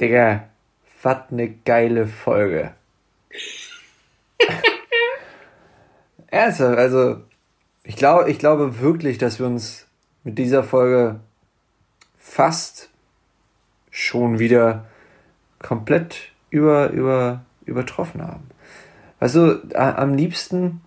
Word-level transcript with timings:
Digga, 0.00 0.48
was 1.02 1.30
ne 1.30 1.54
geile 1.64 2.06
Folge. 2.06 2.72
Ernsthaft, 6.28 6.78
also 6.78 7.22
ich 7.84 7.96
glaube, 7.96 8.30
ich 8.30 8.38
glaube 8.38 8.80
wirklich, 8.80 9.18
dass 9.18 9.38
wir 9.38 9.46
uns 9.46 9.86
mit 10.24 10.38
dieser 10.38 10.62
Folge 10.62 11.20
fast 12.18 12.90
schon 13.90 14.38
wieder 14.38 14.86
komplett 15.58 16.32
über, 16.50 16.90
über, 16.90 17.44
übertroffen 17.64 18.22
haben. 18.22 18.48
Also 19.18 19.56
am 19.74 20.14
liebsten, 20.14 20.80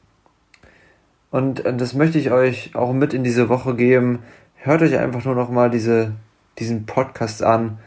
und 1.30 1.64
das 1.66 1.94
möchte 1.94 2.18
ich 2.18 2.32
euch 2.32 2.76
auch 2.76 2.94
mit 2.94 3.14
in 3.14 3.24
diese 3.24 3.50
Woche 3.50 3.76
geben, 3.76 4.24
hört 4.56 4.82
euch 4.82 4.98
einfach 4.98 5.24
nur 5.26 5.36
noch 5.36 5.50
mal 5.50 5.70
diese, 5.70 6.14
diesen 6.58 6.86
Podcast 6.86 7.44
an. 7.44 7.80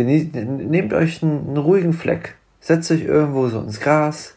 Genießt, 0.00 0.34
nehmt 0.34 0.94
euch 0.94 1.22
einen, 1.22 1.48
einen 1.48 1.56
ruhigen 1.58 1.92
Fleck, 1.92 2.36
setzt 2.58 2.90
euch 2.90 3.02
irgendwo 3.02 3.48
so 3.48 3.60
ins 3.60 3.80
Gras, 3.80 4.34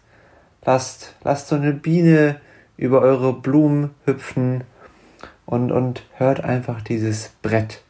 lasst, 0.65 1.15
lasst 1.23 1.47
so 1.47 1.55
eine 1.55 1.71
Biene 1.71 2.41
über 2.75 2.99
eure 2.99 3.31
Blumen 3.31 3.91
hüpfen 4.03 4.65
und, 5.45 5.71
und 5.71 6.03
hört 6.17 6.43
einfach 6.43 6.81
dieses 6.81 7.29
Brett. 7.41 7.81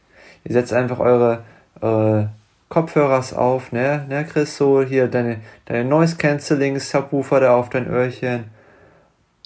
Ihr 0.44 0.52
setzt 0.52 0.72
einfach 0.72 1.00
eure, 1.00 1.42
eure 1.80 2.30
Kopfhörers 2.68 3.32
auf, 3.32 3.72
ne, 3.72 4.06
ne, 4.08 4.24
Chris, 4.24 4.56
so 4.56 4.82
hier 4.82 5.08
deine, 5.08 5.40
deine 5.64 5.84
Noise 5.84 6.16
Cancelling 6.16 6.78
Subwoofer 6.78 7.40
da 7.40 7.56
auf 7.56 7.70
dein 7.70 7.88
Öhrchen. 7.88 8.44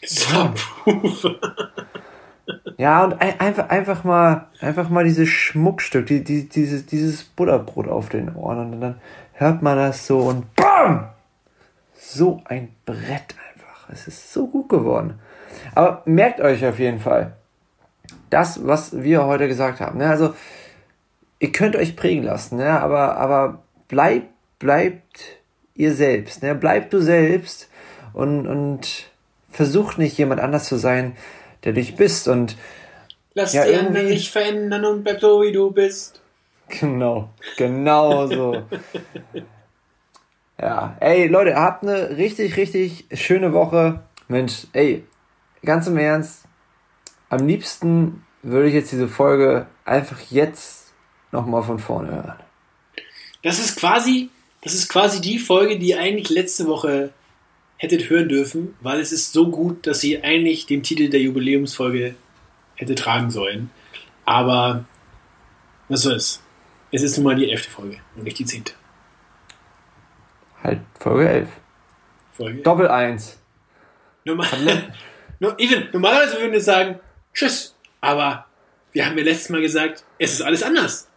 Subwoofer. 0.05 1.37
Ja, 2.79 3.03
und 3.03 3.21
ein, 3.21 3.41
einfach, 3.41 3.69
einfach 3.71 4.05
mal, 4.05 4.47
einfach 4.61 4.89
mal 4.89 5.03
dieses 5.03 5.29
Schmuckstück, 5.29 6.07
die, 6.07 6.23
die, 6.23 6.49
dieses, 6.49 6.87
dieses 6.87 7.25
Butterbrot 7.25 7.89
auf 7.89 8.09
den 8.09 8.35
Ohren 8.37 8.73
und 8.73 8.81
dann 8.81 9.01
hört 9.33 9.63
man 9.63 9.77
das 9.77 10.07
so 10.07 10.21
und 10.21 10.55
BAM! 10.55 11.09
So 11.97 12.41
ein 12.45 12.69
Brett 12.87 13.35
einfach. 13.53 13.89
Es 13.93 14.07
ist 14.07 14.33
so 14.33 14.47
gut 14.47 14.69
geworden. 14.69 15.19
Aber 15.75 16.03
merkt 16.05 16.41
euch 16.41 16.65
auf 16.65 16.79
jeden 16.79 17.01
Fall, 17.01 17.33
das, 18.31 18.65
was 18.65 19.03
wir 19.03 19.27
heute 19.27 19.49
gesagt 19.49 19.81
haben. 19.81 19.99
Ne? 19.99 20.09
Also, 20.09 20.35
ihr 21.41 21.51
könnt 21.51 21.75
euch 21.75 21.97
prägen 21.97 22.23
lassen, 22.23 22.59
ne? 22.59 22.81
aber, 22.81 23.17
aber 23.17 23.59
bleibt, 23.89 24.29
bleibt 24.61 25.39
ihr 25.75 25.93
selbst. 25.95 26.45
Ne? 26.45 26.55
Bleibt 26.55 26.93
du 26.93 27.01
selbst 27.01 27.69
und, 28.13 28.47
und 28.47 29.11
versucht 29.51 29.99
nicht 29.99 30.17
jemand 30.17 30.41
anders 30.41 30.67
zu 30.67 30.77
sein, 30.77 31.17
der 31.65 31.73
dich 31.73 31.97
bist. 31.97 32.29
Und 32.29 32.57
Lass 33.35 33.53
ja, 33.53 33.65
die 33.67 33.75
anderen 33.75 34.09
nicht 34.09 34.31
verändern 34.31 34.85
und 34.85 35.05
bleib 35.05 35.21
so, 35.21 35.43
wie 35.43 35.53
du 35.53 35.71
bist. 35.71 36.21
Genau, 36.69 37.31
genau 37.57 38.27
so. 38.27 38.63
ja, 40.61 40.97
ey 41.01 41.27
Leute, 41.29 41.57
habt 41.57 41.83
eine 41.83 42.17
richtig, 42.17 42.57
richtig 42.57 43.07
schöne 43.13 43.53
Woche. 43.53 44.03
Mensch, 44.29 44.67
ey, 44.73 45.05
ganz 45.65 45.87
im 45.87 45.97
Ernst, 45.97 46.45
am 47.31 47.47
liebsten 47.47 48.25
würde 48.43 48.69
ich 48.69 48.75
jetzt 48.75 48.93
diese 48.93 49.09
Folge 49.09 49.67
einfach 49.85 50.21
jetzt 50.31 50.93
nochmal 51.33 51.63
von 51.63 51.79
vorne 51.79 52.11
hören. 52.11 52.39
Das 53.43 53.59
ist 53.59 53.77
quasi, 53.77 54.31
das 54.63 54.75
ist 54.75 54.89
quasi 54.89 55.21
die 55.21 55.39
Folge, 55.39 55.79
die 55.79 55.95
eigentlich 55.95 56.29
letzte 56.29 56.67
Woche 56.67 57.13
hättet 57.79 58.11
hören 58.11 58.29
dürfen, 58.29 58.75
weil 58.81 59.01
es 59.01 59.13
ist 59.13 59.33
so 59.33 59.51
gut, 59.51 59.87
dass 59.87 60.01
sie 60.01 60.23
eigentlich 60.23 60.67
den 60.67 60.83
Titel 60.83 61.09
der 61.09 61.21
Jubiläumsfolge 61.21 62.15
hätte 62.75 62.95
tragen 62.95 63.31
sollen. 63.31 63.71
Aber 64.25 64.85
was 65.89 66.03
soll's? 66.03 66.43
Es 66.93 67.03
ist 67.03 67.17
nun 67.17 67.25
mal 67.25 67.37
die 67.37 67.51
elfte 67.51 67.71
Folge 67.71 67.99
und 68.17 68.25
nicht 68.25 68.39
die 68.39 68.45
zehnte. 68.45 68.73
Halt, 70.63 70.81
Folge 70.99 71.29
11. 71.29 71.49
Folge 72.33 72.63
Doppel 72.63 72.89
1. 72.89 73.39
Normal, 74.25 74.49
no, 75.41 75.57
even, 75.59 75.89
normalerweise 75.93 76.39
würden 76.39 76.53
wir 76.53 76.61
sagen, 76.61 76.99
tschüss. 77.33 77.77
Aber 78.01 78.47
wir 78.93 79.07
haben 79.07 79.17
ja 79.19 79.25
letztes 79.25 79.51
Mal 79.51 79.61
gesagt, 79.61 80.05
es 80.19 80.33
ist 80.33 80.43
alles 80.43 80.63
anders. 80.63 81.08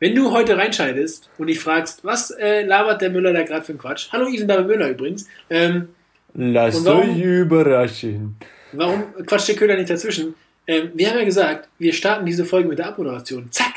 Wenn 0.00 0.14
du 0.14 0.32
heute 0.32 0.56
reinschaltest 0.56 1.28
und 1.36 1.48
dich 1.48 1.60
fragst, 1.60 2.06
was 2.06 2.30
äh, 2.30 2.62
labert 2.62 3.02
der 3.02 3.10
Müller 3.10 3.34
da 3.34 3.42
gerade 3.42 3.66
für 3.66 3.72
ein 3.72 3.78
Quatsch? 3.78 4.08
Hallo, 4.10 4.28
Ivan 4.28 4.48
David 4.48 4.66
Müller 4.66 4.88
übrigens. 4.88 5.28
Ähm, 5.50 5.90
Lass 6.32 6.86
euch 6.86 7.20
überraschen. 7.20 8.36
Warum 8.72 9.14
quatscht 9.26 9.48
der 9.48 9.56
Köhler 9.56 9.76
nicht 9.76 9.90
dazwischen? 9.90 10.34
Ähm, 10.66 10.92
wir 10.94 11.10
haben 11.10 11.18
ja 11.18 11.24
gesagt, 11.24 11.68
wir 11.78 11.92
starten 11.92 12.24
diese 12.24 12.46
Folge 12.46 12.70
mit 12.70 12.78
der 12.78 12.86
Abmoderation. 12.86 13.52
Zack, 13.52 13.74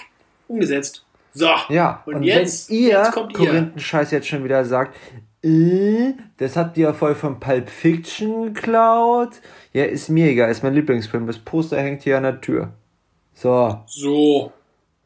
umgesetzt. 0.47 1.03
So. 1.33 1.49
Ja, 1.67 2.01
und, 2.05 2.15
und 2.15 2.23
jetzt, 2.23 2.69
wenn 2.69 2.77
ihr 2.77 2.89
jetzt 2.89 3.11
kommt 3.11 3.33
Korinthenscheiß 3.33 4.11
jetzt 4.11 4.27
schon 4.29 4.45
wieder 4.45 4.63
sagt, 4.63 4.95
äh, 5.43 6.13
das 6.37 6.55
habt 6.55 6.77
ihr 6.77 6.85
ja 6.85 6.93
voll 6.93 7.15
von 7.15 7.41
Pulp 7.41 7.69
Fiction 7.69 8.53
geklaut. 8.53 9.41
Ja, 9.73 9.83
ist 9.83 10.07
mir 10.07 10.29
egal, 10.29 10.49
ist 10.49 10.63
mein 10.63 10.73
Lieblingsfilm. 10.73 11.27
Das 11.27 11.39
Poster 11.39 11.81
hängt 11.81 12.03
hier 12.03 12.15
an 12.15 12.23
der 12.23 12.39
Tür. 12.39 12.71
So. 13.33 13.81
So. 13.87 14.53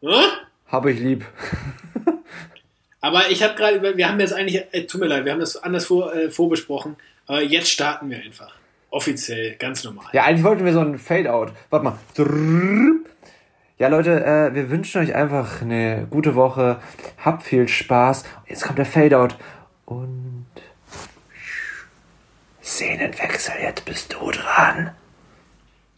Hä? 0.01 0.45
Hab 0.67 0.85
ich 0.85 0.99
lieb. 0.99 1.25
Aber 3.01 3.29
ich 3.29 3.43
habe 3.43 3.55
gerade, 3.55 3.97
wir 3.97 4.09
haben 4.09 4.19
jetzt 4.19 4.33
eigentlich, 4.33 4.63
äh, 4.71 4.85
tut 4.85 5.01
mir 5.01 5.07
leid, 5.07 5.25
wir 5.25 5.31
haben 5.31 5.39
das 5.39 5.55
anders 5.55 5.85
vor, 5.85 6.13
äh, 6.13 6.29
vorbesprochen. 6.29 6.95
Aber 7.25 7.41
jetzt 7.41 7.69
starten 7.69 8.09
wir 8.09 8.17
einfach. 8.17 8.53
Offiziell, 8.89 9.55
ganz 9.55 9.83
normal. 9.83 10.05
Ja, 10.13 10.23
eigentlich 10.23 10.43
wollten 10.43 10.65
wir 10.65 10.73
so 10.73 10.79
ein 10.79 10.97
Fade-out. 10.97 11.51
Warte 11.69 11.85
mal. 11.85 11.99
Ja, 13.77 13.89
Leute, 13.89 14.25
äh, 14.25 14.55
wir 14.55 14.71
wünschen 14.71 15.01
euch 15.01 15.13
einfach 15.13 15.61
eine 15.61 16.07
gute 16.09 16.35
Woche. 16.35 16.79
Habt 17.23 17.43
viel 17.43 17.67
Spaß. 17.67 18.23
Jetzt 18.47 18.63
kommt 18.63 18.79
der 18.79 18.85
Fade-out. 18.85 19.35
Und. 19.85 20.47
Szenenwechsel, 22.63 23.55
jetzt 23.61 23.85
bist 23.85 24.13
du 24.13 24.31
dran. 24.31 24.91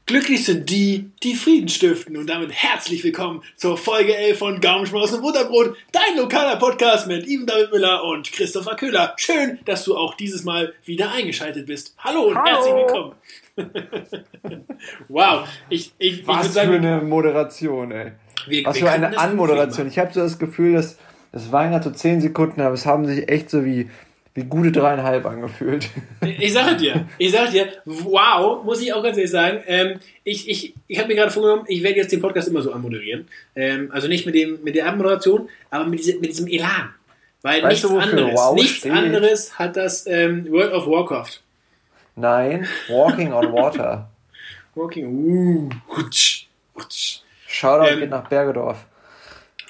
Glücklich 0.10 0.44
sind 0.44 0.72
die, 0.72 1.12
die 1.22 1.36
Frieden 1.36 1.70
stiften. 1.70 2.18
Und 2.18 2.32
damit 2.32 2.52
herzlich 2.52 3.04
willkommen 3.04 3.44
zur 3.56 3.78
Folge 3.78 4.18
11 4.18 4.40
von 4.40 4.60
Gaumenschmaus 4.60 5.14
und 5.14 5.22
Butterbrot, 5.22 5.78
dein 5.92 6.18
lokaler 6.18 6.56
Podcast 6.56 7.06
mit 7.06 7.28
Ivan 7.28 7.46
David 7.46 7.72
Müller 7.72 8.04
und 8.04 8.32
Christopher 8.32 8.76
Köhler. 8.76 9.14
Schön, 9.18 9.60
dass 9.66 9.84
du 9.84 9.96
auch 9.96 10.16
dieses 10.16 10.44
Mal 10.44 10.74
wieder 10.84 11.12
eingeschaltet 11.12 11.68
bist. 11.68 11.94
Hallo 12.00 12.24
und 12.24 12.36
Hallo. 12.36 12.48
herzlich 12.48 12.74
willkommen. 12.74 14.66
wow, 15.10 15.48
ich, 15.70 15.94
ich, 16.00 16.26
Was 16.26 16.48
ich 16.48 16.54
sagen, 16.54 16.72
für 16.72 16.78
eine 16.78 17.02
Moderation, 17.04 17.92
ey. 17.92 18.14
Wir, 18.48 18.66
Was 18.66 18.78
wir 18.78 18.88
für 18.88 18.92
eine 18.92 19.16
Anmoderation. 19.16 19.88
Ich 19.88 20.00
habe 20.00 20.12
so 20.12 20.22
das 20.22 20.40
Gefühl, 20.40 20.74
dass 20.74 20.98
das 21.32 21.52
waren 21.52 21.70
gerade 21.70 21.84
so 21.84 21.92
10 21.92 22.22
Sekunden, 22.22 22.62
aber 22.62 22.74
es 22.74 22.88
haben 22.88 23.06
sich 23.06 23.30
echt 23.30 23.52
so 23.52 23.64
wie 23.64 23.92
wie 24.36 24.44
gute 24.44 24.72
dreieinhalb 24.72 25.26
angefühlt. 25.26 25.90
Ich 26.22 26.54
sage 26.54 26.78
dir, 26.78 27.06
ich 27.18 27.32
sage 27.32 27.52
dir, 27.52 27.68
wow, 27.86 28.64
muss 28.64 28.82
ich 28.82 28.94
auch 28.94 29.04
ganz 29.04 29.18
ehrlich 29.18 29.32
sagen. 29.32 29.64
Ähm, 29.68 30.00
ich 30.24 30.50
ich, 30.50 30.74
ich 30.88 31.00
habe 31.00 31.08
mir 31.08 31.16
gerade 31.16 31.32
vorgenommen, 31.32 31.66
ich 31.68 31.84
werde 31.84 31.98
jetzt 31.98 32.12
den 32.12 32.22
Podcast 32.22 32.48
immer 32.48 32.62
so 32.62 32.72
anmoderieren. 32.72 33.28
Ähm, 33.56 33.90
also 33.92 34.08
nicht 34.08 34.26
mit, 34.26 34.36
dem, 34.36 34.60
mit 34.64 34.76
der 34.76 34.88
Abmoderation, 34.88 35.50
aber 35.70 35.86
mit, 35.86 36.00
diese, 36.00 36.20
mit 36.20 36.30
diesem 36.30 36.48
Elan. 36.48 36.94
Weil 37.42 37.64
weißt 37.64 37.84
nichts, 37.84 37.88
du, 37.88 37.98
anderes, 37.98 38.34
wow 38.34 38.56
nichts 38.56 38.86
anderes 38.86 39.58
hat 39.58 39.78
das 39.78 40.06
ähm, 40.08 40.50
World 40.52 40.74
of 40.74 40.88
Warcraft. 40.88 41.42
Nein, 42.16 42.68
Walking 42.90 43.34
on 43.34 43.52
Water. 43.54 44.10
Walking, 44.76 45.08
uh, 45.08 45.70
hutsch, 45.96 46.48
hutsch. 46.76 47.22
Shoutout 47.48 47.92
ähm, 47.92 48.00
geht 48.00 48.10
nach 48.10 48.28
Bergedorf. 48.28 48.86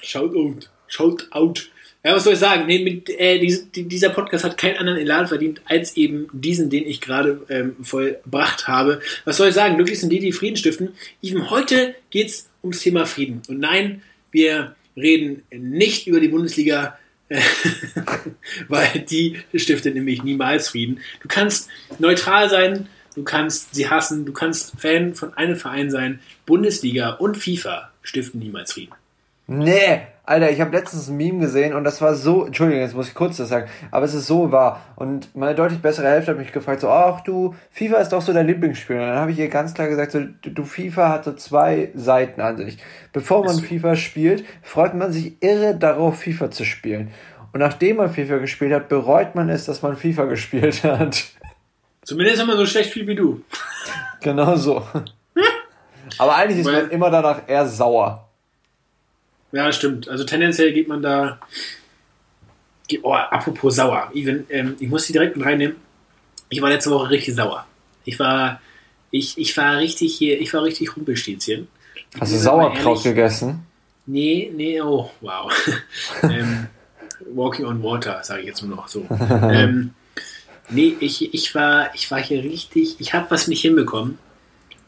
Shoutout, 0.02 0.68
Shoutout. 0.88 1.70
Ja, 2.02 2.14
was 2.14 2.24
soll 2.24 2.32
ich 2.32 2.38
sagen? 2.38 2.66
Nee, 2.66 2.82
mit, 2.82 3.10
äh, 3.10 3.38
dies, 3.38 3.70
dieser 3.72 4.08
Podcast 4.08 4.44
hat 4.44 4.56
keinen 4.56 4.78
anderen 4.78 4.98
Elan 4.98 5.26
verdient 5.26 5.60
als 5.66 5.96
eben 5.98 6.28
diesen, 6.32 6.70
den 6.70 6.86
ich 6.86 7.02
gerade 7.02 7.42
ähm, 7.50 7.76
vollbracht 7.82 8.68
habe. 8.68 9.00
Was 9.26 9.36
soll 9.36 9.48
ich 9.48 9.54
sagen? 9.54 9.76
Glücklich 9.76 10.00
sind 10.00 10.10
die, 10.10 10.18
die 10.18 10.32
Frieden 10.32 10.56
stiften. 10.56 10.94
Even 11.22 11.50
heute 11.50 11.94
geht's 12.08 12.48
ums 12.62 12.80
Thema 12.80 13.04
Frieden. 13.04 13.42
Und 13.48 13.60
nein, 13.60 14.02
wir 14.30 14.74
reden 14.96 15.42
nicht 15.50 16.06
über 16.06 16.20
die 16.20 16.28
Bundesliga, 16.28 16.98
äh, 17.28 17.40
weil 18.68 19.00
die 19.00 19.38
stiftet 19.54 19.94
nämlich 19.94 20.22
niemals 20.22 20.70
Frieden. 20.70 21.00
Du 21.20 21.28
kannst 21.28 21.68
neutral 21.98 22.48
sein, 22.48 22.88
du 23.14 23.24
kannst 23.24 23.74
sie 23.74 23.90
hassen, 23.90 24.24
du 24.24 24.32
kannst 24.32 24.72
Fan 24.80 25.14
von 25.14 25.34
einem 25.34 25.56
Verein 25.56 25.90
sein. 25.90 26.20
Bundesliga 26.46 27.10
und 27.10 27.36
FIFA 27.36 27.90
stiften 28.02 28.40
niemals 28.40 28.72
Frieden. 28.72 28.94
Nee, 29.46 30.02
Alter, 30.30 30.48
ich 30.48 30.60
habe 30.60 30.70
letztens 30.70 31.08
ein 31.08 31.16
Meme 31.16 31.40
gesehen 31.40 31.74
und 31.74 31.82
das 31.82 32.00
war 32.00 32.14
so, 32.14 32.46
Entschuldigung, 32.46 32.82
jetzt 32.82 32.94
muss 32.94 33.08
ich 33.08 33.14
kurz 33.14 33.38
das 33.38 33.48
sagen, 33.48 33.68
aber 33.90 34.04
es 34.04 34.14
ist 34.14 34.28
so 34.28 34.52
wahr. 34.52 34.80
Und 34.94 35.34
meine 35.34 35.56
deutlich 35.56 35.82
bessere 35.82 36.06
Hälfte 36.06 36.30
hat 36.30 36.38
mich 36.38 36.52
gefragt, 36.52 36.82
so, 36.82 36.88
ach 36.88 37.22
du, 37.22 37.56
FIFA 37.72 37.96
ist 37.96 38.10
doch 38.10 38.22
so 38.22 38.32
dein 38.32 38.46
Lieblingsspiel. 38.46 38.94
Und 38.94 39.08
dann 39.08 39.18
habe 39.18 39.32
ich 39.32 39.40
ihr 39.40 39.48
ganz 39.48 39.74
klar 39.74 39.88
gesagt, 39.88 40.12
so, 40.12 40.20
du, 40.42 40.64
FIFA 40.64 41.08
hat 41.08 41.24
so 41.24 41.32
zwei 41.32 41.90
Seiten 41.96 42.40
an 42.40 42.58
sich. 42.58 42.78
Bevor 43.12 43.44
man 43.44 43.58
FIFA 43.58 43.96
spielt, 43.96 44.44
freut 44.62 44.94
man 44.94 45.10
sich 45.10 45.42
irre 45.42 45.74
darauf, 45.74 46.20
FIFA 46.20 46.52
zu 46.52 46.64
spielen. 46.64 47.10
Und 47.52 47.58
nachdem 47.58 47.96
man 47.96 48.08
FIFA 48.08 48.38
gespielt 48.38 48.72
hat, 48.72 48.88
bereut 48.88 49.34
man 49.34 49.48
es, 49.48 49.64
dass 49.64 49.82
man 49.82 49.96
FIFA 49.96 50.24
gespielt 50.26 50.84
hat. 50.84 51.24
Zumindest 52.02 52.46
man 52.46 52.56
so 52.56 52.66
schlecht 52.66 52.92
spielt 52.92 53.08
wie 53.08 53.16
du. 53.16 53.42
Genau 54.20 54.54
so. 54.54 54.86
Aber 56.18 56.36
eigentlich 56.36 56.60
ist 56.60 56.70
man 56.70 56.88
immer 56.90 57.10
danach 57.10 57.40
eher 57.48 57.66
sauer. 57.66 58.29
Ja, 59.52 59.72
stimmt. 59.72 60.08
Also 60.08 60.24
tendenziell 60.24 60.72
geht 60.72 60.88
man 60.88 61.02
da 61.02 61.38
oh, 63.02 63.12
apropos 63.14 63.76
sauer. 63.76 64.10
Even, 64.14 64.46
ähm, 64.50 64.76
ich 64.78 64.88
muss 64.88 65.06
die 65.06 65.12
direkt 65.12 65.36
mit 65.36 65.46
reinnehmen. 65.46 65.76
Ich 66.48 66.60
war 66.60 66.70
letzte 66.70 66.90
Woche 66.90 67.10
richtig 67.10 67.34
sauer. 67.34 67.66
Ich 68.04 68.18
war, 68.18 68.60
ich, 69.10 69.38
ich 69.38 69.56
war 69.56 69.78
richtig 69.78 70.16
hier, 70.16 70.40
ich 70.40 70.52
war 70.52 70.64
richtig 70.64 70.96
Rumpelstilzchen. 70.96 71.68
Hast 72.18 72.32
du 72.32 72.38
Sauerkraut 72.38 73.02
gegessen? 73.02 73.66
Nee, 74.06 74.50
nee, 74.54 74.80
oh, 74.80 75.10
wow. 75.20 75.52
ähm, 76.24 76.66
walking 77.32 77.66
on 77.66 77.82
Water, 77.82 78.20
sage 78.24 78.40
ich 78.40 78.46
jetzt 78.48 78.62
nur 78.62 78.74
noch 78.74 78.88
so. 78.88 79.06
ähm, 79.30 79.94
nee, 80.70 80.96
ich, 80.98 81.32
ich, 81.32 81.54
war, 81.54 81.94
ich 81.94 82.10
war 82.10 82.20
hier 82.20 82.42
richtig, 82.42 82.96
ich 82.98 83.14
habe 83.14 83.30
was 83.30 83.46
nicht 83.46 83.60
hinbekommen. 83.60 84.18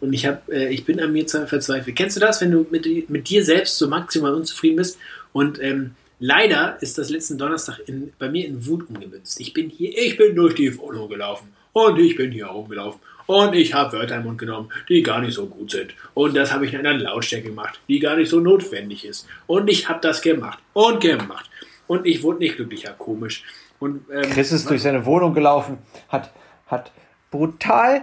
Und 0.03 0.13
ich, 0.13 0.27
hab, 0.27 0.49
äh, 0.49 0.69
ich 0.69 0.85
bin 0.85 0.99
an 0.99 1.13
mir 1.13 1.29
verzweifelt. 1.29 1.95
Kennst 1.95 2.17
du 2.17 2.21
das, 2.21 2.41
wenn 2.41 2.51
du 2.51 2.67
mit, 2.73 3.09
mit 3.09 3.29
dir 3.29 3.45
selbst 3.45 3.79
so 3.79 3.87
maximal 3.87 4.35
unzufrieden 4.35 4.77
bist? 4.77 4.99
Und 5.33 5.63
ähm, 5.63 5.93
leider 6.19 6.77
ist 6.81 6.99
das 6.99 7.09
letzten 7.09 7.39
Donnerstag 7.39 7.79
in, 7.87 8.13
bei 8.19 8.29
mir 8.29 8.45
in 8.45 8.67
Wut 8.67 8.91
umgemünzt. 8.91 9.41
Ich 9.41 9.53
bin 9.53 9.71
hier, 9.71 9.97
ich 9.97 10.17
bin 10.17 10.35
durch 10.35 10.57
die 10.57 10.77
Wohnung 10.77 11.09
gelaufen. 11.09 11.53
Und 11.73 12.01
ich 12.01 12.17
bin 12.17 12.33
hier 12.33 12.47
rumgelaufen. 12.47 13.01
Und 13.27 13.55
ich 13.55 13.75
habe 13.75 13.97
Wörter 13.97 14.17
im 14.17 14.25
Mund 14.25 14.39
genommen, 14.39 14.71
die 14.89 15.05
gar 15.05 15.21
nicht 15.21 15.35
so 15.35 15.47
gut 15.47 15.71
sind. 15.71 15.95
Und 16.15 16.37
das 16.37 16.53
habe 16.53 16.67
ich 16.67 16.75
in 16.75 16.85
einer 16.85 16.99
Lautstärke 16.99 17.51
gemacht, 17.51 17.81
die 17.87 18.01
gar 18.01 18.17
nicht 18.17 18.29
so 18.29 18.41
notwendig 18.41 19.05
ist. 19.05 19.29
Und 19.47 19.71
ich 19.71 19.89
habe 19.89 20.01
das 20.03 20.21
gemacht 20.21 20.59
und 20.73 21.01
gemacht. 21.01 21.49
Und 21.87 22.07
ich 22.07 22.25
wurde 22.25 22.41
nicht 22.41 22.57
glücklicher, 22.57 22.93
komisch. 22.99 23.45
Und, 23.79 24.03
ähm, 24.13 24.31
Chris 24.31 24.51
ist 24.51 24.69
durch 24.69 24.83
seine 24.83 25.07
Wohnung 25.07 25.33
gelaufen, 25.33 25.79
hat, 26.09 26.33
hat 26.67 26.91
brutal 27.31 28.03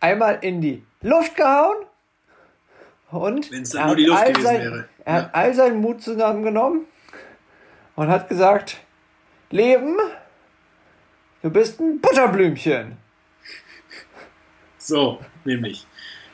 einmal 0.00 0.38
in 0.42 0.60
die 0.60 0.82
Luft 1.06 1.36
gehauen 1.36 1.76
und 3.10 3.52
er 3.52 3.84
hat, 3.84 3.98
all 4.10 4.40
sein, 4.42 4.86
er 5.04 5.12
ja. 5.12 5.12
hat 5.12 5.34
all 5.34 5.54
seinen 5.54 5.80
Mut 5.80 6.02
zusammengenommen 6.02 6.86
und 7.94 8.08
hat 8.08 8.28
gesagt, 8.28 8.78
Leben, 9.50 9.96
du 11.42 11.50
bist 11.50 11.80
ein 11.80 12.00
Butterblümchen. 12.00 12.96
So, 14.78 15.20
nämlich. 15.44 15.86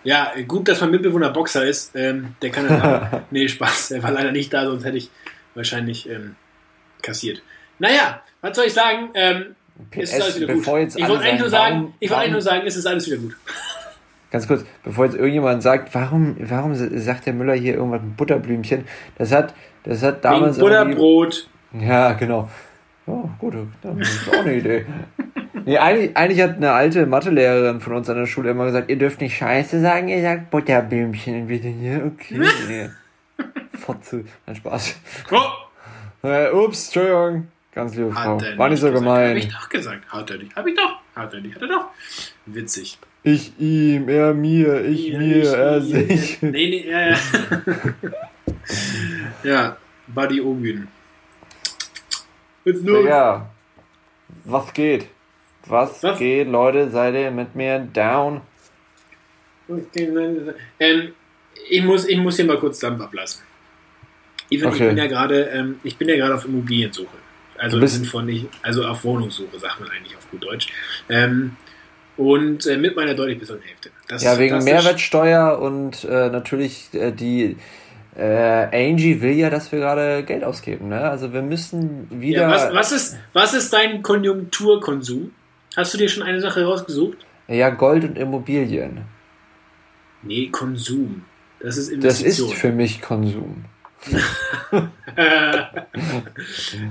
Ja, 0.04 0.32
gut, 0.48 0.68
dass 0.68 0.80
mein 0.80 0.90
Mitbewohner 0.90 1.30
Boxer 1.30 1.64
ist. 1.64 1.94
Ähm, 1.94 2.34
der 2.42 2.50
kann 2.50 2.66
dann. 2.66 3.24
nee, 3.30 3.46
Spaß. 3.46 3.92
Er 3.92 4.02
war 4.02 4.10
leider 4.10 4.32
nicht 4.32 4.52
da, 4.52 4.64
sonst 4.64 4.84
hätte 4.84 4.96
ich 4.96 5.10
wahrscheinlich 5.54 6.08
ähm, 6.08 6.36
kassiert. 7.02 7.42
Naja, 7.78 8.22
was 8.40 8.56
soll 8.56 8.66
ich 8.66 8.72
sagen? 8.72 9.10
Ähm, 9.14 9.54
PS, 9.90 10.14
ist 10.14 10.22
alles 10.22 10.40
wieder 10.40 10.54
gut. 10.54 10.62
Ich 10.62 11.08
wollte 11.08 11.24
eigentlich, 11.24 11.40
nur 11.40 11.50
sagen, 11.50 11.94
ich 12.00 12.10
wollt 12.10 12.20
eigentlich 12.20 12.32
nur 12.32 12.42
sagen, 12.42 12.66
es 12.66 12.76
ist 12.76 12.86
alles 12.86 13.06
wieder 13.06 13.18
gut. 13.18 13.36
Ganz 14.32 14.48
kurz, 14.48 14.64
bevor 14.82 15.04
jetzt 15.04 15.14
irgendjemand 15.14 15.62
sagt, 15.62 15.94
warum, 15.94 16.36
warum 16.40 16.74
sagt 16.74 17.26
der 17.26 17.34
Müller 17.34 17.52
hier 17.52 17.74
irgendwas 17.74 18.00
mit 18.00 18.16
Butterblümchen? 18.16 18.86
Das 19.18 19.30
hat, 19.30 19.54
das 19.84 20.02
hat 20.02 20.24
damals. 20.24 20.56
Wegen 20.56 20.68
Butterbrot. 20.68 21.48
Ja, 21.78 22.14
genau. 22.14 22.48
Oh, 23.06 23.28
gut, 23.38 23.54
das 23.82 24.08
ist 24.08 24.28
auch 24.28 24.40
eine 24.40 24.56
Idee. 24.56 24.86
Nee, 25.64 25.78
eigentlich, 25.78 26.16
eigentlich 26.16 26.40
hat 26.40 26.56
eine 26.56 26.72
alte 26.72 27.06
Mathelehrerin 27.06 27.80
von 27.80 27.92
uns 27.92 28.10
an 28.10 28.16
der 28.16 28.26
Schule 28.26 28.50
immer 28.50 28.64
gesagt, 28.64 28.90
ihr 28.90 28.98
dürft 28.98 29.20
nicht 29.20 29.36
Scheiße 29.36 29.80
sagen, 29.80 30.08
ihr 30.08 30.20
sagt 30.20 30.50
Butterblümchen. 30.50 31.42
Und 31.42 31.48
wir 31.48 31.62
sind 31.62 31.78
hier, 31.78 32.04
okay. 32.04 32.40
Nee. 32.68 32.90
Fotze. 33.78 34.24
Nein, 34.44 34.56
Spaß. 34.56 34.96
Oh. 35.30 35.36
Äh, 36.24 36.50
ups, 36.50 36.86
Entschuldigung. 36.86 37.48
Ganz 37.72 37.96
liebe 37.96 38.12
Frau. 38.12 38.40
War 38.56 38.68
nicht 38.68 38.78
so 38.78 38.92
gemein. 38.92 39.30
Hab 39.30 39.36
ich 39.36 39.52
doch 39.52 39.68
gesagt. 39.68 40.08
Hat 40.08 40.30
er 40.30 40.38
nicht. 40.38 40.54
Hab 40.54 40.66
ich 40.66 40.76
doch. 40.76 41.00
Hat 41.16 41.34
er 41.34 41.40
nicht. 41.40 41.54
Hat 41.56 41.62
er 41.62 41.68
doch. 41.68 41.88
Witzig. 42.46 42.98
Ich 43.24 43.52
ihm, 43.58 44.08
er 44.08 44.34
mir, 44.34 44.84
ich 44.84 45.12
mir, 45.12 45.18
mir 45.18 45.42
ich 45.42 45.52
er 45.52 45.80
sich. 45.80 46.42
Nee, 46.42 46.50
nee, 46.50 46.90
ja, 46.90 47.10
ja. 47.10 47.18
ja, 49.44 49.76
Buddy 50.08 50.40
Ogün. 50.40 50.88
Ja, 52.64 53.48
was 54.44 54.72
geht? 54.72 55.06
Was, 55.66 56.02
Was? 56.02 56.18
geht, 56.18 56.48
Leute? 56.48 56.90
Seid 56.90 57.14
ihr 57.14 57.30
mit 57.30 57.54
mir 57.54 57.78
down? 57.78 58.40
Ähm, 60.78 61.12
ich, 61.68 61.82
muss, 61.82 62.06
ich 62.08 62.18
muss 62.18 62.36
hier 62.36 62.44
mal 62.44 62.58
kurz 62.58 62.80
Dampf 62.80 63.00
ablassen. 63.00 63.42
Even, 64.50 64.68
okay. 64.68 64.82
Ich 64.82 64.88
bin 64.88 64.98
ja 64.98 65.06
gerade 65.06 65.42
ähm, 65.44 65.80
ich 65.84 65.96
bin 65.96 66.08
ja 66.08 66.16
gerade 66.16 66.34
auf 66.34 66.44
Immobiliensuche. 66.44 67.16
Also 67.56 67.86
von 68.06 68.26
nicht, 68.26 68.48
also 68.62 68.84
auf 68.84 69.04
Wohnungssuche, 69.04 69.56
sagt 69.58 69.78
man 69.80 69.88
eigentlich 69.90 70.16
auf 70.16 70.28
gut 70.30 70.42
Deutsch. 70.42 70.66
Ähm, 71.08 71.56
und 72.16 72.66
äh, 72.66 72.76
mit 72.76 72.96
meiner 72.96 73.14
deutlich 73.14 73.38
besseren 73.38 73.62
Hälfte. 73.62 73.90
Das 74.08 74.22
ja, 74.22 74.38
wegen 74.38 74.62
Mehrwertsteuer 74.62 75.58
und 75.58 76.04
äh, 76.04 76.28
natürlich 76.28 76.88
äh, 76.92 77.12
die 77.12 77.56
äh, 78.16 78.90
Angie 78.90 79.20
will 79.22 79.32
ja, 79.32 79.48
dass 79.50 79.72
wir 79.72 79.78
gerade 79.78 80.22
Geld 80.24 80.44
ausgeben. 80.44 80.88
Ne? 80.88 81.00
Also 81.00 81.32
wir 81.32 81.42
müssen 81.42 82.08
wieder. 82.10 82.42
Ja, 82.42 82.50
was, 82.50 82.74
was, 82.74 82.92
ist, 82.92 83.16
was 83.32 83.54
ist 83.54 83.72
dein 83.72 84.02
Konjunkturkonsum? 84.02 85.32
Hast 85.76 85.94
du 85.94 85.98
dir 85.98 86.08
schon 86.08 86.22
eine 86.22 86.40
Sache 86.40 86.64
rausgesucht? 86.64 87.18
Ja, 87.48 87.70
Gold 87.70 88.04
und 88.04 88.18
Immobilien. 88.18 89.02
Nee, 90.22 90.48
Konsum. 90.48 91.24
Das 91.60 91.76
ist 91.76 91.88
Investition. 91.88 92.48
Das 92.48 92.54
ist 92.54 92.60
für 92.60 92.72
mich 92.72 93.00
Konsum. 93.00 93.64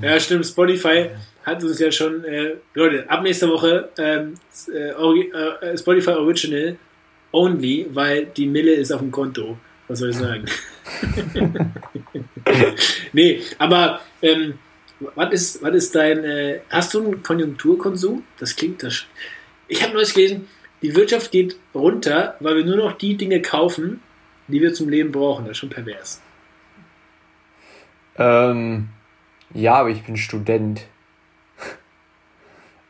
ja, 0.02 0.20
stimmt. 0.20 0.46
Spotify 0.46 1.10
hat 1.44 1.64
uns 1.64 1.80
ja 1.80 1.92
schon, 1.92 2.24
äh, 2.24 2.56
Leute, 2.74 3.10
ab 3.10 3.24
nächster 3.24 3.50
Woche 3.50 3.90
ähm, 3.98 4.36
äh, 4.72 4.90
äh, 4.90 5.78
Spotify 5.78 6.12
Original 6.12 6.78
only, 7.32 7.88
weil 7.94 8.26
die 8.26 8.48
Mille 8.48 8.74
ist 8.74 8.92
auf 8.92 9.02
dem 9.02 9.12
Konto. 9.12 9.58
Was 9.88 10.00
soll 10.00 10.12
ich 10.12 10.18
sagen? 10.18 10.46
nee, 13.14 13.42
aber 13.58 14.00
ähm, 14.22 14.60
was 15.16 15.34
ist, 15.34 15.64
was 15.64 15.76
ist 15.76 15.96
dein, 15.96 16.24
äh, 16.24 16.60
hast 16.70 16.94
du 16.94 17.04
einen 17.04 17.24
Konjunkturkonsum? 17.24 18.24
Das 18.40 18.56
klingt 18.56 18.84
das. 18.84 19.06
Ich 19.68 19.84
habe 19.84 19.94
neues 19.94 20.14
gelesen, 20.14 20.48
die 20.82 20.96
Wirtschaft 20.96 21.32
geht 21.32 21.58
runter, 21.74 22.36
weil 22.40 22.58
wir 22.58 22.66
nur 22.66 22.78
noch 22.78 22.94
die 22.94 23.18
Dinge 23.18 23.42
kaufen, 23.42 24.02
die 24.48 24.62
wir 24.62 24.74
zum 24.74 24.90
Leben 24.90 25.12
brauchen. 25.12 25.46
Das 25.46 25.52
ist 25.52 25.58
schon 25.58 25.70
pervers. 25.70 26.22
Ähm, 28.18 28.90
ja, 29.54 29.76
aber 29.76 29.90
ich 29.90 30.04
bin 30.04 30.18
Student. 30.18 30.88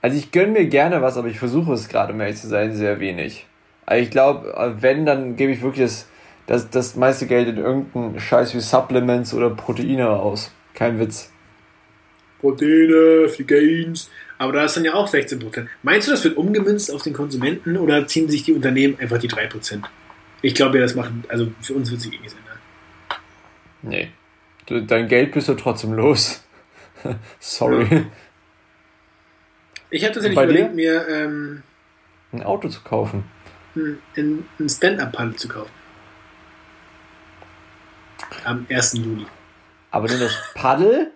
Also 0.02 0.18
ich 0.18 0.32
gönne 0.32 0.54
mir 0.54 0.66
gerne 0.66 1.02
was, 1.02 1.18
aber 1.18 1.28
ich 1.28 1.38
versuche 1.38 1.74
es 1.74 1.88
gerade, 1.88 2.14
um 2.14 2.22
ehrlich 2.22 2.38
zu 2.38 2.48
sein, 2.48 2.74
sehr 2.74 3.00
wenig. 3.00 3.46
Also 3.86 4.04
ich 4.04 4.10
glaube, 4.10 4.76
wenn, 4.80 5.06
dann 5.06 5.36
gebe 5.36 5.52
ich 5.52 5.62
wirklich 5.62 5.86
das, 5.86 6.08
das, 6.48 6.70
das 6.70 6.96
meiste 6.96 7.28
Geld 7.28 7.48
in 7.50 7.58
irgendeinen 7.58 8.20
Scheiß 8.20 8.56
wie 8.56 8.60
Supplements 8.60 9.34
oder 9.34 9.50
Proteine 9.52 10.10
aus. 10.10 10.52
Kein 10.74 11.00
Witz. 11.00 11.32
Proteine, 12.40 13.30
für 13.30 13.44
die 13.44 13.46
Gains. 13.46 14.10
Aber 14.40 14.54
da 14.54 14.66
ist 14.66 14.76
dann 14.76 14.86
ja 14.86 14.96
auch 14.96 15.08
16%. 15.08 15.68
Meinst 15.84 16.08
du, 16.08 16.12
das 16.12 16.24
wird 16.24 16.36
umgemünzt 16.36 16.92
auf 16.92 17.04
den 17.04 17.14
Konsumenten 17.14 17.78
oder 17.78 18.08
ziehen 18.08 18.28
sich 18.28 18.44
die 18.44 18.54
Unternehmen 18.54 18.98
einfach 19.00 19.20
die 19.20 19.30
3%? 19.30 19.84
Ich 20.42 20.56
glaube 20.56 20.78
ja, 20.78 20.84
das 20.84 20.96
machen, 20.96 21.24
also 21.28 21.52
für 21.62 21.76
uns 21.76 21.92
wird 21.92 22.02
sich 22.02 22.12
eh 22.12 22.18
nichts 22.18 22.34
ändern. 22.34 22.58
Nee. 23.84 24.08
Du, 24.66 24.82
dein 24.82 25.08
Geld 25.08 25.34
bist 25.34 25.48
du 25.48 25.54
trotzdem 25.54 25.94
los. 25.94 26.44
Sorry. 27.40 27.86
Ja. 27.92 28.02
Ich 29.92 30.04
habe 30.04 30.14
tatsächlich 30.14 30.38
überlegt, 30.38 30.74
mir 30.74 31.08
ähm, 31.08 31.64
ein 32.32 32.44
Auto 32.44 32.70
zu 32.70 32.82
kaufen. 32.82 33.26
Ein, 33.76 34.46
ein 34.60 34.70
Stand-Up-Paddle 34.70 35.36
zu 35.36 35.48
kaufen. 35.48 35.72
Am 38.46 38.66
1. 38.70 38.94
Juli. 38.94 39.26
Aber 39.92 40.08
nur 40.08 40.20
das 40.20 40.38
Paddel? 40.56 41.12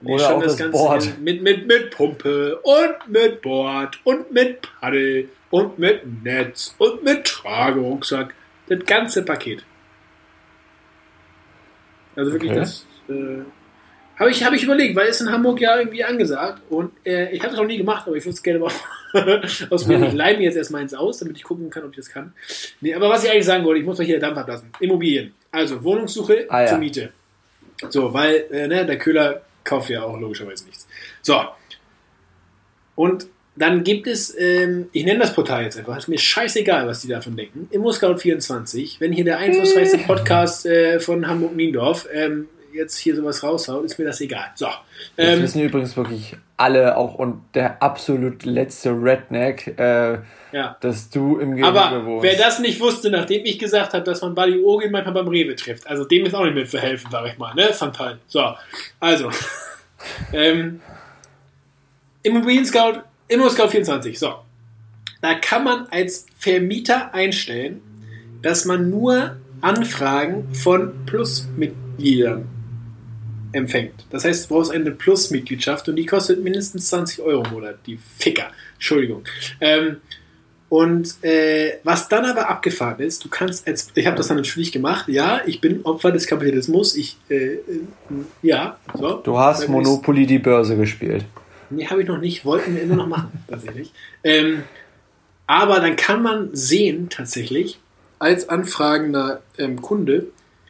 Nee, 0.00 0.14
Oder 0.14 0.36
auch 0.36 0.42
das, 0.42 0.56
das 0.56 0.70
Board. 0.70 1.18
Mit, 1.20 1.42
mit, 1.42 1.66
mit 1.66 1.90
Pumpe 1.90 2.58
und 2.58 3.08
mit 3.08 3.40
Board 3.40 3.98
und 4.04 4.30
mit 4.32 4.60
Paddel 4.80 5.30
und 5.50 5.78
mit 5.78 6.22
Netz 6.22 6.74
und 6.78 7.02
mit 7.04 7.24
Tragerucksack. 7.24 8.34
Das 8.66 8.84
ganze 8.84 9.24
Paket. 9.24 9.64
Also 12.16 12.32
wirklich 12.32 12.50
okay. 12.50 12.60
das. 12.60 12.86
Äh, 13.08 13.44
habe 14.16 14.30
ich, 14.30 14.44
hab 14.44 14.52
ich 14.52 14.62
überlegt, 14.62 14.96
weil 14.96 15.08
es 15.08 15.20
in 15.20 15.30
Hamburg 15.30 15.60
ja 15.60 15.78
irgendwie 15.78 16.04
angesagt 16.04 16.62
und 16.70 16.92
äh, 17.04 17.32
ich 17.32 17.40
habe 17.40 17.52
es 17.52 17.58
noch 17.58 17.66
nie 17.66 17.78
gemacht, 17.78 18.06
aber 18.06 18.16
ich 18.16 18.24
würde 18.24 18.34
es 18.34 18.42
gerne 18.42 18.60
machen. 18.60 18.80
aus 19.70 19.86
mir. 19.86 20.06
Ich 20.06 20.12
leihe 20.12 20.36
mir 20.36 20.44
jetzt 20.44 20.56
erstmal 20.56 20.82
eins 20.82 20.94
aus, 20.94 21.18
damit 21.18 21.36
ich 21.36 21.44
gucken 21.44 21.70
kann, 21.70 21.84
ob 21.84 21.90
ich 21.90 21.96
das 21.96 22.10
kann. 22.10 22.32
Nee, 22.80 22.94
aber 22.94 23.08
was 23.08 23.24
ich 23.24 23.30
eigentlich 23.30 23.44
sagen 23.44 23.64
wollte, 23.64 23.80
ich 23.80 23.86
muss 23.86 23.98
mal 23.98 24.04
hier 24.04 24.18
Dampf 24.18 24.38
ablassen. 24.38 24.70
Immobilien. 24.80 25.32
Also 25.50 25.82
Wohnungssuche 25.82 26.46
ah, 26.48 26.62
ja. 26.62 26.68
zur 26.68 26.78
Miete. 26.78 27.12
So, 27.90 28.12
weil 28.12 28.46
äh, 28.50 28.66
ne, 28.66 28.84
der 28.86 28.98
Köhler 28.98 29.42
kauft 29.62 29.90
ja 29.90 30.02
auch 30.02 30.18
logischerweise 30.18 30.64
nichts. 30.64 30.86
So. 31.22 31.40
Und 32.96 33.26
dann 33.56 33.84
gibt 33.84 34.08
es, 34.08 34.34
ähm, 34.36 34.88
ich 34.92 35.04
nenne 35.04 35.20
das 35.20 35.32
Portal 35.32 35.62
jetzt 35.62 35.78
einfach, 35.78 35.96
ist 35.96 36.08
mir 36.08 36.18
scheißegal, 36.18 36.88
was 36.88 37.02
die 37.02 37.08
davon 37.08 37.36
denken. 37.36 37.68
ImmoScout24, 37.72 38.96
wenn 38.98 39.12
hier 39.12 39.24
der 39.24 39.38
einflussreichste 39.38 39.98
Podcast 40.06 40.66
äh, 40.66 40.98
von 40.98 41.26
Hamburg-Niendorf 41.26 42.08
ähm, 42.12 42.48
jetzt 42.74 42.98
hier 42.98 43.16
sowas 43.16 43.42
raushaut, 43.42 43.84
ist 43.84 43.98
mir 43.98 44.04
das 44.04 44.20
egal. 44.20 44.46
So. 44.54 44.66
Ähm, 45.16 45.42
wissen 45.42 45.62
übrigens 45.62 45.96
wirklich 45.96 46.36
alle 46.56 46.96
auch 46.96 47.14
und 47.14 47.42
der 47.54 47.82
absolut 47.82 48.44
letzte 48.44 48.90
Redneck, 48.90 49.78
äh, 49.78 50.18
ja. 50.52 50.76
dass 50.80 51.10
du 51.10 51.38
im 51.38 51.56
Gegenüber 51.56 51.84
Aber 51.84 52.06
wohnst. 52.06 52.24
wer 52.24 52.36
das 52.36 52.58
nicht 52.58 52.80
wusste, 52.80 53.10
nachdem 53.10 53.44
ich 53.44 53.58
gesagt 53.58 53.94
habe, 53.94 54.04
dass 54.04 54.22
man 54.22 54.34
Buddy 54.34 54.62
Ogin 54.62 54.90
manchmal 54.90 55.14
beim 55.14 55.28
Rewe 55.28 55.56
trifft, 55.56 55.86
also 55.86 56.04
dem 56.04 56.26
ist 56.26 56.34
auch 56.34 56.44
nicht 56.44 56.54
mit 56.54 56.68
verhelfen, 56.68 57.10
sag 57.10 57.26
ich 57.26 57.38
mal, 57.38 57.54
ne? 57.54 57.72
Fantal. 57.72 58.18
So, 58.26 58.54
also. 59.00 59.30
Ähm, 60.34 60.82
Immobilien 62.22 62.66
Scout, 62.66 63.00
Immo 63.28 63.48
Scout 63.48 63.68
24, 63.68 64.18
so. 64.18 64.34
Da 65.20 65.34
kann 65.34 65.64
man 65.64 65.86
als 65.90 66.26
Vermieter 66.36 67.14
einstellen, 67.14 67.80
dass 68.42 68.66
man 68.66 68.90
nur 68.90 69.36
Anfragen 69.62 70.54
von 70.54 71.06
Plus-Mitgliedern 71.06 72.48
empfängt. 73.54 74.06
Das 74.10 74.24
heißt, 74.24 74.44
du 74.44 74.54
brauchst 74.54 74.72
eine 74.72 74.90
Plus-Mitgliedschaft 74.90 75.88
und 75.88 75.96
die 75.96 76.06
kostet 76.06 76.42
mindestens 76.42 76.88
20 76.88 77.20
Euro 77.20 77.44
im 77.44 77.52
Monat. 77.52 77.76
Die 77.86 77.98
Ficker. 78.18 78.50
Entschuldigung. 78.74 79.24
Ähm, 79.60 79.98
und 80.68 81.22
äh, 81.22 81.78
was 81.84 82.08
dann 82.08 82.24
aber 82.24 82.48
abgefahren 82.48 82.98
ist, 83.00 83.24
du 83.24 83.28
kannst 83.28 83.68
als, 83.68 83.92
ich 83.94 84.06
habe 84.06 84.16
das 84.16 84.28
dann 84.28 84.38
natürlich 84.38 84.72
gemacht, 84.72 85.08
ja, 85.08 85.40
ich 85.46 85.60
bin 85.60 85.84
Opfer 85.84 86.10
des 86.10 86.26
Kapitalismus, 86.26 86.96
ich, 86.96 87.16
äh, 87.28 87.54
äh 87.54 87.60
ja, 88.42 88.76
so. 88.92 89.18
Du 89.18 89.38
hast 89.38 89.68
Monopoly 89.68 90.26
die 90.26 90.40
Börse 90.40 90.76
gespielt. 90.76 91.24
Nee, 91.70 91.86
habe 91.86 92.02
ich 92.02 92.08
noch 92.08 92.18
nicht, 92.18 92.44
wollten 92.44 92.74
wir 92.74 92.82
immer 92.82 92.96
noch 92.96 93.06
machen, 93.06 93.44
tatsächlich. 93.48 93.92
Ähm, 94.24 94.64
aber 95.46 95.78
dann 95.78 95.94
kann 95.96 96.22
man 96.22 96.50
sehen, 96.52 97.08
tatsächlich, 97.08 97.78
als 98.18 98.48
anfragender 98.48 99.42
ähm, 99.58 99.80
Kunde, 99.80 100.26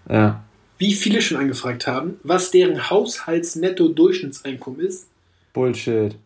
ja. 0.08 0.43
Wie 0.78 0.94
viele 0.94 1.22
schon 1.22 1.36
angefragt 1.36 1.86
haben, 1.86 2.18
was 2.22 2.50
deren 2.50 2.90
Haushaltsnetto-Durchschnittseinkommen 2.90 4.80
ist. 4.80 5.06
Bullshit. 5.52 6.16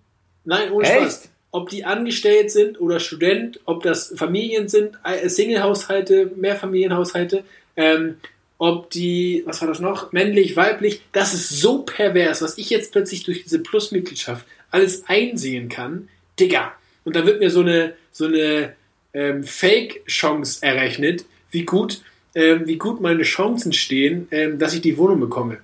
Nein, 0.45 0.73
ohne 0.73 0.89
Echt? 0.89 1.01
Spaß. 1.01 1.29
Ob 1.51 1.71
die 1.71 1.85
angestellt 1.85 2.51
sind 2.51 2.81
oder 2.81 3.01
Student, 3.01 3.61
ob 3.65 3.83
das 3.83 4.15
Familien 4.17 4.69
sind, 4.69 4.99
äh, 5.05 5.29
Single-Haushalte, 5.29 6.31
Mehrfamilienhaushalte, 6.37 7.45
ähm, 7.77 8.17
ob 8.59 8.91
die, 8.91 9.43
was 9.47 9.61
war 9.61 9.69
das 9.69 9.81
noch, 9.81 10.13
männlich, 10.13 10.57
weiblich, 10.57 11.03
das 11.13 11.33
ist 11.33 11.49
so 11.61 11.83
pervers, 11.83 12.43
was 12.43 12.59
ich 12.59 12.71
jetzt 12.71 12.93
plötzlich 12.93 13.23
durch 13.25 13.45
diese 13.45 13.61
Plus-Mitgliedschaft 13.61 14.47
alles 14.71 15.05
einsehen 15.07 15.69
kann, 15.69 16.09
Digga. 16.39 16.73
Und 17.05 17.17
da 17.17 17.25
wird 17.25 17.41
mir 17.41 17.51
so 17.51 17.61
eine, 17.61 17.95
so 18.13 18.27
eine 18.27 18.75
ähm, 19.15 19.45
Fake-Chance 19.45 20.63
errechnet, 20.63 21.25
wie 21.51 21.65
gut, 21.65 22.03
ähm, 22.35 22.67
wie 22.67 22.77
gut 22.77 23.01
meine 23.01 23.23
Chancen 23.23 23.73
stehen, 23.73 24.29
ähm, 24.31 24.59
dass 24.59 24.75
ich 24.75 24.81
die 24.81 24.97
Wohnung 24.99 25.21
bekomme. 25.21 25.59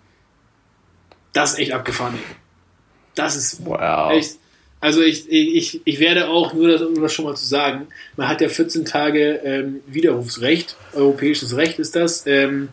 Das 1.33 1.53
ist 1.53 1.59
echt 1.59 1.73
abgefahren. 1.73 2.15
Ey. 2.15 2.37
Das 3.15 3.37
ist 3.37 3.65
wow. 3.65 4.13
echt. 4.13 4.39
Also 4.81 5.01
ich, 5.01 5.31
ich, 5.31 5.81
ich 5.85 5.99
werde 5.99 6.29
auch, 6.29 6.53
nur 6.53 6.69
das, 6.69 6.83
um 6.83 7.01
das 7.01 7.13
schon 7.13 7.25
mal 7.25 7.35
zu 7.35 7.47
sagen, 7.47 7.87
man 8.17 8.29
hat 8.29 8.43
ja 8.43 8.51
14 8.51 8.85
Tage 8.85 9.41
ähm, 9.43 9.81
Widerrufsrecht, 9.87 10.77
europäisches 10.93 11.57
Recht 11.57 11.79
ist 11.79 11.97
das, 11.97 12.27
ähm, 12.27 12.69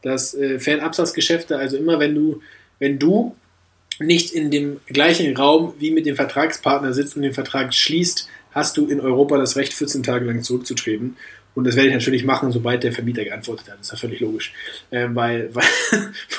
das 0.00 0.34
äh, 0.34 0.58
Fernabsatzgeschäfte, 0.58 1.58
also 1.58 1.76
immer 1.76 1.98
wenn 1.98 2.14
du, 2.14 2.40
wenn 2.78 2.98
du 2.98 3.36
nicht 3.98 4.32
in 4.32 4.50
dem 4.50 4.80
gleichen 4.86 5.36
Raum 5.36 5.74
wie 5.78 5.90
mit 5.90 6.06
dem 6.06 6.16
Vertragspartner 6.16 6.94
sitzt 6.94 7.16
und 7.16 7.22
den 7.22 7.34
Vertrag 7.34 7.74
schließt, 7.74 8.26
hast 8.52 8.78
du 8.78 8.86
in 8.86 9.00
Europa 9.00 9.36
das 9.36 9.56
Recht, 9.56 9.74
14 9.74 10.02
Tage 10.02 10.24
lang 10.24 10.42
zurückzutreten. 10.42 11.16
Und 11.54 11.66
das 11.66 11.76
werde 11.76 11.88
ich 11.88 11.94
natürlich 11.94 12.24
machen, 12.24 12.52
sobald 12.52 12.84
der 12.84 12.92
Vermieter 12.92 13.24
geantwortet 13.24 13.68
hat. 13.68 13.78
Das 13.78 13.86
ist 13.86 13.92
ja 13.92 13.98
völlig 13.98 14.20
logisch. 14.20 14.52
Ähm, 14.92 15.14
weil, 15.14 15.50
weil, 15.54 15.64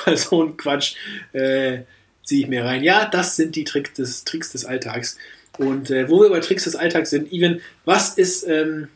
weil 0.04 0.16
so 0.16 0.42
ein 0.42 0.56
Quatsch 0.56 0.94
äh, 1.32 1.80
ziehe 2.24 2.42
ich 2.42 2.48
mir 2.48 2.64
rein. 2.64 2.82
Ja, 2.82 3.06
das 3.06 3.36
sind 3.36 3.56
die 3.56 3.64
Tricks 3.64 3.92
des, 3.94 4.24
Tricks 4.24 4.52
des 4.52 4.64
Alltags. 4.64 5.18
Und 5.58 5.90
äh, 5.90 6.08
wo 6.08 6.22
wir 6.22 6.30
bei 6.30 6.40
Tricks 6.40 6.64
des 6.64 6.76
Alltags 6.76 7.10
sind, 7.10 7.32
Ivan, 7.32 7.60
was 7.84 8.16
ist 8.16 8.48
ähm, 8.48 8.88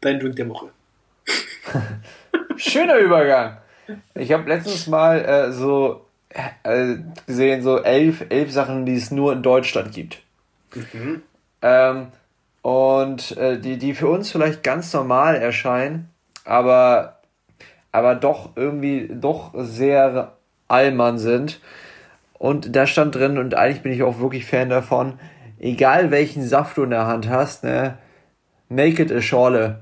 dein 0.00 0.18
Drink 0.20 0.36
der 0.36 0.48
Woche? 0.48 0.70
Schöner 2.56 2.98
Übergang. 2.98 3.58
Ich 4.14 4.32
habe 4.32 4.48
letztens 4.48 4.86
mal 4.86 5.24
äh, 5.24 5.52
so 5.52 6.06
äh, 6.62 6.96
gesehen, 7.26 7.62
so 7.62 7.78
elf, 7.78 8.24
elf 8.28 8.50
Sachen, 8.50 8.86
die 8.86 8.94
es 8.94 9.10
nur 9.10 9.32
in 9.32 9.42
Deutschland 9.42 9.92
gibt. 9.92 10.22
Mhm. 10.74 11.22
Ähm, 11.62 12.06
und 12.62 13.36
äh, 13.36 13.58
die, 13.58 13.78
die 13.78 13.94
für 13.94 14.08
uns 14.08 14.30
vielleicht 14.30 14.62
ganz 14.62 14.92
normal 14.92 15.36
erscheinen, 15.36 16.10
aber, 16.44 17.20
aber 17.92 18.14
doch 18.14 18.50
irgendwie 18.56 19.08
doch 19.12 19.52
sehr 19.54 20.32
Allmann 20.68 21.18
sind. 21.18 21.60
Und 22.38 22.74
da 22.74 22.86
stand 22.86 23.14
drin, 23.14 23.38
und 23.38 23.54
eigentlich 23.54 23.82
bin 23.82 23.92
ich 23.92 24.02
auch 24.02 24.18
wirklich 24.20 24.46
Fan 24.46 24.70
davon, 24.70 25.18
egal 25.58 26.10
welchen 26.10 26.42
Saft 26.42 26.76
du 26.76 26.84
in 26.84 26.90
der 26.90 27.06
Hand 27.06 27.28
hast, 27.28 27.64
ne, 27.64 27.98
make 28.68 29.02
it 29.02 29.12
a 29.12 29.20
Schorle. 29.20 29.80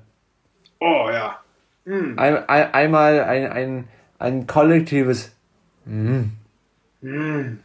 Oh 0.80 1.08
ja. 1.10 1.38
Mm. 1.84 2.18
Ein, 2.18 2.48
ein, 2.48 2.74
einmal 2.74 3.24
ein, 3.24 3.46
ein, 3.50 3.88
ein 4.18 4.46
kollektives 4.46 5.34
mm. 5.84 6.24
Mm. 7.00 7.58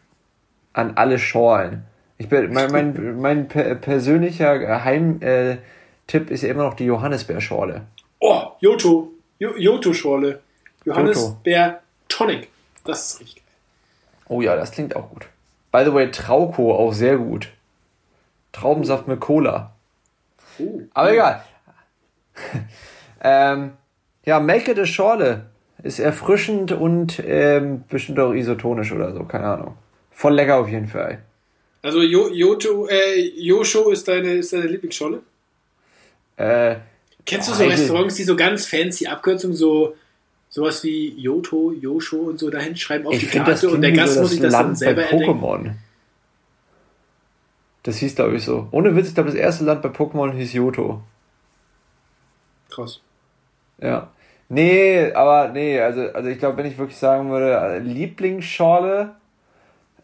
an 0.73 0.93
alle 0.95 1.19
Schorlen. 1.19 1.85
Ich 2.17 2.29
bin, 2.29 2.53
mein, 2.53 2.71
mein, 2.71 3.19
mein 3.19 3.47
persönlicher 3.47 4.59
Geheimtipp 4.59 6.29
ist 6.29 6.43
ja 6.43 6.49
immer 6.49 6.63
noch 6.63 6.75
die 6.75 6.85
Johannisbeerschorle. 6.85 7.81
Oh, 8.19 8.43
Joto. 8.59 9.11
Joto-Schorle. 9.39 10.39
Johannisbeer 10.85 11.81
Tonic. 12.07 12.49
Das 12.85 13.07
ist 13.07 13.19
richtig 13.21 13.37
geil. 13.37 13.55
Oh 14.29 14.41
ja, 14.41 14.55
das 14.55 14.71
klingt 14.71 14.95
auch 14.95 15.09
gut. 15.09 15.27
By 15.71 15.83
the 15.85 15.93
way, 15.93 16.11
Trauko 16.11 16.75
auch 16.75 16.93
sehr 16.93 17.17
gut. 17.17 17.49
Traubensaft 18.51 19.07
mit 19.07 19.19
Cola. 19.19 19.73
Oh, 20.59 20.81
Aber 20.93 21.09
oh. 21.09 21.11
egal. 21.11 21.43
ähm, 23.23 23.71
ja, 24.25 24.39
it 24.39 24.79
a 24.79 24.85
Schorle. 24.85 25.47
Ist 25.81 25.99
erfrischend 25.99 26.71
und 26.71 27.21
ähm, 27.25 27.83
bestimmt 27.89 28.19
auch 28.19 28.31
isotonisch 28.31 28.93
oder 28.93 29.11
so, 29.11 29.25
keine 29.25 29.45
Ahnung. 29.45 29.77
Voll 30.11 30.35
lecker 30.35 30.57
auf 30.57 30.69
jeden 30.69 30.87
Fall. 30.87 31.19
Also 31.83 32.01
jo, 32.01 32.29
Joto, 32.29 32.87
äh, 32.87 33.19
Yosho 33.35 33.91
ist 33.91 34.07
deine, 34.07 34.35
ist 34.35 34.53
deine 34.53 34.67
Lieblingsscholle? 34.67 35.21
Äh, 36.37 36.77
Kennst 37.25 37.49
du 37.49 37.53
so 37.53 37.65
Restaurants, 37.65 38.15
die 38.15 38.23
so 38.23 38.35
ganz 38.35 38.65
fancy 38.65 39.05
Abkürzungen, 39.05 39.55
so 39.55 39.95
sowas 40.49 40.83
wie 40.83 41.09
Yoto, 41.19 41.73
Yosho 41.73 42.17
und 42.17 42.39
so 42.39 42.49
dahin 42.49 42.77
schreiben 42.77 43.07
auf 43.07 43.13
ich 43.13 43.29
die 43.29 43.37
Karte 43.37 43.69
und 43.69 43.81
der 43.81 43.91
Gast 43.91 44.19
muss 44.19 44.31
sich 44.31 44.39
das 44.39 44.51
Land 44.51 44.69
dann 44.69 44.75
selber 44.75 45.01
bei 45.01 45.17
Pokémon. 45.17 45.71
Das 47.83 47.97
hieß, 47.97 48.15
glaube 48.15 48.37
ich, 48.37 48.45
so. 48.45 48.67
Ohne 48.71 48.95
Witz, 48.95 49.09
ich 49.09 49.13
glaube, 49.13 49.29
das 49.29 49.37
erste 49.37 49.65
Land 49.65 49.81
bei 49.81 49.89
Pokémon 49.89 50.31
hieß 50.31 50.53
Yoto. 50.53 51.01
Krass. 52.69 53.01
Ja. 53.81 54.09
Nee, 54.47 55.11
aber 55.11 55.49
nee, 55.49 55.81
also, 55.81 56.01
also 56.13 56.29
ich 56.29 56.39
glaube, 56.39 56.57
wenn 56.57 56.65
ich 56.65 56.77
wirklich 56.77 56.97
sagen 56.97 57.29
würde, 57.29 57.79
Lieblingsschorle, 57.79 59.15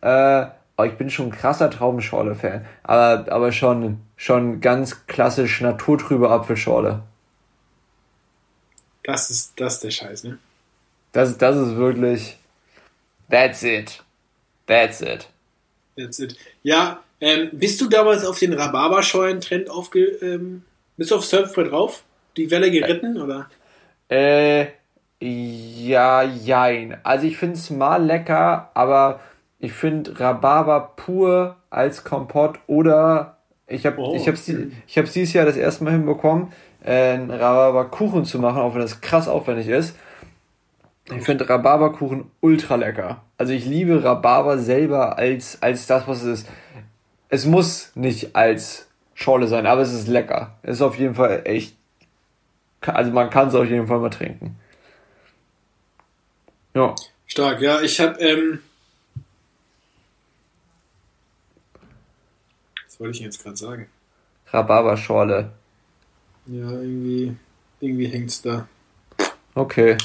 äh, 0.01 0.45
ich 0.85 0.93
bin 0.93 1.09
schon 1.09 1.27
ein 1.27 1.31
krasser 1.31 1.69
Traubenschorle-Fan. 1.69 2.65
Aber, 2.83 3.31
aber 3.31 3.51
schon, 3.51 3.99
schon 4.15 4.61
ganz 4.61 5.05
klassisch 5.07 5.61
naturtrübe 5.61 6.29
Apfelschorle. 6.29 7.03
Das 9.03 9.29
ist, 9.29 9.59
das 9.59 9.75
ist 9.75 9.83
der 9.83 9.91
Scheiß, 9.91 10.23
ne? 10.23 10.37
Das, 11.11 11.37
das 11.37 11.55
ist 11.55 11.75
wirklich. 11.75 12.37
That's 13.29 13.63
it. 13.63 14.03
That's 14.67 15.01
it. 15.01 15.27
That's 15.97 16.19
it. 16.19 16.35
Ja, 16.63 17.01
ähm, 17.21 17.49
bist 17.51 17.81
du 17.81 17.89
damals 17.89 18.25
auf 18.25 18.39
den 18.39 18.53
Rhabarberschollen-Trend 18.53 19.69
aufge. 19.69 20.03
Ähm, 20.21 20.63
bist 20.97 21.11
du 21.11 21.15
auf 21.15 21.25
Surfbrett 21.25 21.71
drauf? 21.71 22.03
Die 22.37 22.51
Welle 22.51 22.71
geritten, 22.71 23.19
oder? 23.19 23.49
Äh, 24.09 24.67
ja, 25.21 26.23
jein. 26.23 26.97
Also 27.03 27.25
ich 27.25 27.37
finde 27.37 27.55
es 27.55 27.69
mal 27.69 28.03
lecker, 28.03 28.71
aber 28.73 29.19
ich 29.59 29.73
finde 29.73 30.19
Rhabarber 30.19 30.93
pur 30.95 31.57
als 31.69 32.03
Kompott 32.03 32.59
oder 32.67 33.37
ich 33.67 33.85
habe 33.85 33.99
oh, 33.99 34.15
ich 34.15 34.27
habe 34.27 34.37
ich 34.87 34.97
habe 34.97 35.07
dieses 35.07 35.33
Jahr 35.33 35.45
das 35.45 35.57
erste 35.57 35.83
Mal 35.83 35.91
hinbekommen, 35.91 36.51
äh, 36.83 37.13
einen 37.13 37.29
Rhabarberkuchen 37.29 38.25
zu 38.25 38.39
machen, 38.39 38.61
auch 38.61 38.73
wenn 38.73 38.81
das 38.81 39.01
krass 39.01 39.27
aufwendig 39.27 39.67
ist. 39.67 39.95
Ich 41.15 41.23
finde 41.23 41.49
Rhabarberkuchen 41.49 42.25
ultra 42.39 42.75
lecker. 42.75 43.21
Also 43.37 43.53
ich 43.53 43.65
liebe 43.65 44.03
Rhabarber 44.03 44.57
selber 44.57 45.17
als 45.17 45.61
als 45.61 45.87
das 45.87 46.07
was 46.07 46.23
es 46.23 46.41
ist. 46.41 46.49
Es 47.27 47.45
muss 47.45 47.91
nicht 47.95 48.35
als 48.35 48.87
Schorle 49.13 49.47
sein, 49.47 49.67
aber 49.67 49.81
es 49.81 49.93
ist 49.93 50.07
lecker. 50.07 50.55
Es 50.63 50.77
ist 50.77 50.81
auf 50.81 50.97
jeden 50.97 51.15
Fall 51.15 51.41
echt 51.43 51.75
also 52.81 53.11
man 53.11 53.29
kann 53.29 53.49
es 53.49 53.55
auf 53.55 53.65
jeden 53.65 53.87
Fall 53.87 53.99
mal 53.99 54.09
trinken. 54.09 54.55
Ja. 56.73 56.95
Stark, 57.27 57.61
ja. 57.61 57.81
Ich 57.81 57.99
habe 57.99 58.19
ähm, 58.19 58.59
wollte 62.99 63.17
ich 63.17 63.23
jetzt 63.23 63.43
gerade 63.43 63.55
sagen? 63.55 63.87
Rhabarberschorle. 64.51 65.51
Ja, 66.45 66.71
irgendwie, 66.71 67.35
irgendwie 67.79 68.07
hängt 68.07 68.29
es 68.29 68.41
da. 68.41 68.67
Okay. 69.55 69.97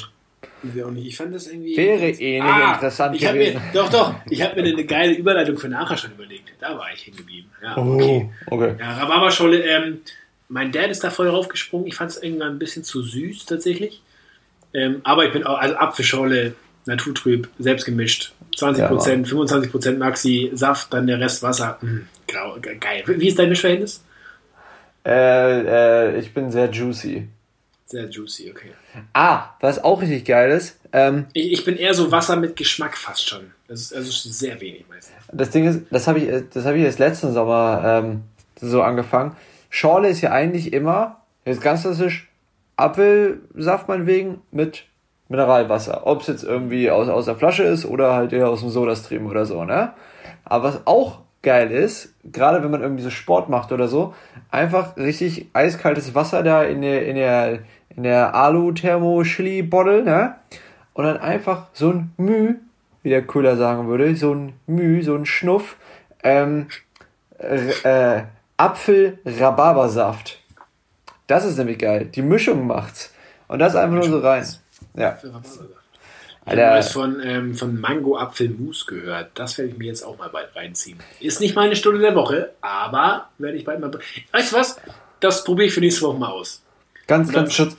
Ich 0.95 1.17
fand 1.17 1.35
das 1.35 1.47
irgendwie. 1.47 1.77
Wäre 1.77 2.09
eh 2.09 2.41
nicht 2.41 2.43
ah, 2.43 2.73
interessant 2.73 3.19
gewesen. 3.19 3.53
Mir, 3.53 3.61
doch, 3.73 3.89
doch. 3.89 4.15
Ich 4.29 4.41
habe 4.41 4.59
mir 4.59 4.67
eine 4.67 4.85
geile 4.85 5.13
Überleitung 5.13 5.57
für 5.57 5.69
nachher 5.69 5.97
schon 5.97 6.11
überlegt. 6.11 6.51
Da 6.59 6.77
war 6.77 6.87
ich 6.91 7.05
hängen 7.05 7.17
geblieben. 7.17 7.51
Ja, 7.61 7.77
oh, 7.77 7.93
okay. 7.93 8.29
Oh, 8.49 8.55
okay. 8.55 8.75
Ja, 8.79 8.97
Rhabarberscholle. 8.97 9.63
Ähm, 9.63 10.01
mein 10.49 10.71
Dad 10.71 10.89
ist 10.89 11.03
da 11.03 11.11
voll 11.11 11.27
draufgesprungen. 11.27 11.87
Ich 11.87 11.95
fand 11.95 12.11
es 12.11 12.21
irgendwann 12.21 12.53
ein 12.53 12.59
bisschen 12.59 12.83
zu 12.83 13.03
süß 13.03 13.45
tatsächlich. 13.45 14.01
Ähm, 14.73 15.01
aber 15.03 15.25
ich 15.25 15.33
bin 15.33 15.43
auch, 15.43 15.57
also 15.57 15.75
Apfelschorle 15.75 16.55
naturtrüb, 16.85 17.49
selbst 17.59 17.85
gemischt. 17.85 18.33
20%, 18.55 18.79
Mann. 18.89 19.25
25% 19.25 19.97
Maxi, 19.97 20.51
Saft, 20.53 20.93
dann 20.93 21.07
der 21.07 21.19
Rest 21.19 21.43
Wasser. 21.43 21.77
Mm, 21.81 22.07
grau, 22.35 22.59
ge- 22.59 22.77
geil. 22.77 23.03
Wie 23.07 23.27
ist 23.27 23.39
dein 23.39 23.49
Mischverhältnis? 23.49 24.03
Äh, 25.05 25.61
äh, 26.15 26.19
ich 26.19 26.33
bin 26.33 26.51
sehr 26.51 26.69
juicy. 26.69 27.27
Sehr 27.85 28.09
juicy, 28.09 28.49
okay. 28.51 28.71
Ah, 29.13 29.49
was 29.59 29.83
auch 29.83 30.01
richtig 30.01 30.25
geil 30.25 30.51
ist, 30.51 30.79
ähm, 30.91 31.27
Ich, 31.33 31.51
ich 31.53 31.65
bin 31.65 31.77
eher 31.77 31.93
so 31.93 32.11
Wasser 32.11 32.35
mit 32.35 32.55
Geschmack 32.55 32.97
fast 32.97 33.27
schon. 33.29 33.51
Das 33.67 33.79
ist 33.81 33.93
also 33.93 34.09
sehr 34.11 34.59
wenig 34.59 34.85
meistens. 34.89 35.15
das 35.31 35.49
Ding 35.51 35.65
ist, 35.67 35.81
das 35.91 36.07
habe 36.07 36.19
ich, 36.19 36.43
das 36.51 36.65
habe 36.65 36.77
ich 36.77 36.83
erst 36.83 36.99
letzten 36.99 37.31
Sommer 37.33 37.81
ähm, 37.85 38.23
so 38.59 38.81
angefangen. 38.81 39.35
Schorle 39.69 40.09
ist 40.09 40.21
ja 40.21 40.31
eigentlich 40.31 40.73
immer, 40.73 41.21
jetzt 41.45 41.61
ganz 41.61 41.81
klassisch, 41.83 42.27
Apfelsaft 42.77 43.87
meinetwegen 43.87 44.41
mit 44.51 44.85
Mineralwasser. 45.29 46.05
Ob 46.07 46.21
es 46.21 46.27
jetzt 46.27 46.43
irgendwie 46.43 46.89
aus, 46.89 47.07
aus 47.07 47.25
der 47.25 47.35
Flasche 47.35 47.63
ist 47.63 47.85
oder 47.85 48.13
halt 48.13 48.33
eher 48.33 48.49
aus 48.49 48.61
dem 48.61 48.69
Sodastream 48.69 49.27
oder 49.27 49.45
so, 49.45 49.63
ne? 49.63 49.93
Aber 50.43 50.63
was 50.69 50.87
auch 50.87 51.19
geil 51.45 51.71
ist, 51.71 52.13
gerade 52.25 52.61
wenn 52.61 52.71
man 52.71 52.81
irgendwie 52.81 53.03
so 53.03 53.09
Sport 53.09 53.47
macht 53.47 53.71
oder 53.71 53.87
so, 53.87 54.13
einfach 54.51 54.97
richtig 54.97 55.47
eiskaltes 55.53 56.13
Wasser 56.13 56.43
da 56.43 56.63
in 56.63 56.81
der, 56.81 57.05
in 57.05 57.15
der, 57.15 57.59
in 57.95 58.03
der 58.03 58.35
Alu-Thermo-Chili-Bottle, 58.35 60.03
ne? 60.03 60.35
Und 60.93 61.05
dann 61.05 61.17
einfach 61.17 61.67
so 61.71 61.91
ein 61.91 62.11
Müh, 62.17 62.55
wie 63.03 63.09
der 63.09 63.21
Köhler 63.21 63.55
sagen 63.55 63.87
würde, 63.87 64.13
so 64.15 64.33
ein 64.33 64.53
Müh, 64.67 65.01
so 65.03 65.15
ein 65.15 65.25
Schnuff, 65.25 65.77
ähm, 66.23 66.67
äh, 67.37 68.23
Apfel-Rhabarbersaft. 68.57 70.41
Das 71.27 71.45
ist 71.45 71.57
nämlich 71.57 71.79
geil. 71.79 72.05
Die 72.05 72.21
Mischung 72.21 72.67
macht's. 72.67 73.13
Und 73.47 73.59
das 73.59 73.75
einfach 73.75 73.95
nur 73.95 74.03
so 74.03 74.19
rein. 74.19 74.45
Ja. 74.95 75.17
Ich 76.45 76.51
habe 76.51 76.61
Alter. 76.61 76.73
neues 76.75 76.91
von, 76.91 77.21
ähm, 77.23 77.55
von 77.55 77.79
Mango-Apfel-Mousse 77.81 78.85
gehört. 78.85 79.31
Das 79.33 79.57
werde 79.57 79.71
ich 79.71 79.77
mir 79.77 79.85
jetzt 79.87 80.03
auch 80.03 80.17
mal 80.17 80.29
bald 80.29 80.55
reinziehen. 80.55 80.99
Ist 81.19 81.39
nicht 81.41 81.55
meine 81.55 81.75
Stunde 81.75 82.01
der 82.01 82.13
Woche, 82.15 82.53
aber 82.61 83.29
werde 83.39 83.57
ich 83.57 83.65
bald 83.65 83.79
mal. 83.79 83.91
Weißt 84.31 84.51
du 84.51 84.55
was? 84.57 84.79
Das 85.19 85.43
probiere 85.43 85.67
ich 85.67 85.73
für 85.73 85.79
nächste 85.79 86.03
Woche 86.03 86.19
mal 86.19 86.29
aus. 86.29 86.61
Ganz, 87.07 87.31
ganz 87.31 87.55
kurz. 87.55 87.75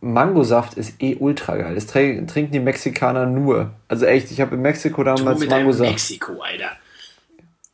Mangosaft 0.00 0.74
ist 0.74 1.00
eh 1.02 1.16
ultra 1.16 1.56
geil. 1.56 1.74
Das 1.74 1.86
trinken 1.86 2.50
die 2.52 2.60
Mexikaner 2.60 3.24
nur. 3.26 3.72
Also 3.88 4.04
echt, 4.06 4.30
ich 4.30 4.40
habe 4.40 4.54
in 4.54 4.62
Mexiko 4.62 5.02
damals 5.02 5.44
Mangosaft. 5.46 5.90
Mexiko, 5.90 6.40
Alter. 6.42 6.72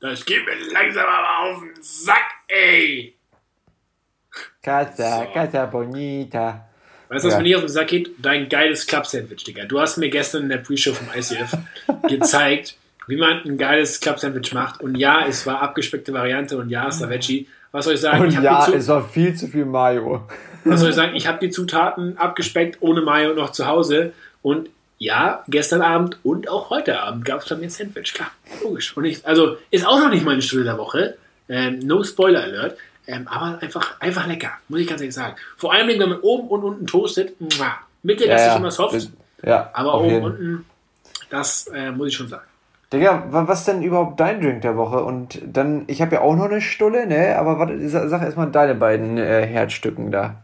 Das 0.00 0.24
geht 0.24 0.44
mir 0.46 0.54
langsam 0.72 1.04
aber 1.06 1.50
auf 1.50 1.60
den 1.60 1.82
Sack, 1.82 2.24
ey. 2.48 3.16
Casa, 4.62 5.24
So. 5.26 5.32
Casa 5.32 5.66
Bonita. 5.66 6.68
Weißt 7.08 7.24
du, 7.24 7.28
was 7.28 7.34
Ja. 7.34 7.38
mir 7.38 7.44
nicht 7.44 7.56
auf 7.56 7.62
den 7.62 7.68
Sack 7.68 7.88
geht? 7.88 8.10
Dein 8.18 8.48
geiles 8.48 8.86
Club-Sandwich, 8.86 9.44
Digga. 9.44 9.64
Du 9.64 9.80
hast 9.80 9.96
mir 9.98 10.10
gestern 10.10 10.44
in 10.44 10.48
der 10.48 10.58
Pre-Show 10.58 10.92
vom 10.94 11.06
ICF 11.16 11.56
gezeigt, 12.08 12.76
wie 13.06 13.16
man 13.16 13.42
ein 13.44 13.58
geiles 13.58 14.00
Club-Sandwich 14.00 14.52
macht. 14.52 14.80
Und 14.80 14.96
ja, 14.96 15.24
es 15.26 15.46
war 15.46 15.62
abgespeckte 15.62 16.12
Variante 16.12 16.56
und 16.58 16.70
ja, 16.70 16.88
es 16.88 17.00
war 17.00 17.10
Veggie. 17.10 17.48
Was 17.72 17.84
soll 17.84 17.94
ich 17.94 18.00
sagen? 18.00 18.22
Und 18.22 18.28
ich 18.30 18.40
ja, 18.40 18.66
es 18.72 18.88
war 18.88 19.06
viel 19.08 19.34
zu 19.34 19.48
viel 19.48 19.64
Mayo. 19.64 20.26
Was 20.64 20.80
soll 20.80 20.90
ich 20.90 20.96
sagen? 20.96 21.14
Ich 21.14 21.26
habe 21.26 21.38
die 21.40 21.50
Zutaten 21.50 22.16
abgespeckt 22.18 22.78
ohne 22.80 23.00
Mayo 23.02 23.34
noch 23.34 23.50
zu 23.52 23.66
Hause. 23.66 24.12
Und 24.42 24.68
ja, 24.98 25.44
gestern 25.48 25.82
Abend 25.82 26.18
und 26.22 26.48
auch 26.48 26.70
heute 26.70 27.00
Abend 27.00 27.24
gab 27.24 27.42
es 27.42 27.48
bei 27.48 27.56
mir 27.56 27.64
ein 27.64 27.70
Sandwich. 27.70 28.14
Klar, 28.14 28.30
logisch. 28.62 28.96
Und 28.96 29.04
ich, 29.04 29.26
also 29.26 29.58
ist 29.70 29.86
auch 29.86 30.00
noch 30.00 30.08
nicht 30.10 30.24
meine 30.24 30.40
Stunde 30.42 30.64
der 30.64 30.78
Woche. 30.78 31.16
Ähm, 31.48 31.80
no 31.80 32.02
Spoiler 32.02 32.42
Alert. 32.42 32.78
Ähm, 33.06 33.28
aber 33.28 33.58
einfach, 33.62 34.00
einfach 34.00 34.26
lecker, 34.26 34.50
muss 34.68 34.80
ich 34.80 34.86
ganz 34.86 35.00
ehrlich 35.00 35.14
sagen. 35.14 35.36
Vor 35.56 35.72
allem, 35.72 35.88
wenn 35.88 35.98
man 36.08 36.20
oben 36.20 36.48
und 36.48 36.62
unten 36.64 36.86
toastet. 36.86 37.40
Mua. 37.40 37.76
Mitte 38.02 38.26
lasse 38.26 38.50
ich 38.50 38.56
immer 38.56 38.70
soft, 38.70 39.08
Ja, 39.44 39.70
aber 39.72 40.00
oben 40.00 40.16
und 40.22 40.32
unten, 40.32 40.64
das 41.30 41.66
äh, 41.68 41.90
muss 41.92 42.08
ich 42.08 42.14
schon 42.14 42.28
sagen. 42.28 42.44
Digga, 42.92 43.24
wa- 43.30 43.48
was 43.48 43.64
denn 43.64 43.82
überhaupt 43.82 44.20
dein 44.20 44.40
Drink 44.40 44.62
der 44.62 44.76
Woche? 44.76 45.02
Und 45.04 45.40
dann, 45.44 45.84
ich 45.88 46.00
habe 46.02 46.14
ja 46.16 46.20
auch 46.20 46.36
noch 46.36 46.44
eine 46.44 46.60
Stulle, 46.60 47.06
ne? 47.06 47.36
Aber 47.36 47.58
warte, 47.58 47.88
sa- 47.88 48.08
sag 48.08 48.22
erstmal 48.22 48.50
deine 48.50 48.74
beiden 48.76 49.18
äh, 49.18 49.44
Herzstücken 49.46 50.12
da. 50.12 50.36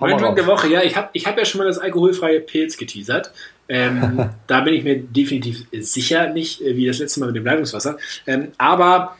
Hau 0.00 0.06
Mein 0.06 0.16
Drink 0.18 0.36
der. 0.36 0.46
Woche, 0.46 0.68
ja, 0.68 0.82
ich 0.82 0.96
habe 0.96 1.08
ich 1.12 1.26
hab 1.26 1.36
ja 1.38 1.44
schon 1.44 1.58
mal 1.58 1.66
das 1.66 1.78
alkoholfreie 1.78 2.40
Pilz 2.40 2.76
geteasert. 2.78 3.30
Ähm, 3.68 4.30
da 4.46 4.60
bin 4.60 4.72
ich 4.74 4.84
mir 4.84 4.98
definitiv 5.00 5.66
sicher, 5.72 6.28
nicht 6.30 6.62
äh, 6.62 6.76
wie 6.76 6.86
das 6.86 6.98
letzte 6.98 7.20
Mal 7.20 7.26
mit 7.26 7.36
dem 7.36 7.44
Leitungswasser. 7.44 7.96
Ähm, 8.26 8.52
aber 8.58 9.16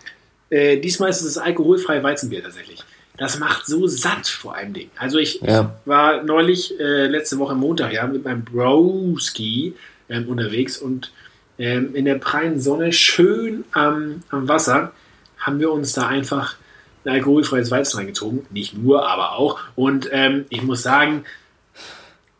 äh, 0.50 0.78
diesmal 0.78 1.10
ist 1.10 1.22
es 1.22 1.34
das 1.34 1.38
alkoholfreie 1.38 2.02
Weizenbier 2.02 2.42
tatsächlich. 2.42 2.82
Das 3.18 3.38
macht 3.38 3.66
so 3.66 3.86
satt 3.86 4.28
vor 4.28 4.54
allem 4.54 4.74
Ding. 4.74 4.90
Also 4.96 5.18
ich, 5.18 5.40
Ja. 5.40 5.74
war 5.86 6.22
neulich, 6.22 6.78
äh, 6.78 7.06
letzte 7.06 7.38
Woche 7.38 7.54
Montag, 7.54 7.92
ja, 7.92 8.06
mit 8.06 8.24
meinem 8.24 8.44
Broski 8.44 9.74
ähm, 10.08 10.28
unterwegs 10.28 10.76
und 10.78 11.12
ähm, 11.58 11.94
in 11.94 12.04
der 12.04 12.16
prallen 12.16 12.60
Sonne 12.60 12.92
schön 12.92 13.64
am, 13.72 14.22
am 14.30 14.46
Wasser 14.48 14.92
haben 15.38 15.58
wir 15.60 15.72
uns 15.72 15.94
da 15.94 16.06
einfach 16.06 16.56
ein 17.04 17.12
alkoholfreies 17.12 17.70
Weizen 17.70 17.98
reingezogen. 17.98 18.44
Nicht 18.50 18.76
nur, 18.76 19.08
aber 19.08 19.32
auch. 19.32 19.60
Und 19.76 20.08
ähm, 20.12 20.44
ich 20.50 20.62
muss 20.62 20.82
sagen, 20.82 21.24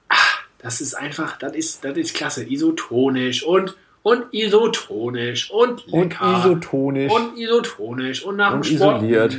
ah, 0.09 0.17
das 0.59 0.81
ist 0.81 0.95
einfach, 0.95 1.39
das 1.39 1.55
ist, 1.55 1.85
das 1.85 1.97
ist 1.97 2.15
klasse. 2.15 2.45
Isotonisch 2.45 3.43
und, 3.45 3.75
und 4.07 4.33
isotonisch 4.33 5.51
und 5.51 5.85
Und 5.89 6.11
lecker. 6.13 6.39
isotonisch. 6.39 7.13
Und 7.13 7.37
isotonisch 7.37 8.23
und 8.25 8.37
nach 8.37 8.55
Und 8.55 8.65
dem 8.65 8.77
Sport. 8.77 9.03
isoliert. 9.03 9.37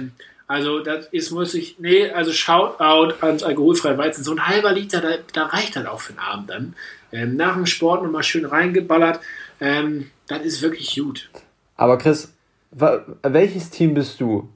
Also 0.48 0.80
das 0.80 1.08
ist, 1.08 1.32
muss 1.32 1.54
ich, 1.54 1.80
nee, 1.80 2.10
also 2.12 2.34
Shoutout 2.34 3.14
ans 3.22 3.44
alkoholfreie 3.44 3.98
Weizen. 3.98 4.26
So 4.26 4.34
ein 4.34 4.46
halber 4.46 4.74
Liter, 4.74 5.00
da, 5.00 5.12
da 5.32 5.46
reicht 5.46 5.78
halt 5.78 5.88
auch 5.88 6.02
für 6.02 6.12
den 6.14 6.20
Abend 6.20 6.50
dann. 6.50 6.76
Ähm, 7.14 7.38
nach 7.38 7.54
dem 7.56 7.66
Sport 7.66 8.04
nochmal 8.04 8.24
schön 8.24 8.44
reingeballert. 8.46 9.22
Ähm, 9.62 10.12
das 10.28 10.42
ist 10.42 10.62
wirklich 10.62 10.94
gut. 10.96 11.30
Aber 11.78 11.98
Chris, 11.98 12.34
welches 12.72 13.70
Team 13.70 13.94
bist 13.94 14.20
du? 14.20 14.50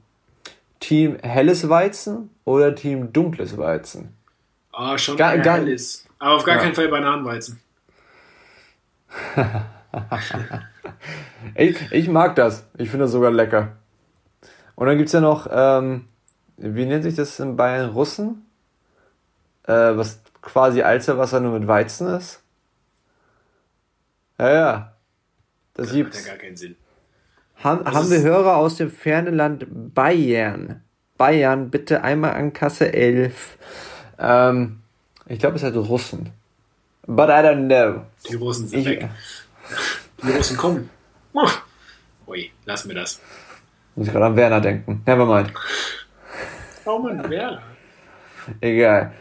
Team 0.80 1.16
helles 1.22 1.68
Weizen 1.70 2.28
oder 2.44 2.74
Team 2.74 3.12
dunkles 3.14 3.56
Weizen? 3.56 4.14
Oh, 4.74 4.98
schon 4.98 5.16
Ga- 5.16 5.34
eher 5.36 5.40
ga- 5.42 5.54
helles. 5.54 6.04
Aber 6.18 6.34
auf 6.36 6.44
gar 6.44 6.56
Ja. 6.56 6.62
keinen 6.62 6.74
Fall 6.74 6.88
Bananenweizen. 6.88 7.60
Ich, 11.54 11.76
ich 11.92 12.08
mag 12.08 12.36
das. 12.36 12.66
Ich 12.78 12.88
finde 12.90 13.04
das 13.06 13.12
sogar 13.12 13.30
lecker. 13.30 13.72
Und 14.76 14.86
dann 14.86 14.96
gibt's 14.96 15.12
ja 15.12 15.20
noch, 15.20 15.48
ähm, 15.50 16.06
wie 16.56 16.86
nennt 16.86 17.02
sich 17.02 17.14
das 17.16 17.38
in 17.40 17.56
Bayern? 17.56 17.90
Russen? 17.90 18.46
Äh, 19.66 19.96
was 19.96 20.20
quasi 20.40 20.82
Alsterwasser 20.82 21.40
nur 21.40 21.58
mit 21.58 21.68
Weizen 21.68 22.08
ist? 22.08 22.42
Ja, 24.38 24.50
ja. 24.52 24.92
Das 25.74 25.86
Das 25.86 25.86
macht 25.88 25.94
gibt's. 25.96 26.26
ja 26.26 26.32
gar 26.32 26.38
keinen 26.42 26.56
Sinn. 26.56 26.76
Haben, 27.62 27.84
haben 27.84 28.10
wir 28.10 28.20
Hörer 28.22 28.56
aus 28.56 28.76
dem 28.76 28.90
fernen 28.90 29.34
Land 29.36 29.66
Bayern? 29.94 30.82
Bayern, 31.16 31.70
bitte 31.70 32.02
einmal 32.02 32.32
an 32.34 32.52
Kasse 32.52 32.92
11. 32.92 33.58
Ähm, 34.18 34.80
ich 35.26 35.38
glaube, 35.38 35.56
es 35.56 35.62
heißt 35.62 35.76
Russen. 35.76 36.30
But 37.06 37.28
I 37.28 37.32
don't 37.44 37.66
know. 37.66 38.02
Die 38.28 38.34
Russen 38.34 38.68
sind 38.68 38.80
Ich, 38.80 38.86
weg. 38.86 39.08
Die 40.22 40.30
Russen 40.30 40.56
kommen. 40.56 40.90
Oh. 41.32 41.48
Ui, 42.26 42.50
lassen 42.64 42.88
wir 42.88 42.96
das. 42.96 43.20
muss 43.96 44.08
gerade 44.08 44.26
an 44.26 44.36
Werner 44.36 44.60
denken. 44.60 45.02
Nevermind. 45.06 45.52
Oh 46.84 46.98
Mann, 46.98 47.24
wer? 47.28 47.62
Egal. 48.60 49.12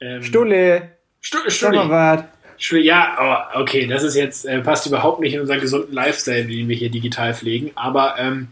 Ähm, 0.00 0.22
Stulle, 0.22 0.92
Stu 1.20 1.38
sag 1.44 1.52
Stulli. 1.52 1.76
mal 1.76 1.90
was. 2.18 2.24
Stulli, 2.58 2.84
Ja, 2.84 3.16
aber 3.18 3.60
okay, 3.60 3.86
das 3.86 4.02
ist 4.02 4.14
jetzt, 4.16 4.44
äh, 4.46 4.60
passt 4.60 4.86
überhaupt 4.86 5.20
nicht 5.20 5.34
in 5.34 5.40
unseren 5.40 5.60
gesunden 5.60 5.92
Lifestyle, 5.92 6.44
den 6.44 6.68
wir 6.68 6.76
hier 6.76 6.90
digital 6.90 7.34
pflegen. 7.34 7.70
Aber 7.74 8.18
ähm, 8.18 8.48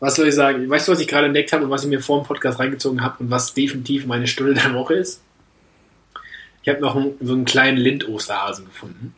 was 0.00 0.16
soll 0.16 0.28
ich 0.28 0.34
sagen? 0.34 0.68
Weißt 0.68 0.88
du, 0.88 0.92
was 0.92 1.00
ich 1.00 1.08
gerade 1.08 1.26
entdeckt 1.26 1.52
habe 1.52 1.64
und 1.64 1.70
was 1.70 1.82
ich 1.84 1.88
mir 1.90 2.00
vor 2.00 2.20
dem 2.20 2.26
Podcast 2.26 2.58
reingezogen 2.58 3.02
habe 3.02 3.22
und 3.22 3.30
was 3.30 3.54
definitiv 3.54 4.06
meine 4.06 4.26
Stunde 4.26 4.54
der 4.54 4.74
Woche 4.74 4.94
ist? 4.94 5.22
Ich 6.62 6.68
habe 6.68 6.80
noch 6.80 6.96
einen, 6.96 7.14
so 7.20 7.32
einen 7.34 7.44
kleinen 7.44 7.76
Lind-Osterhasen 7.76 8.64
gefunden, 8.66 9.14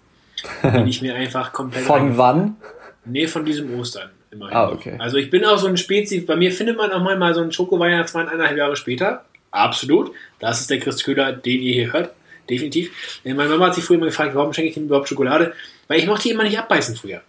den 0.63 0.87
ich 0.87 1.03
mir 1.03 1.15
einfach 1.15 1.53
komplett 1.53 1.85
Von 1.85 2.17
wann? 2.19 2.57
Nee, 3.05 3.27
von 3.27 3.45
diesem 3.45 3.79
Ostern. 3.79 4.11
Immerhin. 4.31 4.57
Ah, 4.57 4.71
okay. 4.71 4.97
Also 4.99 5.17
ich 5.17 5.31
bin 5.31 5.45
auch 5.45 5.59
so 5.59 5.67
ein 5.69 5.77
Spezi. 5.77 6.21
Bei 6.21 6.37
mir 6.37 6.51
findet 6.53 6.77
man 6.77 6.91
auch 6.93 7.03
mal, 7.03 7.35
so 7.35 7.41
einen 7.41 7.53
Schoko-Weihnachtsmann 7.53 8.29
eineinhalb 8.29 8.57
Jahre 8.57 8.77
später. 8.77 9.25
Absolut. 9.51 10.13
Das 10.41 10.61
ist 10.61 10.71
der 10.71 10.81
Chris 10.81 11.03
Köhler, 11.05 11.33
den 11.33 11.63
ihr 11.63 11.75
hier 11.75 11.93
hört. 11.93 12.13
Definitiv. 12.51 13.21
Äh, 13.25 13.35
Meine 13.35 13.51
Mama 13.51 13.67
hat 13.67 13.75
sich 13.75 13.85
früher 13.85 13.97
immer 13.97 14.07
gefragt, 14.07 14.35
warum 14.35 14.53
schenke 14.53 14.71
ich 14.71 14.77
ihm 14.77 14.85
überhaupt 14.85 15.09
Schokolade? 15.09 15.55
Weil 15.89 15.99
ich 15.99 16.07
mochte 16.07 16.25
die 16.25 16.31
immer 16.31 16.45
nicht 16.45 16.59
abbeißen 16.59 16.97
früher. 16.97 17.23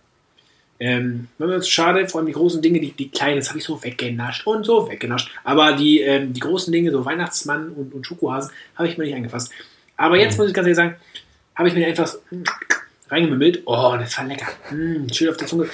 Ähm, 0.79 1.27
mir 1.39 1.47
das 1.47 1.67
schade, 1.67 2.07
vor 2.07 2.19
allem 2.19 2.27
die 2.27 2.33
großen 2.33 2.61
Dinge, 2.61 2.79
die, 2.79 2.91
die 2.91 3.09
kleinen, 3.09 3.37
das 3.37 3.49
habe 3.49 3.57
ich 3.57 3.65
so 3.65 3.83
weggenascht 3.83 4.45
und 4.45 4.63
so 4.63 4.87
weggenascht. 4.89 5.31
Aber 5.43 5.73
die, 5.73 6.01
ähm, 6.01 6.33
die 6.33 6.39
großen 6.39 6.71
Dinge, 6.71 6.91
so 6.91 7.03
Weihnachtsmann 7.03 7.69
und, 7.69 7.93
und 7.93 8.05
Schokohasen, 8.05 8.51
habe 8.75 8.87
ich 8.87 8.97
mir 8.97 9.05
nicht 9.05 9.15
angefasst. 9.15 9.51
Aber 9.95 10.17
jetzt 10.17 10.37
muss 10.37 10.47
ich 10.47 10.53
ganz 10.53 10.67
ehrlich 10.67 10.75
sagen, 10.75 10.95
habe 11.55 11.69
ich 11.69 11.73
mir 11.73 11.87
einfach 11.87 12.13
reingemümmelt. 13.09 13.63
Oh, 13.65 13.95
das 13.97 14.17
war 14.17 14.25
lecker. 14.25 14.47
Mm, 14.71 15.07
schön 15.11 15.29
auf 15.29 15.37
der 15.37 15.47
Zunge. 15.47 15.67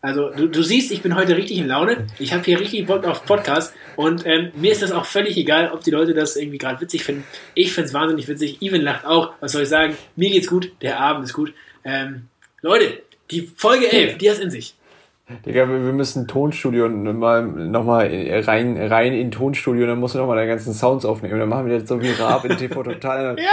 Also 0.00 0.30
du, 0.30 0.48
du 0.48 0.62
siehst, 0.62 0.90
ich 0.90 1.00
bin 1.00 1.14
heute 1.14 1.36
richtig 1.36 1.58
in 1.58 1.68
Laune. 1.68 2.08
Ich 2.18 2.32
habe 2.32 2.42
hier 2.42 2.58
richtig 2.58 2.86
Bock 2.86 3.04
auf 3.04 3.24
Podcast 3.24 3.72
und 3.94 4.26
ähm, 4.26 4.50
mir 4.56 4.72
ist 4.72 4.82
das 4.82 4.90
auch 4.90 5.04
völlig 5.04 5.36
egal, 5.36 5.70
ob 5.72 5.84
die 5.84 5.92
Leute 5.92 6.12
das 6.12 6.34
irgendwie 6.34 6.58
gerade 6.58 6.80
witzig 6.80 7.04
finden. 7.04 7.24
Ich 7.54 7.72
finde 7.72 7.86
es 7.86 7.94
wahnsinnig 7.94 8.26
witzig. 8.26 8.60
Even 8.60 8.82
lacht 8.82 9.06
auch. 9.06 9.34
Was 9.40 9.52
soll 9.52 9.62
ich 9.62 9.68
sagen? 9.68 9.96
Mir 10.16 10.30
geht's 10.30 10.48
gut. 10.48 10.72
Der 10.82 10.98
Abend 10.98 11.24
ist 11.24 11.34
gut. 11.34 11.54
Ähm, 11.84 12.26
Leute, 12.62 13.02
die 13.30 13.42
Folge 13.56 13.92
11, 13.92 14.18
die 14.18 14.30
hat 14.30 14.38
in 14.40 14.50
sich. 14.50 14.74
Digga, 15.46 15.68
wir 15.68 15.84
wir 15.84 15.92
müssen 15.92 16.26
Tonstudio 16.26 16.88
mal 16.88 17.42
nochmal 17.42 18.08
rein, 18.44 18.76
rein 18.76 19.12
in 19.12 19.30
Tonstudio, 19.30 19.86
dann 19.86 20.00
musst 20.00 20.14
du 20.14 20.18
nochmal 20.18 20.36
deine 20.36 20.48
ganzen 20.48 20.74
Sounds 20.74 21.04
aufnehmen. 21.04 21.38
Dann 21.38 21.48
machen 21.48 21.66
wir 21.66 21.76
jetzt 21.76 21.88
so 21.88 22.02
wie 22.02 22.10
Raab 22.10 22.44
in 22.44 22.56
TV 22.56 22.82
Total. 22.82 23.36
Ja, 23.38 23.46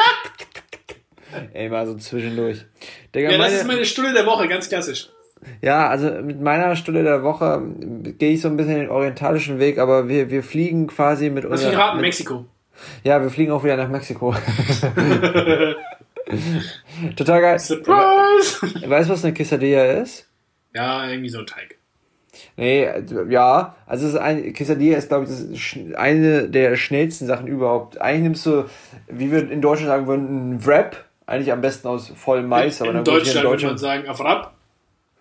Ey, 1.53 1.69
mal 1.69 1.85
so 1.87 1.95
zwischendurch. 1.95 2.65
Digga, 3.13 3.31
ja 3.31 3.37
das 3.37 3.47
meine- 3.47 3.59
ist 3.59 3.67
meine 3.67 3.85
Stunde 3.85 4.13
der 4.13 4.25
Woche, 4.25 4.47
ganz 4.47 4.69
klassisch. 4.69 5.09
Ja, 5.61 5.87
also 5.87 6.09
mit 6.21 6.41
meiner 6.41 6.75
Stunde 6.75 7.03
der 7.03 7.23
Woche 7.23 7.61
gehe 8.17 8.33
ich 8.33 8.41
so 8.41 8.49
ein 8.49 8.57
bisschen 8.57 8.75
den 8.75 8.89
orientalischen 8.89 9.59
Weg, 9.59 9.77
aber 9.79 10.09
wir, 10.09 10.29
wir 10.29 10.43
fliegen 10.43 10.87
quasi 10.87 11.29
mit 11.29 11.43
für 11.43 11.49
ein 11.49 11.53
unserer- 11.53 11.77
Raten? 11.77 11.97
mit, 11.97 12.05
Mexiko. 12.07 12.45
Ja, 13.03 13.21
wir 13.21 13.29
fliegen 13.29 13.51
auch 13.51 13.63
wieder 13.63 13.77
nach 13.77 13.89
Mexiko. 13.89 14.35
Total 17.15 17.41
geil. 17.41 17.59
Surprise! 17.59 18.89
Weißt 18.89 19.09
du, 19.09 19.13
was 19.13 19.23
eine 19.23 19.33
Quesadilla 19.33 19.83
ist? 20.01 20.27
Ja, 20.75 21.09
irgendwie 21.09 21.29
so 21.29 21.39
ein 21.39 21.47
Teig. 21.47 21.75
Nee, 22.55 22.87
ja, 23.29 23.75
also 23.85 24.07
es 24.07 24.13
ist 24.13 24.19
ein, 24.19 24.53
Quesadilla 24.53 24.97
ist, 24.97 25.09
glaube 25.09 25.27
ich, 25.27 25.79
eine 25.97 26.47
der 26.49 26.75
schnellsten 26.75 27.25
Sachen 27.25 27.47
überhaupt. 27.47 27.99
Eigentlich 28.01 28.23
nimmst 28.23 28.45
du, 28.45 28.65
wie 29.07 29.31
wir 29.31 29.49
in 29.49 29.61
Deutschland 29.61 29.87
sagen 29.89 30.07
würden, 30.07 30.27
einen 30.27 30.65
Wrap, 30.65 31.05
eigentlich 31.29 31.51
am 31.51 31.61
besten 31.61 31.87
aus 31.87 32.11
vollem 32.15 32.47
Mais, 32.47 32.81
aber 32.81 32.91
in 32.91 32.97
dann 32.97 33.05
wird 33.05 33.25
hier 33.25 33.41
Deutschland 33.41 33.61
würde 33.61 33.65
man 33.67 33.77
sagen, 33.77 34.09
auf 34.09 34.23
Rap. 34.23 34.51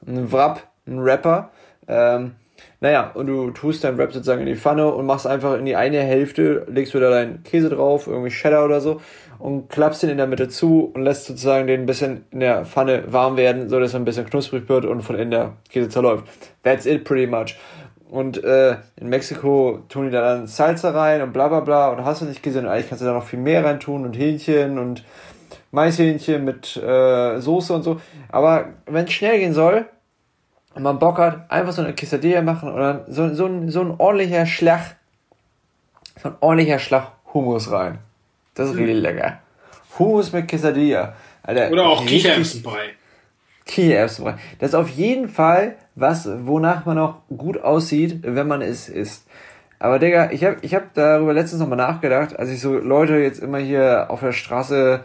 ein 0.06 0.32
Wrap, 0.32 0.62
ein 0.86 0.98
Rapper. 1.00 1.50
Ähm, 1.86 2.32
naja, 2.80 3.10
und 3.14 3.26
du 3.26 3.50
tust 3.50 3.84
dein 3.84 3.98
Wrap 3.98 4.12
sozusagen 4.12 4.40
in 4.40 4.46
die 4.46 4.56
Pfanne 4.56 4.86
und 4.92 5.06
machst 5.06 5.26
einfach 5.26 5.58
in 5.58 5.64
die 5.64 5.76
eine 5.76 6.00
Hälfte, 6.00 6.66
legst 6.68 6.94
du 6.94 7.00
da 7.00 7.10
deinen 7.10 7.42
Käse 7.42 7.68
drauf, 7.68 8.06
irgendwie 8.06 8.30
Cheddar 8.30 8.64
oder 8.64 8.80
so, 8.80 9.00
und 9.38 9.68
klappst 9.68 10.02
den 10.02 10.10
in 10.10 10.16
der 10.16 10.26
Mitte 10.26 10.48
zu 10.48 10.90
und 10.94 11.02
lässt 11.02 11.26
sozusagen 11.26 11.66
den 11.66 11.82
ein 11.82 11.86
bisschen 11.86 12.24
in 12.30 12.40
der 12.40 12.64
Pfanne 12.64 13.04
warm 13.08 13.36
werden, 13.36 13.68
so 13.68 13.78
dass 13.78 13.94
er 13.94 14.00
ein 14.00 14.04
bisschen 14.04 14.26
knusprig 14.26 14.68
wird 14.68 14.84
und 14.84 15.02
von 15.02 15.16
innen 15.16 15.30
der 15.30 15.52
Käse 15.70 15.88
zerläuft. 15.88 16.24
That's 16.62 16.86
it 16.86 17.04
pretty 17.04 17.26
much. 17.26 17.56
Und 18.10 18.42
äh, 18.42 18.76
in 18.96 19.08
Mexiko 19.08 19.80
tun 19.88 20.06
die 20.06 20.10
da 20.10 20.22
dann 20.22 20.46
Salsa 20.46 20.90
rein 20.90 21.20
und 21.20 21.32
bla 21.32 21.48
bla 21.48 21.60
bla 21.60 21.90
und 21.90 22.04
hast 22.04 22.22
du 22.22 22.24
nicht 22.24 22.42
gesehen, 22.42 22.66
eigentlich 22.66 22.88
kannst 22.88 23.02
du 23.02 23.06
da 23.06 23.12
noch 23.12 23.26
viel 23.26 23.38
mehr 23.38 23.64
rein 23.64 23.80
tun 23.80 24.04
und 24.04 24.16
Hähnchen 24.16 24.78
und 24.78 25.04
Maishähnchen 25.70 26.44
mit 26.44 26.76
äh, 26.76 27.40
Soße 27.40 27.72
und 27.74 27.82
so. 27.82 28.00
Aber 28.30 28.70
wenn 28.86 29.04
es 29.04 29.12
schnell 29.12 29.38
gehen 29.38 29.52
soll, 29.52 29.86
und 30.74 30.82
man 30.84 30.98
Bock 30.98 31.18
hat, 31.18 31.50
einfach 31.50 31.72
so 31.72 31.82
eine 31.82 31.94
Quesadilla 31.94 32.40
machen 32.42 32.74
dann 32.76 33.00
so, 33.08 33.34
so, 33.34 33.46
ein, 33.46 33.68
so 33.68 33.80
ein 33.80 33.94
ordentlicher 33.98 34.46
Schlag, 34.46 34.96
so 36.22 36.28
ein 36.28 36.36
ordentlicher 36.40 36.78
Schlag 36.78 37.12
Hummus 37.34 37.70
rein. 37.72 37.98
Das 38.54 38.70
ist 38.70 38.76
richtig 38.76 38.96
lecker. 38.96 39.40
Hummus 39.98 40.32
mit 40.32 40.48
Quesadilla. 40.48 41.14
Alter, 41.42 41.70
Oder 41.70 41.86
auch 41.86 42.04
Kichererbsenbrei. 42.06 42.90
Kichererbsenbrei. 43.66 44.36
Das 44.58 44.70
ist 44.70 44.74
auf 44.74 44.88
jeden 44.88 45.28
Fall 45.28 45.76
was, 45.94 46.28
wonach 46.46 46.86
man 46.86 46.98
auch 46.98 47.22
gut 47.36 47.60
aussieht, 47.60 48.20
wenn 48.22 48.46
man 48.46 48.62
es 48.62 48.88
isst. 48.88 49.26
Aber 49.80 49.98
Digga, 49.98 50.30
ich 50.30 50.44
habe 50.44 50.58
ich 50.62 50.74
hab 50.74 50.94
darüber 50.94 51.32
letztens 51.32 51.60
nochmal 51.60 51.78
nachgedacht, 51.78 52.38
als 52.38 52.50
ich 52.50 52.60
so 52.60 52.76
Leute 52.76 53.14
jetzt 53.16 53.40
immer 53.40 53.58
hier 53.58 54.06
auf 54.10 54.20
der 54.20 54.32
Straße 54.32 55.00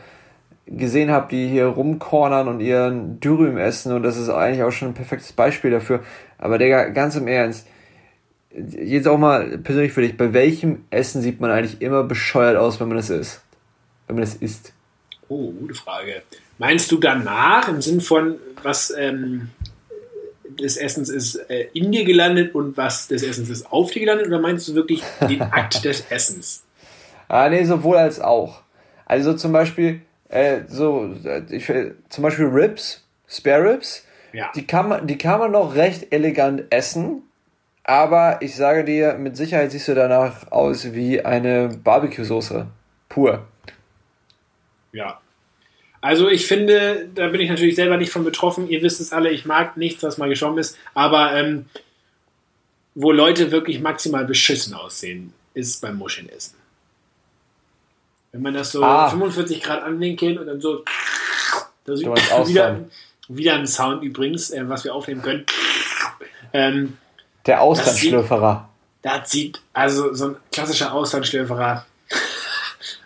gesehen 0.66 1.12
habe, 1.12 1.28
die 1.30 1.48
hier 1.48 1.66
rumkornern 1.66 2.48
und 2.48 2.60
ihren 2.60 3.20
Dürüm 3.20 3.58
essen 3.58 3.94
und 3.94 4.04
das 4.04 4.18
ist 4.18 4.30
eigentlich 4.30 4.64
auch 4.64 4.72
schon 4.72 4.90
ein 4.90 4.94
perfektes 4.94 5.34
Beispiel 5.34 5.72
dafür. 5.72 6.02
Aber 6.38 6.58
Digga, 6.58 6.90
ganz 6.90 7.16
im 7.16 7.28
Ernst, 7.28 7.68
jetzt 8.52 9.08
auch 9.08 9.18
mal 9.18 9.58
persönlich 9.58 9.94
für 9.94 10.02
dich, 10.02 10.16
bei 10.16 10.34
welchem 10.34 10.86
Essen 10.90 11.22
sieht 11.22 11.42
man 11.42 11.52
eigentlich 11.52 11.82
immer 11.82 12.04
bescheuert 12.04 12.58
aus, 12.58 12.80
wenn 12.80 12.88
man 12.88 12.98
es 12.98 13.10
isst? 13.10 13.42
Wenn 14.08 14.16
man 14.16 14.24
es 14.24 14.36
isst. 14.36 14.74
Oh, 15.28 15.52
gute 15.52 15.74
Frage. 15.74 16.22
Meinst 16.58 16.92
du 16.92 16.98
danach 16.98 17.68
im 17.68 17.82
Sinn 17.82 18.00
von, 18.00 18.38
was 18.62 18.94
ähm, 18.98 19.50
des 20.60 20.78
Essens 20.78 21.10
ist 21.10 21.36
äh, 21.50 21.68
in 21.74 21.92
dir 21.92 22.06
gelandet 22.06 22.54
und 22.56 22.78
was 22.78 23.08
des 23.08 23.24
Essens 23.24 23.50
ist 23.50 23.72
auf 23.72 23.92
dir 23.92 24.02
gelandet? 24.02 24.28
Oder 24.28 24.40
meinst 24.40 24.68
du 24.68 24.76
wirklich 24.76 25.04
den 25.28 25.42
Akt 25.42 25.84
des 25.84 26.06
Essens? 26.10 26.64
Ah, 27.28 27.50
nee, 27.50 27.64
sowohl 27.64 27.98
als 27.98 28.20
auch. 28.20 28.62
Also 29.06 29.34
zum 29.34 29.52
Beispiel, 29.52 30.02
äh, 30.34 30.62
so, 30.68 31.14
äh, 31.24 31.44
ich, 31.50 31.70
äh, 31.70 31.92
zum 32.10 32.24
Beispiel 32.24 32.46
Ribs, 32.46 33.06
Spare 33.28 33.74
Ribs, 33.74 34.06
Ja. 34.32 34.52
die 34.56 34.66
kann 34.66 34.90
man, 34.90 35.08
die 35.08 35.18
kann 35.18 35.40
man 35.40 35.52
noch 35.52 35.76
recht 35.76 36.12
elegant 36.12 36.64
essen, 36.72 37.24
aber 37.84 38.42
ich 38.42 38.56
sage 38.56 38.84
dir, 38.84 39.14
mit 39.16 39.36
Sicherheit 39.38 39.72
siehst 39.72 39.88
du 39.88 39.96
danach 39.96 40.52
aus 40.52 40.94
wie 40.94 41.24
eine 41.24 41.70
Barbecue-Soße. 41.84 42.68
Pur. 43.10 43.46
Ja. 44.92 45.20
Also 46.02 46.30
ich 46.30 46.48
finde, 46.48 47.10
da 47.14 47.28
bin 47.28 47.42
ich 47.42 47.50
natürlich 47.50 47.76
selber 47.76 47.98
nicht 47.98 48.12
von 48.12 48.24
betroffen. 48.24 48.68
Ihr 48.68 48.82
wisst 48.82 49.00
es 49.00 49.14
alle, 49.14 49.30
ich 49.30 49.46
mag 49.46 49.78
nichts, 49.78 50.04
was 50.04 50.18
mal 50.18 50.30
geschwommen 50.30 50.58
ist. 50.58 50.78
Aber 50.94 51.34
ähm, 51.34 51.66
wo 52.96 53.12
Leute 53.12 53.52
wirklich 53.52 53.80
maximal 53.82 54.26
beschissen 54.26 54.74
aussehen, 54.74 55.34
ist 55.54 55.82
beim 55.82 55.98
Muschelenessen. 55.98 56.58
Wenn 58.34 58.42
man 58.42 58.54
das 58.54 58.72
so 58.72 58.84
Ah. 58.84 59.10
45 59.10 59.62
Grad 59.62 59.84
anwinkelt 59.84 60.38
und 60.40 60.48
dann 60.48 60.60
so... 60.60 60.84
Da 61.86 61.96
sieht 61.96 62.08
meinst 62.08 62.48
wieder, 62.48 62.80
wieder 63.28 63.54
ein 63.56 63.68
Sound 63.68 64.04
übrigens, 64.04 64.50
äh, 64.50 64.68
was 64.68 64.84
wir 64.84 64.94
aufnehmen 64.96 65.22
können. 65.22 65.46
Ähm, 66.52 66.98
Der 67.46 67.62
Austernschlürferer. 67.62 68.70
das 69.02 69.30
sieht, 69.32 69.62
also 69.74 70.14
so 70.14 70.30
ein 70.30 70.36
klassischer 70.52 70.94
Austernschlürferer. 70.94 71.86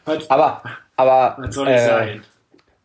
was, 0.05 0.29
Aber, 0.29 0.61
aber, 0.95 1.35
was 1.39 1.55
soll 1.55 1.67
äh, 1.67 1.85
sagen? 1.85 2.23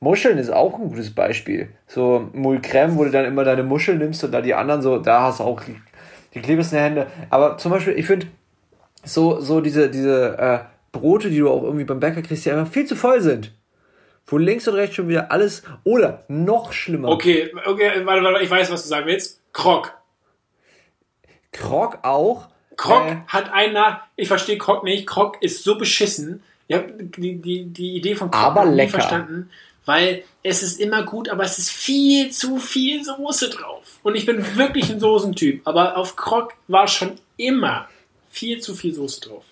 Muscheln 0.01 0.39
ist 0.39 0.51
auch 0.51 0.75
ein 0.79 0.89
gutes 0.89 1.15
Beispiel. 1.15 1.69
So 1.87 2.29
Moule 2.33 2.59
Crème, 2.61 2.97
wo 2.97 3.05
du 3.05 3.11
dann 3.11 3.25
immer 3.25 3.45
deine 3.45 3.63
Muscheln 3.63 3.99
nimmst 3.99 4.25
und 4.25 4.33
da 4.33 4.41
die 4.41 4.55
anderen 4.55 4.83
so, 4.83 4.99
da 4.99 5.23
hast 5.23 5.39
du 5.41 5.45
auch 5.45 5.61
die, 5.63 5.81
die 6.35 6.41
klebsten 6.41 6.79
Hände. 6.79 7.07
Aber 7.31 7.57
zum 7.59 7.71
Beispiel, 7.71 7.93
ich 7.99 8.07
finde, 8.07 8.27
so, 9.05 9.41
so 9.41 9.61
diese, 9.61 9.91
diese 9.91 10.39
äh, 10.39 10.59
Brote, 10.93 11.31
die 11.31 11.39
du 11.39 11.49
auch 11.51 11.63
irgendwie 11.63 11.85
beim 11.85 12.01
Bäcker 12.01 12.23
kriegst, 12.23 12.45
die 12.45 12.51
einfach 12.51 12.71
viel 12.73 12.87
zu 12.87 12.95
voll 12.97 13.21
sind. 13.21 13.53
Wo 14.27 14.39
links 14.39 14.69
und 14.69 14.75
rechts 14.75 14.95
schon 14.97 15.09
wieder 15.09 15.33
alles, 15.33 15.63
oder 15.85 16.25
noch 16.29 16.73
schlimmer, 16.73 17.09
Okay, 17.09 17.53
okay, 17.65 17.91
warte, 18.05 18.23
warte, 18.23 18.45
ich 18.45 18.51
weiß, 18.51 18.71
was 18.71 18.83
du 18.83 18.89
sagen 18.89 19.07
willst. 19.07 19.41
Krog. 19.53 19.93
Krog 21.51 21.99
auch. 22.03 22.49
Krog 22.77 23.07
Äh, 23.07 23.17
hat 23.27 23.53
einen 23.53 23.75
nach. 23.75 24.03
Ich 24.17 24.29
verstehe 24.29 24.59
Krog 24.59 24.85
nicht. 24.85 25.07
Krog 25.07 25.43
ist 25.43 25.65
so 25.65 25.77
beschissen. 25.77 26.43
Ich 26.69 26.77
habe 26.77 26.93
die, 26.93 27.37
die, 27.37 27.65
die 27.65 27.97
Idee 27.97 28.15
von 28.15 28.31
Krog 28.31 28.43
Aber 28.43 28.65
lecker. 28.65 28.93
verstanden, 28.93 29.51
weil 29.85 30.23
es 30.43 30.63
ist 30.63 30.81
immer 30.81 31.03
gut, 31.05 31.29
aber 31.29 31.43
es 31.45 31.59
ist 31.59 31.71
viel 31.71 32.31
zu 32.31 32.59
viel 32.59 33.05
Soße 33.05 33.51
drauf. 33.51 33.99
Und 34.03 34.15
ich 34.15 34.25
bin 34.25 34.57
wirklich 34.57 34.91
ein 34.91 35.01
Soßentyp, 35.01 35.67
aber 35.67 35.97
auf 35.97 36.17
Krog 36.17 36.55
war 36.69 36.87
schon 36.89 37.17
immer 37.37 37.89
viel 38.31 38.61
zu 38.61 38.75
viel 38.75 38.95
Soße 38.95 39.21
drauf. 39.21 39.45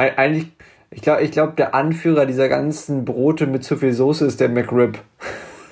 Eig- 0.00 0.16
Eigentlich, 0.16 0.46
ich 0.90 1.02
glaube, 1.02 1.22
ich 1.22 1.30
glaub, 1.30 1.56
der 1.56 1.74
Anführer 1.74 2.26
dieser 2.26 2.48
ganzen 2.48 3.04
Brote 3.04 3.46
mit 3.46 3.64
zu 3.64 3.76
viel 3.76 3.92
Soße 3.92 4.26
ist 4.26 4.40
der 4.40 4.48
McRib. 4.48 4.98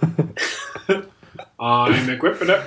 Ein 1.59 2.07
McRib, 2.07 2.38
bitte. 2.38 2.61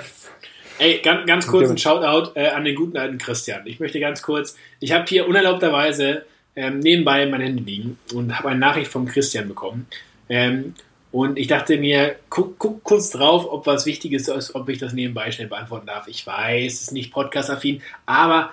Ey, 0.78 1.00
ganz, 1.02 1.26
ganz 1.26 1.46
kurz 1.46 1.70
ein. 1.70 1.78
Shoutout 1.78 2.32
äh, 2.34 2.48
an 2.48 2.64
den 2.64 2.74
guten 2.74 2.96
alten 2.96 3.18
Christian. 3.18 3.66
Ich 3.66 3.78
möchte 3.78 4.00
ganz 4.00 4.22
kurz, 4.22 4.56
ich 4.80 4.92
habe 4.92 5.04
hier 5.06 5.28
unerlaubterweise 5.28 6.24
ähm, 6.56 6.80
nebenbei 6.80 7.24
mein 7.26 7.40
Handy 7.40 7.62
liegen 7.62 7.98
und 8.14 8.36
habe 8.36 8.48
eine 8.48 8.58
Nachricht 8.58 8.90
vom 8.90 9.06
Christian 9.06 9.48
bekommen. 9.48 9.86
Ähm, 10.28 10.74
und 11.12 11.38
ich 11.38 11.46
dachte 11.46 11.76
mir, 11.76 12.16
guck, 12.30 12.58
guck 12.58 12.82
kurz 12.84 13.10
drauf, 13.10 13.46
ob 13.48 13.66
was 13.66 13.86
Wichtiges 13.86 14.28
ist, 14.28 14.54
ob 14.54 14.68
ich 14.68 14.78
das 14.78 14.92
nebenbei 14.94 15.30
schnell 15.30 15.48
beantworten 15.48 15.86
darf. 15.86 16.08
Ich 16.08 16.26
weiß, 16.26 16.72
es 16.72 16.82
ist 16.82 16.92
nicht 16.92 17.12
podcast-affin, 17.12 17.82
aber 18.06 18.50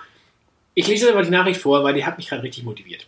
ich 0.74 0.86
lese 0.88 1.08
einfach 1.08 1.24
die 1.24 1.30
Nachricht 1.30 1.60
vor, 1.60 1.82
weil 1.84 1.94
die 1.94 2.04
hat 2.04 2.16
mich 2.16 2.28
gerade 2.28 2.42
richtig 2.42 2.64
motiviert. 2.64 3.06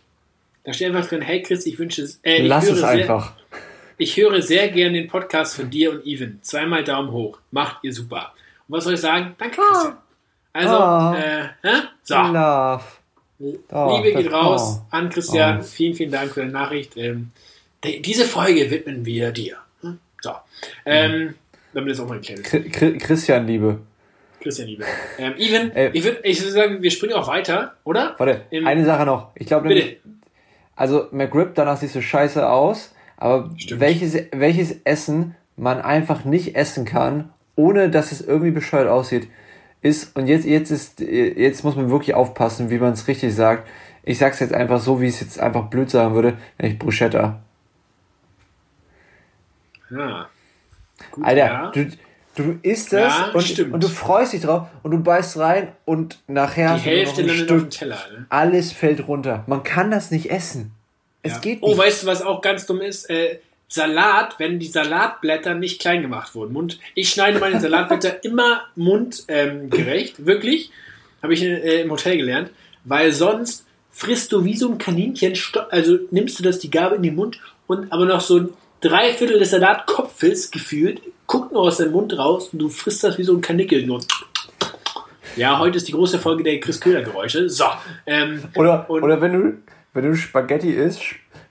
Da 0.63 0.73
steht 0.73 0.87
einfach 0.93 1.07
drin, 1.09 1.21
hey 1.21 1.41
Chris, 1.41 1.65
ich 1.65 1.77
wünsche 1.79 2.03
es. 2.03 2.19
Äh, 2.23 2.37
ich 2.41 2.47
Lass 2.47 2.65
höre 2.65 2.73
es 2.73 2.79
sehr- 2.79 2.89
einfach. 2.89 3.33
ich 3.97 4.15
höre 4.17 4.41
sehr 4.41 4.69
gern 4.69 4.93
den 4.93 5.07
Podcast 5.07 5.55
von 5.55 5.69
dir 5.69 5.91
und 5.91 6.05
Even. 6.05 6.39
Zweimal 6.41 6.83
Daumen 6.83 7.11
hoch. 7.11 7.39
Macht 7.51 7.77
ihr 7.83 7.93
super. 7.93 8.33
Und 8.67 8.77
was 8.77 8.83
soll 8.85 8.93
ich 8.93 9.01
sagen? 9.01 9.35
Danke, 9.37 9.57
Christian. 9.61 9.97
Also, 10.53 10.73
Ah. 10.75 11.17
äh, 11.17 11.43
hä? 11.63 11.81
so. 12.03 12.15
Love. 12.15 12.83
Oh, 13.71 14.01
Liebe 14.01 14.21
geht 14.21 14.31
raus 14.31 14.79
oh. 14.81 14.85
an 14.91 15.09
Christian. 15.09 15.59
Oh. 15.59 15.63
Vielen, 15.63 15.95
vielen 15.95 16.11
Dank 16.11 16.31
für 16.31 16.41
deine 16.41 16.51
Nachricht. 16.53 16.95
Ähm, 16.95 17.31
die- 17.83 18.01
diese 18.01 18.23
Folge 18.25 18.69
widmen 18.71 19.05
wir 19.05 19.31
dir. 19.31 19.57
Hm? 19.81 19.99
So. 20.21 20.31
Ähm, 20.85 21.33
damit 21.73 21.91
ist 21.91 21.99
auch 21.99 22.07
mal 22.07 22.19
geklärt. 22.19 22.39
ist. 22.41 22.53
Chri- 22.53 22.71
Chri- 22.71 22.99
Christian, 22.99 23.45
Liebe. 23.47 23.79
Christian, 24.43 24.67
Liebe. 24.67 24.83
Ähm, 25.17 25.33
Even, 25.37 25.71
Ey. 25.71 25.89
ich 25.93 26.03
würde 26.03 26.19
ich 26.23 26.41
würd 26.43 26.51
sagen, 26.51 26.81
wir 26.83 26.91
springen 26.91 27.13
auch 27.13 27.27
weiter, 27.27 27.73
oder? 27.85 28.13
Warte, 28.17 28.41
Im- 28.51 28.67
eine 28.67 28.85
Sache 28.85 29.05
noch. 29.05 29.31
Ich 29.35 29.47
glaube 29.47 29.73
also 30.75 31.07
McRib, 31.11 31.55
danach 31.55 31.77
siehst 31.77 31.95
du 31.95 32.01
scheiße 32.01 32.47
aus, 32.49 32.93
aber 33.17 33.49
Stimmt. 33.57 33.79
welches, 33.81 34.17
welches 34.31 34.81
Essen 34.83 35.35
man 35.55 35.81
einfach 35.81 36.25
nicht 36.25 36.55
essen 36.55 36.83
kann, 36.85 37.31
ohne 37.55 37.89
dass 37.89 38.11
es 38.11 38.21
irgendwie 38.21 38.51
bescheuert 38.51 38.87
aussieht, 38.89 39.27
ist, 39.81 40.15
und 40.15 40.27
jetzt, 40.27 40.45
jetzt 40.45 40.71
ist, 40.71 40.99
jetzt 40.99 41.63
muss 41.63 41.75
man 41.75 41.89
wirklich 41.91 42.15
aufpassen, 42.15 42.69
wie 42.69 42.79
man 42.79 42.93
es 42.93 43.07
richtig 43.07 43.35
sagt. 43.35 43.67
Ich 44.03 44.17
sag's 44.17 44.39
jetzt 44.39 44.53
einfach 44.53 44.79
so, 44.79 44.99
wie 44.99 45.05
ich 45.07 45.15
es 45.15 45.21
jetzt 45.21 45.39
einfach 45.39 45.65
blöd 45.67 45.89
sagen 45.89 46.15
würde, 46.15 46.37
nämlich 46.57 46.79
Bruschetta. 46.79 47.39
Ja. 49.91 50.27
Gut, 51.11 51.23
Alter, 51.25 51.45
ja. 51.45 51.71
du, 51.71 51.87
du 52.35 52.59
isst 52.61 52.93
es 52.93 52.99
ja, 52.99 53.31
und, 53.33 53.73
und, 53.73 53.83
du 53.83 53.87
freust 53.87 54.33
dich 54.33 54.41
drauf 54.41 54.67
und 54.81 54.91
du 54.91 54.99
beißt 54.99 55.37
rein 55.37 55.69
und 55.85 56.19
nachher 56.27 56.75
Die 56.75 56.81
Hälfte 56.81 57.21
landet 57.21 57.51
auf 57.51 57.57
dem 57.59 57.69
Teller. 57.69 57.99
Ne? 58.11 58.25
Alles 58.29 58.71
fällt 58.71 59.07
runter. 59.07 59.43
Man 59.47 59.63
kann 59.63 59.91
das 59.91 60.11
nicht 60.11 60.31
essen. 60.31 60.71
Es 61.21 61.33
ja. 61.33 61.39
geht 61.39 61.59
oh, 61.61 61.67
nicht. 61.67 61.75
Oh, 61.75 61.81
weißt 61.81 62.03
du, 62.03 62.07
was 62.07 62.21
auch 62.21 62.41
ganz 62.41 62.65
dumm 62.65 62.81
ist? 62.81 63.09
Äh, 63.09 63.39
Salat, 63.67 64.35
wenn 64.37 64.59
die 64.59 64.67
Salatblätter 64.67 65.55
nicht 65.55 65.81
klein 65.81 66.03
gemacht 66.03 66.35
wurden. 66.35 66.53
Mund, 66.53 66.79
ich 66.93 67.09
schneide 67.09 67.39
meine 67.39 67.59
Salatblätter 67.59 68.23
immer 68.23 68.65
mundgerecht, 68.75 70.19
ähm, 70.19 70.25
wirklich. 70.25 70.71
Habe 71.23 71.33
ich 71.33 71.41
äh, 71.41 71.81
im 71.81 71.91
Hotel 71.91 72.17
gelernt. 72.17 72.51
Weil 72.83 73.11
sonst 73.11 73.65
frisst 73.91 74.31
du 74.31 74.43
wie 74.43 74.57
so 74.57 74.69
ein 74.69 74.77
Kaninchen, 74.77 75.33
also 75.69 75.97
nimmst 76.11 76.37
du 76.37 76.43
das 76.43 76.59
die 76.59 76.69
Gabel 76.69 76.97
in 76.97 77.03
den 77.03 77.15
Mund 77.15 77.39
und 77.67 77.91
aber 77.91 78.05
noch 78.05 78.21
so 78.21 78.49
drei 78.83 79.13
Viertel 79.13 79.39
des 79.39 79.51
Salatkopfes 79.51 80.51
gefühlt, 80.51 81.01
guckt 81.25 81.51
nur 81.51 81.63
aus 81.63 81.77
deinem 81.77 81.93
Mund 81.93 82.17
raus 82.17 82.49
und 82.49 82.59
du 82.59 82.69
frisst 82.69 83.03
das 83.03 83.17
wie 83.17 83.23
so 83.23 83.33
ein 83.33 83.41
Kanickel. 83.41 83.85
Nur. 83.85 84.01
Ja, 85.35 85.57
heute 85.59 85.77
ist 85.77 85.87
die 85.87 85.93
große 85.93 86.19
Folge 86.19 86.43
der 86.43 86.59
Chris 86.59 86.79
Köhler 86.79 87.01
Geräusche. 87.01 87.49
So. 87.49 87.65
Ähm, 88.05 88.43
oder, 88.55 88.89
oder 88.89 89.21
wenn 89.21 89.33
du, 89.33 89.53
wenn 89.93 90.05
du 90.05 90.15
Spaghetti 90.15 90.71
isst, 90.71 91.01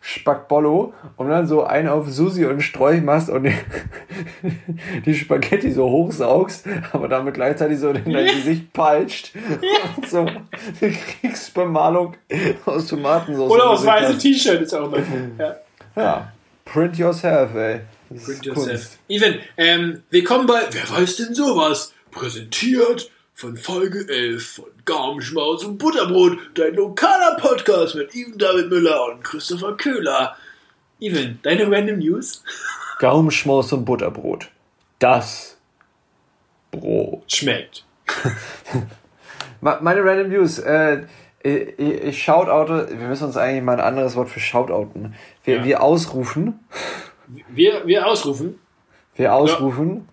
Spackbollo 0.04 0.92
und 1.16 1.28
dann 1.28 1.46
so 1.46 1.62
einen 1.62 1.88
auf 1.88 2.08
Susi 2.10 2.44
und 2.44 2.60
Strolch 2.60 3.02
machst 3.02 3.30
und 3.30 3.44
die, 3.44 3.54
die 5.06 5.14
Spaghetti 5.14 5.70
so 5.70 5.88
hochsaugst, 5.88 6.66
aber 6.92 7.08
damit 7.08 7.34
gleichzeitig 7.34 7.78
so 7.78 7.90
in 7.90 8.12
dein 8.12 8.26
Gesicht 8.26 8.72
peitscht 8.72 9.32
und 9.96 10.08
so 10.08 10.18
eine 10.18 10.92
Kriegsbemalung 11.20 12.14
aus 12.66 12.88
Tomatensauce. 12.88 13.50
Oder 13.50 13.70
aus 13.70 13.86
weißem 13.86 14.18
T-Shirt 14.18 14.62
ist 14.62 14.74
auch 14.74 14.90
mal. 14.90 15.02
Ja. 15.38 15.56
ja. 15.96 16.32
Print 16.72 16.96
yourself, 16.96 17.54
ey. 17.54 17.82
Das 18.08 18.24
Print 18.24 18.46
yourself. 18.46 18.98
Even, 19.06 19.40
ähm, 19.58 20.04
willkommen 20.08 20.46
bei 20.46 20.62
Wer 20.70 20.88
weiß 20.88 21.16
denn 21.16 21.34
sowas? 21.34 21.92
Präsentiert 22.10 23.10
von 23.34 23.58
Folge 23.58 24.08
11 24.08 24.46
von 24.46 24.64
Gaumenschmaus 24.86 25.66
und 25.66 25.76
Butterbrot, 25.76 26.38
dein 26.54 26.72
lokaler 26.72 27.36
Podcast 27.36 27.94
mit 27.94 28.14
Even 28.14 28.38
David 28.38 28.70
Müller 28.70 29.04
und 29.04 29.22
Christopher 29.22 29.76
Köhler. 29.76 30.34
Even, 30.98 31.38
deine 31.42 31.70
Random 31.70 31.98
News? 31.98 32.42
Gaumenschmaus 33.00 33.70
und 33.74 33.84
Butterbrot. 33.84 34.48
Das 34.98 35.58
Brot. 36.70 37.30
Schmeckt. 37.30 37.84
Meine 39.60 40.02
Random 40.02 40.30
News. 40.30 40.58
Äh, 40.58 41.02
ich, 41.44 41.78
ich 41.78 42.22
shoutoute, 42.22 42.88
wir 42.98 43.08
müssen 43.08 43.24
uns 43.24 43.36
eigentlich 43.36 43.62
mal 43.62 43.74
ein 43.74 43.80
anderes 43.80 44.16
Wort 44.16 44.28
für 44.28 44.40
shoutouten. 44.40 45.14
Wir, 45.44 45.56
ja. 45.56 45.64
wir 45.64 45.82
ausrufen. 45.82 46.60
Wir, 47.48 47.86
wir 47.86 48.06
ausrufen. 48.06 48.58
Wir 49.14 49.34
ausrufen. 49.34 50.08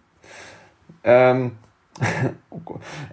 Ja. 1.04 1.32
Ähm, 1.32 1.52
oh 2.50 2.60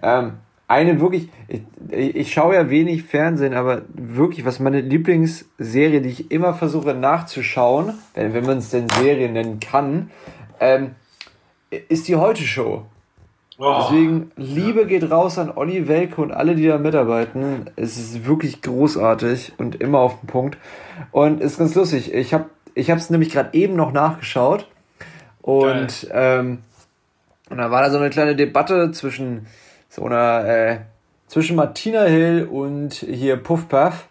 ähm, 0.01 0.33
eine 0.67 0.99
wirklich, 0.99 1.29
ich, 1.47 1.61
ich 1.89 2.33
schaue 2.33 2.55
ja 2.55 2.69
wenig 2.69 3.03
Fernsehen, 3.03 3.53
aber 3.53 3.83
wirklich, 3.93 4.45
was 4.45 4.59
meine 4.59 4.81
Lieblingsserie, 4.81 6.01
die 6.01 6.09
ich 6.09 6.31
immer 6.31 6.53
versuche 6.53 6.93
nachzuschauen, 6.93 7.93
wenn, 8.13 8.33
wenn 8.33 8.45
man 8.45 8.57
es 8.57 8.69
denn 8.69 8.89
Serie 8.89 9.31
nennen 9.31 9.59
kann, 9.61 10.11
ähm, 10.59 10.95
ist 11.69 12.07
die 12.07 12.15
Heute 12.15 12.43
Show. 12.43 12.83
Oh. 12.83 12.96
Deswegen, 13.59 14.31
Liebe 14.35 14.85
geht 14.85 15.09
raus 15.09 15.39
an 15.39 15.51
Olli 15.55 15.87
Welke 15.87 16.21
und 16.21 16.31
alle, 16.31 16.53
die 16.53 16.67
da 16.67 16.77
mitarbeiten. 16.77 17.71
Es 17.75 17.97
ist 17.97 18.27
wirklich 18.27 18.61
großartig 18.61 19.53
und 19.57 19.81
immer 19.81 19.99
auf 19.99 20.19
den 20.19 20.27
Punkt. 20.27 20.59
Und 21.11 21.41
ist 21.41 21.57
ganz 21.57 21.73
lustig. 21.73 22.13
Ich 22.13 22.35
habe 22.35 22.49
ich 22.75 22.89
es 22.89 23.09
nämlich 23.09 23.31
gerade 23.31 23.57
eben 23.57 23.75
noch 23.75 23.91
nachgeschaut. 23.91 24.67
Und, 25.41 26.07
ähm, 26.11 26.59
und 27.49 27.57
da 27.57 27.71
war 27.71 27.81
da 27.81 27.89
so 27.89 27.97
eine 27.97 28.11
kleine 28.11 28.35
Debatte 28.35 28.91
zwischen 28.91 29.47
so 29.89 30.05
einer, 30.05 30.45
äh, 30.45 30.79
zwischen 31.25 31.55
Martina 31.55 32.03
Hill 32.03 32.47
und 32.51 32.93
hier 32.93 33.37
Puff 33.37 33.67
Puff. 33.67 34.07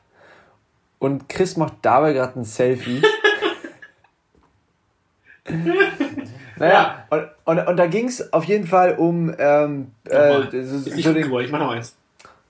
Und 0.98 1.28
Chris 1.28 1.56
macht 1.56 1.74
dabei 1.82 2.14
gerade 2.14 2.40
ein 2.40 2.44
Selfie. 2.44 3.02
Naja, 6.58 6.72
ja. 6.72 7.06
und, 7.10 7.28
und, 7.46 7.66
und 7.66 7.76
da 7.76 7.86
ging 7.86 8.08
es 8.08 8.32
auf 8.32 8.44
jeden 8.44 8.66
Fall 8.66 8.96
um. 8.96 9.34
Ähm, 9.38 9.92
äh, 10.04 10.64
so, 10.64 10.78
so 10.78 11.12
den, 11.12 11.32
ich 11.40 11.50
mach 11.50 11.60
noch 11.60 11.70
eins. 11.70 11.96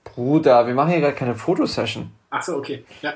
Bruder, 0.03 0.67
wir 0.67 0.73
machen 0.73 0.91
hier 0.91 0.99
gerade 0.99 1.13
keine 1.13 1.35
Fotosession. 1.35 2.11
Achso, 2.29 2.57
okay. 2.57 2.83
Ja. 3.01 3.13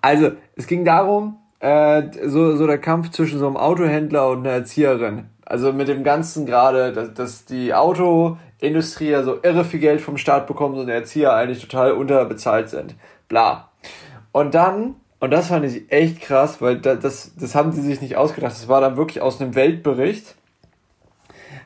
Also, 0.00 0.32
es 0.54 0.66
ging 0.66 0.84
darum, 0.84 1.38
äh, 1.60 2.02
so, 2.26 2.54
so 2.56 2.66
der 2.66 2.78
Kampf 2.78 3.10
zwischen 3.10 3.38
so 3.38 3.46
einem 3.46 3.56
Autohändler 3.56 4.28
und 4.28 4.46
einer 4.46 4.56
Erzieherin. 4.56 5.30
Also 5.44 5.72
mit 5.72 5.88
dem 5.88 6.04
Ganzen 6.04 6.44
gerade, 6.44 6.92
dass, 6.92 7.14
dass 7.14 7.44
die 7.46 7.72
Autoindustrie 7.72 9.08
ja 9.08 9.22
so 9.22 9.38
irre 9.42 9.64
viel 9.64 9.80
Geld 9.80 10.02
vom 10.02 10.18
Staat 10.18 10.46
bekommt 10.46 10.76
und 10.76 10.86
der 10.86 10.96
Erzieher 10.96 11.32
eigentlich 11.32 11.66
total 11.66 11.92
unterbezahlt 11.92 12.68
sind. 12.68 12.94
Bla. 13.28 13.70
Und 14.32 14.54
dann 14.54 14.96
und 15.20 15.32
das 15.32 15.48
fand 15.48 15.64
ich 15.64 15.90
echt 15.90 16.20
krass, 16.20 16.60
weil 16.60 16.78
das, 16.78 17.32
das 17.34 17.54
haben 17.54 17.72
sie 17.72 17.80
sich 17.80 18.00
nicht 18.00 18.16
ausgedacht. 18.16 18.52
Das 18.52 18.68
war 18.68 18.80
dann 18.80 18.96
wirklich 18.96 19.20
aus 19.20 19.40
einem 19.40 19.54
Weltbericht. 19.54 20.36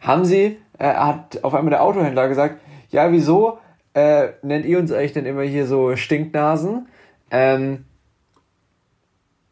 Haben 0.02 0.24
sie, 0.24 0.58
äh, 0.78 0.92
hat 0.92 1.42
auf 1.42 1.54
einmal 1.54 1.70
der 1.70 1.82
Autohändler 1.82 2.28
gesagt, 2.28 2.60
ja, 2.90 3.10
wieso 3.12 3.58
äh, 3.94 4.28
nennt 4.42 4.66
ihr 4.66 4.78
uns 4.78 4.92
eigentlich 4.92 5.14
denn 5.14 5.26
immer 5.26 5.42
hier 5.42 5.66
so 5.66 5.96
Stinknasen? 5.96 6.88
Ähm, 7.30 7.86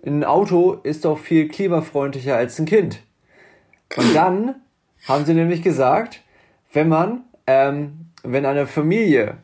ein 0.05 0.25
Auto 0.25 0.73
ist 0.83 1.05
doch 1.05 1.19
viel 1.19 1.49
klimafreundlicher 1.49 2.37
als 2.37 2.59
ein 2.59 2.67
Kind. 2.67 3.01
Und 3.97 4.15
dann 4.15 4.57
haben 5.07 5.25
sie 5.25 5.35
nämlich 5.35 5.63
gesagt, 5.63 6.23
wenn 6.73 6.89
man, 6.89 7.25
ähm, 7.47 8.11
wenn 8.23 8.45
eine 8.45 8.67
Familie 8.67 9.39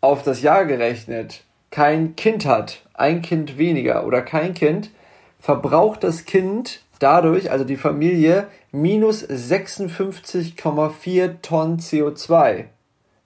auf 0.00 0.22
das 0.22 0.42
Jahr 0.42 0.64
gerechnet 0.64 1.44
kein 1.70 2.16
Kind 2.16 2.46
hat, 2.46 2.82
ein 2.94 3.22
Kind 3.22 3.58
weniger 3.58 4.06
oder 4.06 4.22
kein 4.22 4.54
Kind, 4.54 4.90
verbraucht 5.38 6.02
das 6.02 6.24
Kind 6.24 6.82
dadurch, 7.00 7.50
also 7.50 7.64
die 7.64 7.76
Familie, 7.76 8.46
minus 8.70 9.28
56,4 9.28 11.42
Tonnen 11.42 11.80
CO2. 11.80 12.66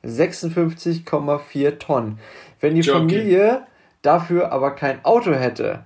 56,4 0.04 1.78
Tonnen. 1.78 2.18
Wenn 2.60 2.74
die 2.74 2.80
Joking. 2.80 3.08
Familie 3.08 3.66
dafür 4.02 4.50
aber 4.52 4.70
kein 4.72 5.04
Auto 5.04 5.32
hätte, 5.32 5.84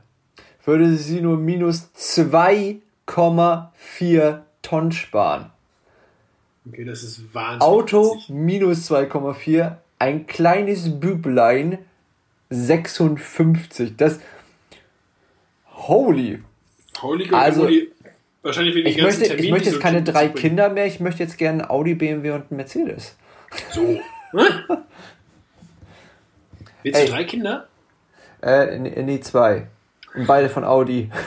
würde 0.64 0.94
sie 0.94 1.20
nur 1.20 1.37
minus 1.37 1.90
2,4 1.96 4.38
Tonnen 4.62 4.92
sparen. 4.92 5.51
Okay, 6.68 6.85
das 6.85 7.03
ist 7.03 7.33
wahnsinnig. 7.33 7.62
Auto 7.62 8.18
minus 8.29 8.90
2,4, 8.90 9.77
ein 9.98 10.27
kleines 10.27 11.01
Büblein 11.01 11.79
56. 12.51 13.96
Das. 13.96 14.20
Holy. 15.72 16.42
Holy 17.02 17.28
also, 17.30 17.62
Holy. 17.62 17.92
Wahrscheinlich 18.42 18.74
wegen 18.74 18.88
ich 18.88 19.02
möchte, 19.02 19.24
Termin, 19.24 19.44
ich 19.44 19.50
möchte 19.50 19.70
jetzt 19.70 19.80
keine 19.80 20.02
drei 20.02 20.28
Kinder 20.28 20.68
mehr, 20.68 20.87
ich 20.87 21.00
möchte 21.00 21.22
jetzt 21.22 21.38
gerne 21.38 21.68
Audi, 21.70 21.94
BMW 21.94 22.30
und 22.32 22.50
Mercedes. 22.50 23.16
So. 23.70 24.00
Willst 26.82 27.02
du 27.02 27.06
drei 27.08 27.24
Kinder? 27.24 27.66
Äh, 28.40 28.78
nee, 28.78 29.20
zwei. 29.20 29.66
Und 30.14 30.26
beide 30.26 30.48
von 30.48 30.64
Audi. 30.64 31.11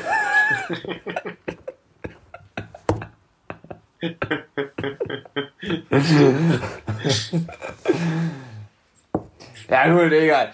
ja, 9.69 9.93
gut, 9.93 10.11
egal. 10.11 10.53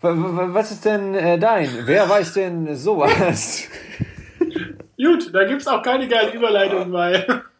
Was 0.00 0.70
ist 0.70 0.84
denn 0.84 1.14
äh, 1.14 1.38
dein? 1.38 1.68
Wer 1.84 2.08
weiß 2.08 2.34
denn 2.34 2.76
sowas? 2.76 3.68
Gut, 4.96 5.34
da 5.34 5.44
gibt 5.44 5.62
es 5.62 5.66
auch 5.66 5.82
keine 5.82 6.08
geile 6.08 6.32
Überleitung, 6.32 6.92
weil. 6.92 7.42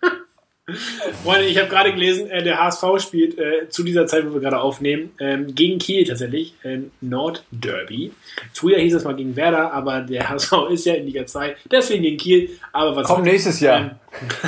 Freunde, 1.23 1.44
ich 1.44 1.59
habe 1.59 1.68
gerade 1.68 1.92
gelesen, 1.92 2.31
äh, 2.31 2.42
der 2.42 2.59
HSV 2.59 2.85
spielt 2.99 3.38
äh, 3.38 3.68
zu 3.68 3.83
dieser 3.83 4.07
Zeit, 4.07 4.27
wo 4.27 4.33
wir 4.33 4.40
gerade 4.40 4.59
aufnehmen, 4.59 5.12
ähm, 5.20 5.55
gegen 5.55 5.79
Kiel 5.79 6.07
tatsächlich, 6.07 6.55
ähm, 6.64 6.90
Nordderby. 7.03 8.12
Früher 8.55 8.79
hieß 8.79 8.94
es 8.94 9.05
mal 9.05 9.14
gegen 9.14 9.37
Werder, 9.37 9.75
aber 9.75 10.01
der 10.01 10.29
HSV 10.31 10.53
ist 10.70 10.87
ja 10.87 10.94
in 10.94 11.05
Liga 11.05 11.27
2, 11.27 11.57
deswegen 11.70 12.03
gegen 12.03 12.16
Kiel. 12.16 12.51
Aber 12.73 12.97
was 12.97 13.07
Komm 13.07 13.23
nächstes 13.23 13.61
Jahr. 13.61 13.79
Ähm, 13.79 13.90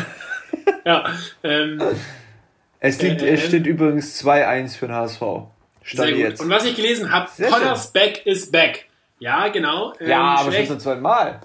ja. 0.87 1.05
Ähm, 1.43 1.83
es, 2.81 3.03
liegt, 3.03 3.21
äh, 3.21 3.35
es 3.35 3.45
steht 3.45 3.67
übrigens 3.67 4.25
2-1 4.25 4.79
für 4.79 4.87
den 4.87 4.97
HSV. 4.97 5.21
Stand 5.21 5.51
Sehr 5.83 6.13
gut. 6.13 6.19
Jetzt. 6.21 6.41
Und 6.41 6.49
was 6.49 6.65
ich 6.65 6.75
gelesen 6.77 7.13
habe, 7.13 7.29
Potter's 7.37 7.93
back 7.93 8.25
is 8.25 8.51
back. 8.51 8.87
Ja, 9.19 9.49
genau. 9.49 9.93
Ähm, 10.01 10.09
ja, 10.09 10.21
aber 10.37 10.51
schon 10.51 10.67
zum 10.67 10.81
zweiten 10.81 11.03
Mal. 11.03 11.41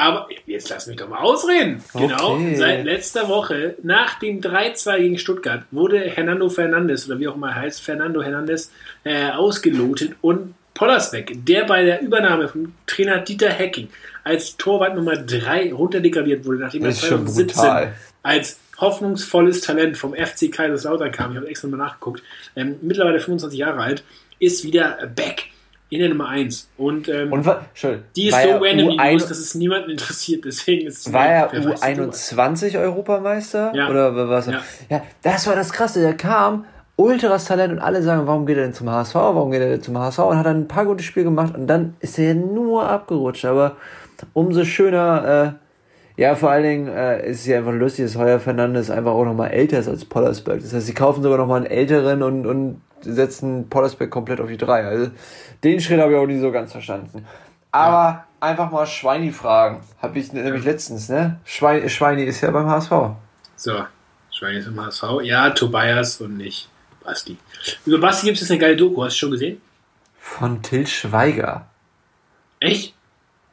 Aber 0.00 0.28
jetzt 0.46 0.68
lass 0.70 0.86
mich 0.86 0.96
doch 0.96 1.08
mal 1.08 1.18
ausreden. 1.18 1.82
Genau, 1.92 2.34
Okay. 2.36 2.54
seit 2.54 2.84
letzter 2.84 3.28
Woche, 3.28 3.74
nach 3.82 4.18
dem 4.20 4.40
3-2 4.40 4.98
gegen 5.00 5.18
Stuttgart, 5.18 5.64
wurde 5.72 5.98
Hernando 5.98 6.48
Fernandes, 6.48 7.08
oder 7.10 7.18
wie 7.18 7.26
auch 7.26 7.34
immer 7.34 7.48
er 7.48 7.56
heißt, 7.56 7.82
Fernando 7.82 8.22
Hernandez, 8.22 8.70
äh, 9.02 9.30
ausgelotet 9.30 10.12
und 10.20 10.54
Pollersbeck, 10.74 11.44
der 11.44 11.64
bei 11.64 11.82
der 11.84 12.00
Übernahme 12.00 12.46
von 12.48 12.72
Trainer 12.86 13.18
Dieter 13.18 13.48
Hecking 13.50 13.88
als 14.22 14.56
Torwart 14.56 14.94
Nummer 14.94 15.16
3 15.16 15.72
runterdegradiert 15.72 16.44
wurde, 16.46 16.58
nachdem 16.60 16.82
er 16.82 16.88
Das 16.90 16.98
ist 17.02 17.08
schon 17.08 17.26
2017 17.26 17.56
brutal. 17.64 17.94
als 18.22 18.60
hoffnungsvolles 18.80 19.62
Talent 19.62 19.96
vom 19.96 20.14
FC 20.14 20.52
Kaiserslautern 20.52 21.10
kam, 21.10 21.32
ich 21.32 21.38
habe 21.38 21.48
extra 21.48 21.66
mal 21.66 21.76
nachgeguckt, 21.78 22.22
ähm, 22.54 22.76
mittlerweile 22.82 23.18
25 23.18 23.58
Jahre 23.58 23.80
alt, 23.80 24.04
ist 24.38 24.62
wieder 24.62 24.96
back 25.16 25.46
in 25.90 26.00
der 26.00 26.08
Nummer 26.10 26.28
1. 26.28 26.68
Und, 26.76 27.08
ähm, 27.08 27.32
Und 27.32 27.46
Entschuldigung, 27.46 28.04
die 28.14 28.28
ist 28.28 28.42
so 28.42 28.50
random 28.50 28.90
die 28.90 28.98
U1 28.98 29.10
News, 29.12 29.26
dass 29.28 29.38
es 29.38 29.54
niemanden 29.54 29.90
interessiert, 29.90 30.44
deswegen 30.44 30.86
ist 30.86 31.06
es 31.06 31.12
War 31.12 31.26
er 31.26 31.48
wer 31.52 31.64
weiß, 31.64 31.80
sowas. 31.80 32.32
U21 32.36 32.78
Europameister? 32.80 33.72
Ja. 33.74 33.88
Oder 33.88 34.28
was? 34.28 34.46
Ja. 34.46 34.60
Ja. 34.90 35.02
das 35.22 35.46
war 35.46 35.56
das 35.56 35.72
Krasse. 35.72 36.00
Der 36.00 36.14
kam, 36.14 36.66
ultras 36.96 37.46
Talent 37.46 37.72
und 37.72 37.78
alle 37.78 38.02
sagen, 38.02 38.26
warum 38.26 38.44
geht 38.44 38.56
er 38.56 38.64
denn 38.64 38.74
zum 38.74 38.90
HSV? 38.90 39.14
Warum 39.14 39.50
geht 39.50 39.60
er 39.60 39.68
denn 39.70 39.82
zum 39.82 39.96
HSV? 39.98 40.18
Und 40.18 40.36
hat 40.36 40.46
dann 40.46 40.62
ein 40.62 40.68
paar 40.68 40.84
gute 40.84 41.02
Spiele 41.02 41.24
gemacht 41.24 41.54
und 41.56 41.66
dann 41.66 41.94
ist 42.00 42.18
er 42.18 42.34
nur 42.34 42.88
abgerutscht. 42.88 43.44
Aber 43.44 43.76
umso 44.34 44.64
schöner, 44.64 45.56
äh, 45.58 45.67
ja, 46.18 46.34
vor 46.34 46.50
allen 46.50 46.64
Dingen 46.64 46.88
äh, 46.88 47.30
ist 47.30 47.40
es 47.40 47.46
ja 47.46 47.58
einfach 47.58 47.72
lustig, 47.72 48.06
dass 48.06 48.16
Heuer 48.16 48.40
Fernandes 48.40 48.90
einfach 48.90 49.12
auch 49.12 49.24
nochmal 49.24 49.52
älter 49.52 49.78
ist 49.78 49.86
als 49.86 50.04
Pollersberg. 50.04 50.60
Das 50.60 50.72
heißt, 50.72 50.86
sie 50.86 50.92
kaufen 50.92 51.22
sogar 51.22 51.38
nochmal 51.38 51.58
einen 51.58 51.66
älteren 51.66 52.24
und, 52.24 52.44
und 52.44 52.80
setzen 53.02 53.68
Pollersberg 53.70 54.10
komplett 54.10 54.40
auf 54.40 54.48
die 54.48 54.56
drei. 54.56 54.84
Also 54.84 55.12
den 55.62 55.80
Schritt 55.80 56.00
habe 56.00 56.12
ich 56.12 56.18
auch 56.18 56.26
nie 56.26 56.40
so 56.40 56.50
ganz 56.50 56.72
verstanden. 56.72 57.24
Aber 57.70 58.24
einfach 58.40 58.68
mal 58.68 58.84
Schweini 58.84 59.30
fragen. 59.30 59.80
Habe 60.02 60.18
ich 60.18 60.32
nämlich 60.32 60.64
letztens, 60.64 61.08
ne? 61.08 61.38
Schweini, 61.44 61.88
Schweini 61.88 62.24
ist 62.24 62.40
ja 62.40 62.50
beim 62.50 62.66
HSV. 62.68 62.90
So, 63.54 63.84
Schwein 64.32 64.56
ist 64.56 64.66
im 64.66 64.84
HSV. 64.84 65.04
Ja, 65.22 65.50
Tobias 65.50 66.20
und 66.20 66.36
nicht 66.36 66.68
Basti. 67.04 67.38
Über 67.86 67.98
Basti 67.98 68.26
gibt 68.26 68.38
es 68.38 68.40
jetzt 68.40 68.50
eine 68.50 68.58
geile 68.58 68.76
Doku, 68.76 69.04
hast 69.04 69.14
du 69.14 69.18
schon 69.18 69.30
gesehen? 69.30 69.60
Von 70.18 70.62
Till 70.62 70.84
Schweiger. 70.84 71.66
Echt? 72.58 72.97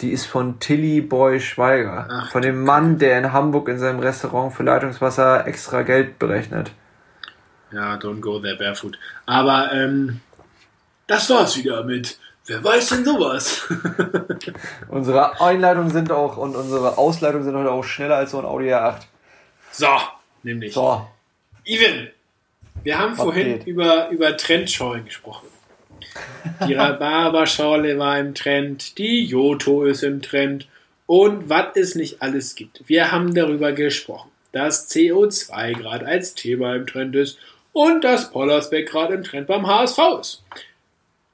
Die 0.05 0.11
ist 0.11 0.27
von 0.27 0.59
Tilly 0.59 1.01
Boy 1.01 1.39
Schweiger. 1.39 2.07
Ach, 2.11 2.31
von 2.31 2.43
dem 2.43 2.63
Mann, 2.63 2.99
der 2.99 3.17
in 3.17 3.33
Hamburg 3.33 3.67
in 3.67 3.79
seinem 3.79 3.99
Restaurant 3.99 4.53
für 4.53 4.61
Leitungswasser 4.61 5.47
extra 5.47 5.81
Geld 5.81 6.19
berechnet. 6.19 6.69
Ja, 7.71 7.95
don't 7.95 8.19
go 8.19 8.37
there 8.39 8.55
barefoot. 8.55 8.99
Aber 9.25 9.71
ähm, 9.73 10.19
das 11.07 11.27
war's 11.31 11.57
wieder 11.57 11.83
mit 11.83 12.19
Wer 12.45 12.63
weiß 12.63 12.89
denn 12.89 13.03
sowas? 13.03 13.67
Unsere 14.89 15.41
Einleitungen 15.41 15.89
sind 15.89 16.11
auch 16.11 16.37
und 16.37 16.55
unsere 16.55 16.99
Ausleitungen 16.99 17.43
sind 17.43 17.55
heute 17.55 17.71
auch 17.71 17.83
schneller 17.83 18.17
als 18.17 18.29
so 18.29 18.37
ein 18.37 18.45
Audi 18.45 18.71
R8. 18.71 19.01
so, 19.71 19.87
nämlich. 20.43 20.71
So, 20.71 21.07
Even, 21.63 22.09
wir 22.83 22.99
haben 22.99 23.13
Was 23.13 23.23
vorhin 23.23 23.57
geht? 23.57 23.65
über, 23.65 24.09
über 24.09 24.37
Trendschalen 24.37 25.05
gesprochen. 25.05 25.47
Die 26.67 26.73
Rhabarberschale 26.73 27.97
war 27.97 28.19
im 28.19 28.33
Trend, 28.33 28.97
die 28.97 29.25
Joto 29.25 29.85
ist 29.85 30.03
im 30.03 30.21
Trend 30.21 30.67
und 31.05 31.49
was 31.49 31.75
es 31.75 31.95
nicht 31.95 32.21
alles 32.21 32.55
gibt. 32.55 32.83
Wir 32.87 33.11
haben 33.11 33.33
darüber 33.33 33.71
gesprochen, 33.71 34.31
dass 34.51 34.89
CO2 34.89 35.73
gerade 35.73 36.05
als 36.05 36.33
Thema 36.35 36.75
im 36.75 36.87
Trend 36.87 37.15
ist 37.15 37.37
und 37.73 38.03
dass 38.03 38.31
Pollersbeck 38.31 38.89
gerade 38.89 39.15
im 39.15 39.23
Trend 39.23 39.47
beim 39.47 39.67
HSV 39.67 39.99
ist. 40.21 40.43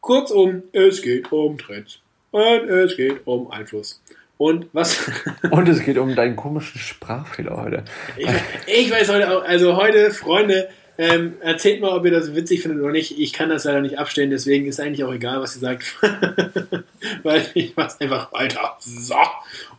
Kurzum, 0.02 0.64
es 0.74 1.02
geht 1.02 1.32
um 1.32 1.58
Trends 1.58 2.00
und 2.32 2.70
es 2.70 2.98
geht 2.98 3.22
um 3.26 3.52
Einfluss. 3.52 4.02
Und 4.38 4.68
was 4.74 5.12
und 5.52 5.70
es 5.70 5.84
geht 5.84 6.00
um 6.00 6.16
deinen 6.16 6.36
komischen 6.36 6.82
Sprachfehler 6.82 7.62
heute. 7.62 7.84
Ich, 8.18 8.28
ich 8.66 8.92
weiß 8.92 9.10
heute 9.10 9.32
auch, 9.32 9.44
also 9.44 9.76
heute, 9.76 10.10
Freunde, 10.10 10.70
ähm, 10.98 11.34
erzählt 11.42 11.82
mal, 11.82 11.96
ob 11.96 12.06
ihr 12.06 12.12
das 12.12 12.36
witzig 12.36 12.62
findet 12.62 12.82
oder 12.82 12.92
nicht. 12.92 13.18
Ich 13.18 13.34
kann 13.34 13.50
das 13.50 13.64
leider 13.64 13.82
nicht 13.82 13.98
abstellen, 13.98 14.30
deswegen 14.30 14.68
ist 14.68 14.80
eigentlich 14.80 15.04
auch 15.04 15.14
egal, 15.14 15.42
was 15.42 15.56
ihr 15.56 15.62
sagt. 15.62 15.96
Weil 17.24 17.46
ich 17.54 17.76
mach's 17.76 18.00
einfach 18.00 18.32
weiter. 18.34 18.78
So. 18.80 19.16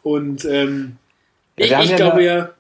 Und 0.02 0.44
ähm, 0.44 0.96
ich, 1.56 1.70
ich 1.70 1.96
glaube 1.96 2.24
ja, 2.24 2.50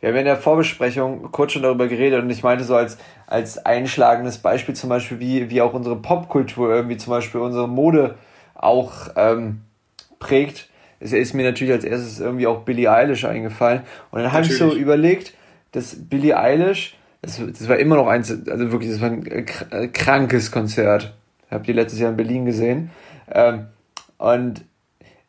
Wir 0.00 0.08
haben 0.08 0.16
in 0.16 0.24
der 0.24 0.36
Vorbesprechung 0.36 1.30
kurz 1.32 1.52
schon 1.52 1.62
darüber 1.62 1.88
geredet 1.88 2.22
und 2.22 2.30
ich 2.30 2.42
meinte 2.42 2.64
so 2.64 2.76
als, 2.76 2.98
als 3.26 3.64
einschlagendes 3.64 4.38
Beispiel 4.38 4.74
zum 4.74 4.88
Beispiel, 4.88 5.18
wie, 5.20 5.50
wie 5.50 5.60
auch 5.62 5.74
unsere 5.74 5.96
Popkultur 5.96 6.70
irgendwie 6.70 6.96
zum 6.96 7.10
Beispiel 7.10 7.40
unsere 7.40 7.68
Mode 7.68 8.16
auch 8.54 9.08
ähm, 9.16 9.62
prägt, 10.18 10.68
ist, 11.00 11.12
ist 11.12 11.34
mir 11.34 11.44
natürlich 11.44 11.72
als 11.72 11.84
erstes 11.84 12.20
irgendwie 12.20 12.46
auch 12.46 12.62
Billie 12.62 12.90
Eilish 12.90 13.24
eingefallen. 13.24 13.82
Und 14.10 14.22
dann 14.22 14.32
habe 14.32 14.46
ich 14.46 14.56
so 14.56 14.72
überlegt, 14.74 15.34
dass 15.76 15.94
Billie 16.08 16.38
Eilish, 16.38 16.96
das, 17.20 17.36
das 17.36 17.68
war 17.68 17.76
immer 17.76 17.96
noch 17.96 18.06
eins, 18.06 18.30
also 18.30 18.72
wirklich, 18.72 18.90
das 18.90 19.00
war 19.02 19.10
ein 19.10 19.26
äh, 19.26 19.44
äh, 19.70 19.88
krankes 19.88 20.50
Konzert. 20.50 21.14
Ich 21.46 21.52
habe 21.52 21.64
die 21.64 21.72
letztes 21.72 22.00
Jahr 22.00 22.10
in 22.10 22.16
Berlin 22.16 22.46
gesehen. 22.46 22.90
Ähm, 23.30 23.66
und 24.16 24.64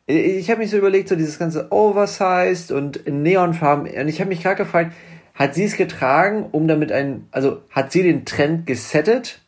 ich 0.06 0.50
habe 0.50 0.60
mich 0.60 0.70
so 0.70 0.78
überlegt, 0.78 1.10
so 1.10 1.16
dieses 1.16 1.38
ganze 1.38 1.70
Oversized 1.70 2.72
und 2.72 2.96
in 2.96 3.22
Neonfarben. 3.22 3.86
Und 3.86 4.08
ich 4.08 4.20
habe 4.20 4.30
mich 4.30 4.42
gerade 4.42 4.56
gefragt, 4.56 4.94
hat 5.34 5.54
sie 5.54 5.64
es 5.64 5.76
getragen, 5.76 6.46
um 6.50 6.66
damit 6.66 6.90
ein, 6.92 7.26
also 7.30 7.60
hat 7.70 7.92
sie 7.92 8.02
den 8.02 8.24
Trend 8.24 8.66
gesettet 8.66 9.42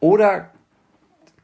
oder 0.00 0.50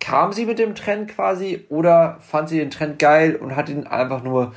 kam 0.00 0.34
sie 0.34 0.44
mit 0.44 0.58
dem 0.58 0.74
Trend 0.74 1.08
quasi 1.08 1.64
oder 1.70 2.18
fand 2.20 2.50
sie 2.50 2.58
den 2.58 2.70
Trend 2.70 2.98
geil 2.98 3.36
und 3.36 3.56
hat 3.56 3.70
ihn 3.70 3.86
einfach 3.86 4.22
nur 4.22 4.54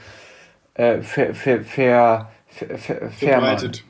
äh, 0.74 1.02
ver, 1.02 1.34
ver, 1.34 1.62
ver, 1.62 2.30
ver, 2.48 2.78
ver, 2.78 3.12
verbreitet. 3.12 3.86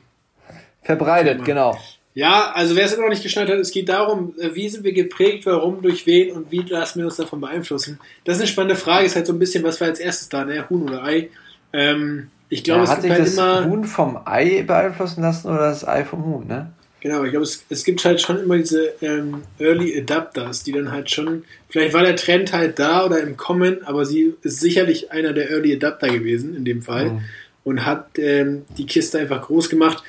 Verbreitet, 0.86 1.44
genau. 1.44 1.78
Ja, 2.14 2.52
also 2.54 2.74
wer 2.76 2.86
es 2.86 2.92
immer 2.94 3.02
noch 3.02 3.10
nicht 3.10 3.22
geschnallt 3.22 3.50
hat, 3.50 3.58
es 3.58 3.70
geht 3.72 3.90
darum, 3.90 4.32
äh, 4.40 4.54
wie 4.54 4.68
sind 4.70 4.84
wir 4.84 4.92
geprägt, 4.94 5.44
warum, 5.44 5.82
durch 5.82 6.06
wen 6.06 6.32
und 6.32 6.50
wie 6.50 6.60
lassen 6.62 7.00
wir 7.00 7.06
uns 7.06 7.16
davon 7.16 7.42
beeinflussen. 7.42 8.00
Das 8.24 8.36
ist 8.36 8.42
eine 8.42 8.48
spannende 8.48 8.76
Frage, 8.76 9.04
ist 9.04 9.16
halt 9.16 9.26
so 9.26 9.34
ein 9.34 9.38
bisschen, 9.38 9.62
was 9.64 9.80
war 9.82 9.88
als 9.88 10.00
erstes 10.00 10.30
da, 10.30 10.44
ne? 10.44 10.64
Huhn 10.70 10.82
oder 10.84 11.04
Ei? 11.04 11.28
Ähm, 11.74 12.28
ich 12.48 12.64
glaube, 12.64 12.78
Ja, 12.80 12.84
es 12.84 12.90
hat 12.90 13.02
sich 13.02 13.10
gibt 13.10 13.18
halt 13.18 13.26
das 13.26 13.34
immer. 13.34 13.66
Huhn 13.68 13.84
vom 13.84 14.18
Ei 14.24 14.62
beeinflussen 14.66 15.20
lassen 15.20 15.48
oder 15.48 15.58
das 15.68 15.86
Ei 15.86 16.04
vom 16.04 16.24
Huhn, 16.24 16.46
ne? 16.46 16.72
Genau, 17.00 17.22
ich 17.24 17.30
glaube, 17.32 17.44
es, 17.44 17.64
es 17.68 17.84
gibt 17.84 18.02
halt 18.04 18.20
schon 18.20 18.40
immer 18.42 18.56
diese 18.56 18.94
ähm, 19.02 19.42
Early 19.58 19.96
Adapters, 20.00 20.62
die 20.64 20.72
dann 20.72 20.90
halt 20.90 21.10
schon, 21.10 21.44
vielleicht 21.68 21.92
war 21.92 22.02
der 22.02 22.16
Trend 22.16 22.52
halt 22.54 22.78
da 22.78 23.04
oder 23.04 23.20
im 23.20 23.36
Kommen, 23.36 23.84
aber 23.84 24.06
sie 24.06 24.34
ist 24.42 24.60
sicherlich 24.60 25.12
einer 25.12 25.34
der 25.34 25.50
Early 25.50 25.74
Adapter 25.76 26.08
gewesen 26.08 26.56
in 26.56 26.64
dem 26.64 26.80
Fall 26.82 27.10
Mhm. 27.10 27.20
und 27.64 27.84
hat 27.84 28.18
ähm, 28.18 28.64
die 28.78 28.86
Kiste 28.86 29.18
einfach 29.18 29.42
groß 29.42 29.68
gemacht. 29.68 30.02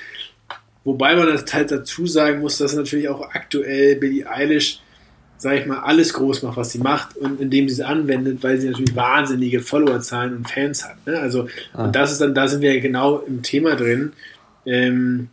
Wobei 0.84 1.14
man 1.16 1.26
das 1.26 1.52
halt 1.52 1.70
dazu 1.70 2.06
sagen 2.06 2.40
muss, 2.40 2.58
dass 2.58 2.74
natürlich 2.74 3.08
auch 3.08 3.20
aktuell 3.32 3.96
Billie 3.96 4.28
Eilish, 4.28 4.80
sag 5.36 5.58
ich 5.58 5.66
mal, 5.66 5.80
alles 5.80 6.14
groß 6.14 6.42
macht, 6.42 6.56
was 6.56 6.72
sie 6.72 6.78
macht 6.78 7.16
und 7.16 7.40
indem 7.40 7.68
sie 7.68 7.74
es 7.74 7.80
anwendet, 7.80 8.42
weil 8.42 8.58
sie 8.60 8.68
natürlich 8.68 8.96
wahnsinnige 8.96 9.60
Followerzahlen 9.60 10.36
und 10.36 10.50
Fans 10.50 10.84
hat. 10.84 11.06
Ne? 11.06 11.18
Also, 11.18 11.48
Ah. 11.74 11.84
und 11.84 11.94
das 11.96 12.12
ist 12.12 12.20
dann, 12.20 12.34
da 12.34 12.48
sind 12.48 12.62
wir 12.62 12.80
genau 12.80 13.18
im 13.18 13.42
Thema 13.42 13.74
drin. 13.76 14.12
Ähm, 14.66 15.28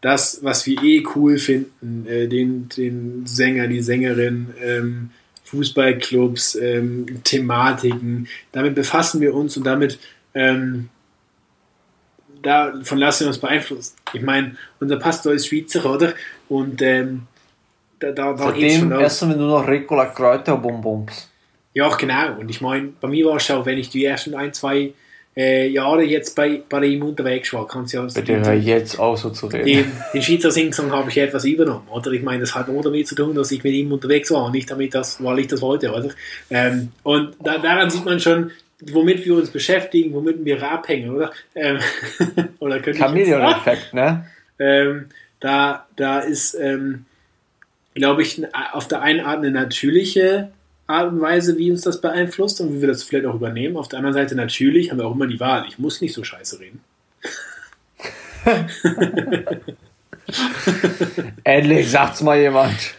das, 0.00 0.40
was 0.42 0.66
wir 0.66 0.82
eh 0.82 1.04
cool 1.14 1.38
finden, 1.38 2.06
äh, 2.08 2.26
den, 2.28 2.68
den 2.76 3.22
Sänger, 3.26 3.68
die 3.68 3.82
Sängerin, 3.82 4.48
ähm, 4.62 5.10
Fußballclubs, 5.44 6.56
ähm, 6.56 7.06
Thematiken, 7.24 8.26
damit 8.52 8.74
befassen 8.74 9.20
wir 9.20 9.34
uns 9.34 9.56
und 9.56 9.64
damit 9.64 9.98
ähm, 10.34 10.88
davon 12.42 12.98
lassen 12.98 13.24
wir 13.24 13.28
uns 13.28 13.38
beeinflussen. 13.38 13.94
Ich 14.12 14.22
meine, 14.22 14.56
unser 14.80 14.98
Pastor 14.98 15.32
ist 15.32 15.46
Schweizer, 15.46 15.84
oder? 15.86 16.14
Und 16.48 16.82
ähm, 16.82 17.22
da, 17.98 18.10
da, 18.10 18.32
da 18.32 18.38
Seitdem 18.38 18.92
essen 18.92 19.30
wir 19.30 19.36
nur 19.36 19.60
noch 19.60 19.68
Ricola 19.68 20.06
Kräuterbonbons. 20.06 21.30
Ja, 21.74 21.88
genau. 21.96 22.38
Und 22.38 22.50
ich 22.50 22.60
meine, 22.60 22.88
bei 23.00 23.08
mir 23.08 23.26
war 23.26 23.36
es 23.36 23.50
auch, 23.50 23.64
wenn 23.64 23.78
ich 23.78 23.88
die 23.88 24.04
ersten 24.04 24.34
ein, 24.34 24.52
zwei 24.52 24.92
äh, 25.34 25.68
Jahre 25.68 26.02
jetzt 26.02 26.36
bei, 26.36 26.62
bei 26.68 26.84
ihm 26.84 27.02
unterwegs 27.02 27.52
war, 27.54 27.66
kann 27.66 27.84
es 27.84 27.92
ja 27.92 28.02
Bitte 28.02 28.40
hör 28.40 28.52
jetzt 28.52 28.98
auf, 28.98 29.18
so 29.18 29.30
zu 29.30 29.46
reden. 29.46 29.64
den, 29.64 29.92
den 30.12 30.22
Schweizer 30.22 30.50
Singsong 30.50 30.92
habe 30.92 31.08
ich 31.08 31.16
etwas 31.16 31.44
übernommen, 31.46 31.88
oder? 31.90 32.10
Ich 32.12 32.22
meine, 32.22 32.40
das 32.40 32.54
hat 32.54 32.68
nur 32.68 32.82
damit 32.82 33.08
zu 33.08 33.14
tun, 33.14 33.34
dass 33.34 33.50
ich 33.50 33.64
mit 33.64 33.72
ihm 33.72 33.92
unterwegs 33.92 34.30
war, 34.30 34.50
nicht 34.50 34.70
damit, 34.70 34.94
das, 34.94 35.22
weil 35.24 35.38
ich 35.38 35.46
das 35.46 35.62
wollte, 35.62 35.90
oder? 35.90 36.10
Ähm, 36.50 36.92
und 37.02 37.34
da, 37.42 37.56
daran 37.56 37.88
sieht 37.88 38.04
man 38.04 38.20
schon, 38.20 38.50
womit 38.90 39.24
wir 39.24 39.34
uns 39.36 39.50
beschäftigen, 39.50 40.12
womit 40.14 40.44
wir 40.44 40.62
abhängen, 40.62 41.14
oder? 41.14 41.32
Ähm, 41.54 41.78
oder 42.58 42.76
könnte 42.80 42.90
ich 42.90 42.98
jetzt- 42.98 43.06
Chameleon-Effekt, 43.06 43.94
ne? 43.94 44.26
ähm, 44.58 45.06
da, 45.40 45.86
da 45.96 46.20
ist, 46.20 46.54
ähm, 46.54 47.04
glaube 47.94 48.22
ich, 48.22 48.42
auf 48.72 48.88
der 48.88 49.02
einen 49.02 49.20
Art 49.20 49.38
eine 49.38 49.50
natürliche 49.50 50.52
Art 50.86 51.12
und 51.12 51.20
Weise, 51.20 51.58
wie 51.58 51.70
uns 51.70 51.82
das 51.82 52.00
beeinflusst 52.00 52.60
und 52.60 52.74
wie 52.74 52.80
wir 52.80 52.88
das 52.88 53.02
vielleicht 53.02 53.26
auch 53.26 53.34
übernehmen. 53.34 53.76
Auf 53.76 53.88
der 53.88 53.98
anderen 53.98 54.14
Seite 54.14 54.34
natürlich 54.34 54.90
haben 54.90 54.98
wir 54.98 55.06
auch 55.06 55.14
immer 55.14 55.26
die 55.26 55.40
Wahl. 55.40 55.64
Ich 55.68 55.78
muss 55.78 56.00
nicht 56.00 56.14
so 56.14 56.24
scheiße 56.24 56.60
reden. 56.60 56.80
Endlich 61.44 61.90
sagt's 61.90 62.22
mal 62.22 62.38
jemand. 62.38 62.94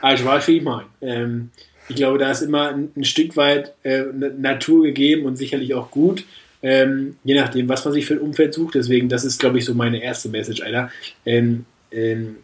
Also, 0.00 0.24
wie 0.46 0.56
ich 0.58 0.62
meine? 0.62 0.86
Ähm, 1.00 1.50
Ich 1.88 1.96
glaube, 1.96 2.18
da 2.18 2.30
ist 2.30 2.42
immer 2.42 2.68
ein, 2.68 2.90
ein 2.96 3.04
Stück 3.04 3.36
weit 3.36 3.74
äh, 3.82 4.04
Natur 4.38 4.84
gegeben 4.84 5.26
und 5.26 5.36
sicherlich 5.36 5.74
auch 5.74 5.90
gut. 5.90 6.24
Ähm, 6.62 7.16
je 7.24 7.34
nachdem, 7.34 7.68
was 7.68 7.84
man 7.84 7.92
sich 7.92 8.06
für 8.06 8.14
ein 8.14 8.20
Umfeld 8.20 8.54
sucht. 8.54 8.74
Deswegen, 8.74 9.08
das 9.08 9.24
ist, 9.24 9.38
glaube 9.38 9.58
ich, 9.58 9.66
so 9.66 9.74
meine 9.74 10.02
erste 10.02 10.30
Message, 10.30 10.62
Alter. 10.62 10.90
Ähm, 11.26 11.66
ähm, 11.90 12.36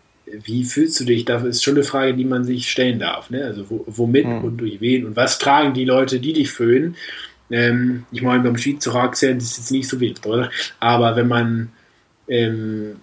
wie 0.45 0.65
fühlst 0.65 1.01
du 1.01 1.05
dich? 1.05 1.25
Das 1.25 1.43
ist 1.43 1.65
schon 1.65 1.75
eine 1.75 1.85
Frage, 1.85 2.15
die 2.15 2.25
man 2.25 2.45
sich 2.45 2.71
stellen 2.71 2.99
darf. 2.99 3.31
Ne? 3.31 3.45
Also 3.45 3.69
wo, 3.71 3.85
womit 3.87 4.27
mhm. 4.27 4.45
und 4.45 4.57
durch 4.59 4.81
wen 4.81 5.07
und 5.07 5.17
was 5.17 5.39
tragen 5.39 5.75
die 5.75 5.85
Leute, 5.85 6.21
die 6.21 6.33
dich 6.33 6.51
föhnen? 6.51 6.97
Ähm, 7.51 8.05
ich 8.13 8.23
meine, 8.23 8.43
beim 8.43 8.57
Schweizer 8.57 8.95
Akzent 8.95 9.43
ist 9.43 9.53
es 9.53 9.57
jetzt 9.59 9.71
nicht 9.73 9.89
so 9.89 9.99
wild, 10.01 10.25
oder? 10.25 10.51
Aber 10.79 11.17
wenn 11.17 11.29
man 11.29 11.73
ähm, 12.29 12.97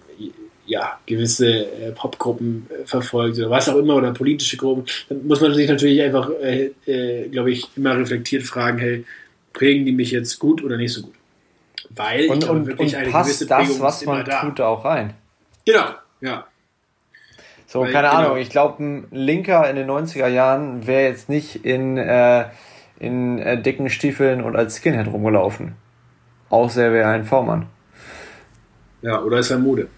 ja, 0.68 0.98
gewisse 1.06 1.48
äh, 1.48 1.92
Popgruppen 1.92 2.66
äh, 2.70 2.86
verfolgt 2.86 3.38
oder 3.38 3.50
was 3.50 3.68
auch 3.68 3.76
immer 3.76 3.96
oder 3.96 4.12
politische 4.12 4.58
Gruppen, 4.58 4.84
dann 5.08 5.26
muss 5.26 5.40
man 5.40 5.54
sich 5.54 5.68
natürlich 5.68 6.00
einfach, 6.02 6.30
äh, 6.42 6.72
äh 6.86 7.28
glaube 7.28 7.50
ich, 7.50 7.68
immer 7.74 7.96
reflektiert 7.96 8.42
fragen, 8.42 8.78
hey, 8.78 9.04
prägen 9.54 9.86
die 9.86 9.92
mich 9.92 10.10
jetzt 10.10 10.38
gut 10.38 10.62
oder 10.62 10.76
nicht 10.76 10.92
so 10.92 11.02
gut? 11.02 11.14
Weil 11.90 12.28
und, 12.28 12.44
ich 12.44 12.50
und, 12.50 12.66
wirklich 12.66 12.94
und 12.94 13.00
eine 13.00 13.10
passt 13.10 13.30
gewisse 13.30 13.46
Prägung 13.46 13.68
das, 13.68 13.80
was 13.80 14.04
man 14.04 14.24
da. 14.24 14.40
tut, 14.42 14.60
auch 14.60 14.84
rein. 14.84 15.14
Genau, 15.64 15.86
ja. 16.20 16.46
So, 17.66 17.80
Weil, 17.80 17.92
keine 17.92 18.08
genau. 18.08 18.20
Ahnung, 18.20 18.36
ich 18.38 18.50
glaube, 18.50 18.82
ein 18.82 19.06
Linker 19.10 19.68
in 19.68 19.76
den 19.76 19.88
90er 19.88 20.28
Jahren 20.28 20.86
wäre 20.86 21.02
jetzt 21.02 21.30
nicht 21.30 21.64
in, 21.64 21.96
äh, 21.96 22.44
in 22.98 23.38
äh, 23.38 23.60
dicken 23.60 23.88
Stiefeln 23.88 24.42
und 24.42 24.54
als 24.54 24.76
Skinhead 24.76 25.06
rumgelaufen. 25.06 25.74
Außer 26.50 26.84
er 26.84 26.92
wäre 26.92 27.08
ein 27.08 27.24
V-Mann. 27.24 27.66
Ja, 29.02 29.22
oder 29.22 29.38
ist 29.38 29.50
er 29.50 29.58
Mode. 29.58 29.88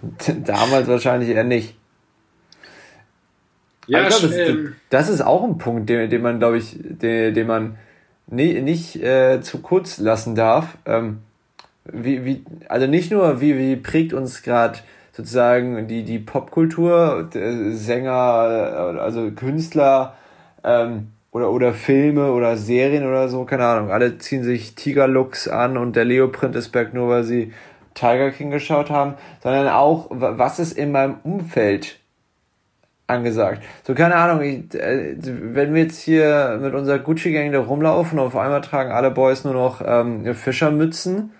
Damals 0.44 0.88
wahrscheinlich 0.88 1.30
eher 1.30 1.44
nicht. 1.44 1.74
Ja, 3.86 4.06
glaub, 4.06 4.20
das, 4.20 4.32
ähm, 4.36 4.74
das, 4.90 5.08
ist 5.08 5.22
auch 5.22 5.42
ein 5.44 5.56
Punkt, 5.56 5.88
den, 5.88 6.10
den 6.10 6.20
man, 6.20 6.38
glaube 6.38 6.58
ich, 6.58 6.76
den, 6.78 7.32
den 7.32 7.46
man 7.46 7.78
nie, 8.26 8.60
nicht 8.60 9.02
äh, 9.02 9.40
zu 9.40 9.60
kurz 9.60 9.98
lassen 9.98 10.34
darf. 10.34 10.76
Ähm, 10.84 11.18
wie, 11.84 12.24
wie, 12.24 12.44
also 12.68 12.86
nicht 12.86 13.10
nur, 13.10 13.40
wie, 13.40 13.56
wie 13.58 13.76
prägt 13.76 14.12
uns 14.12 14.42
gerade 14.42 14.78
sozusagen 15.12 15.88
die, 15.88 16.04
die 16.04 16.18
Popkultur, 16.18 17.28
Sänger, 17.70 18.14
also 18.14 19.30
Künstler 19.32 20.14
ähm, 20.62 21.08
oder, 21.32 21.50
oder 21.50 21.72
Filme 21.72 22.32
oder 22.32 22.56
Serien 22.56 23.06
oder 23.06 23.28
so, 23.28 23.44
keine 23.44 23.64
Ahnung. 23.64 23.90
Alle 23.90 24.18
ziehen 24.18 24.44
sich 24.44 24.74
Tiger-Looks 24.74 25.48
an 25.48 25.76
und 25.76 25.96
der 25.96 26.04
Leoprint 26.04 26.54
ist 26.56 26.68
back 26.68 26.94
nur, 26.94 27.08
weil 27.08 27.24
sie 27.24 27.52
Tiger 27.98 28.30
King 28.30 28.50
geschaut 28.50 28.90
haben, 28.90 29.14
sondern 29.42 29.68
auch, 29.68 30.06
was 30.10 30.58
ist 30.58 30.72
in 30.72 30.92
meinem 30.92 31.16
Umfeld 31.24 31.98
angesagt. 33.06 33.62
So, 33.84 33.94
keine 33.94 34.16
Ahnung, 34.16 34.42
ich, 34.42 34.74
äh, 34.74 35.16
wenn 35.18 35.74
wir 35.74 35.82
jetzt 35.82 36.00
hier 36.00 36.58
mit 36.60 36.74
unserer 36.74 36.98
Gucci-Gang 36.98 37.50
da 37.52 37.60
rumlaufen 37.60 38.18
und 38.18 38.26
auf 38.26 38.36
einmal 38.36 38.60
tragen 38.60 38.92
alle 38.92 39.10
Boys 39.10 39.44
nur 39.44 39.54
noch 39.54 39.82
ähm, 39.84 40.34
Fischermützen, 40.34 41.32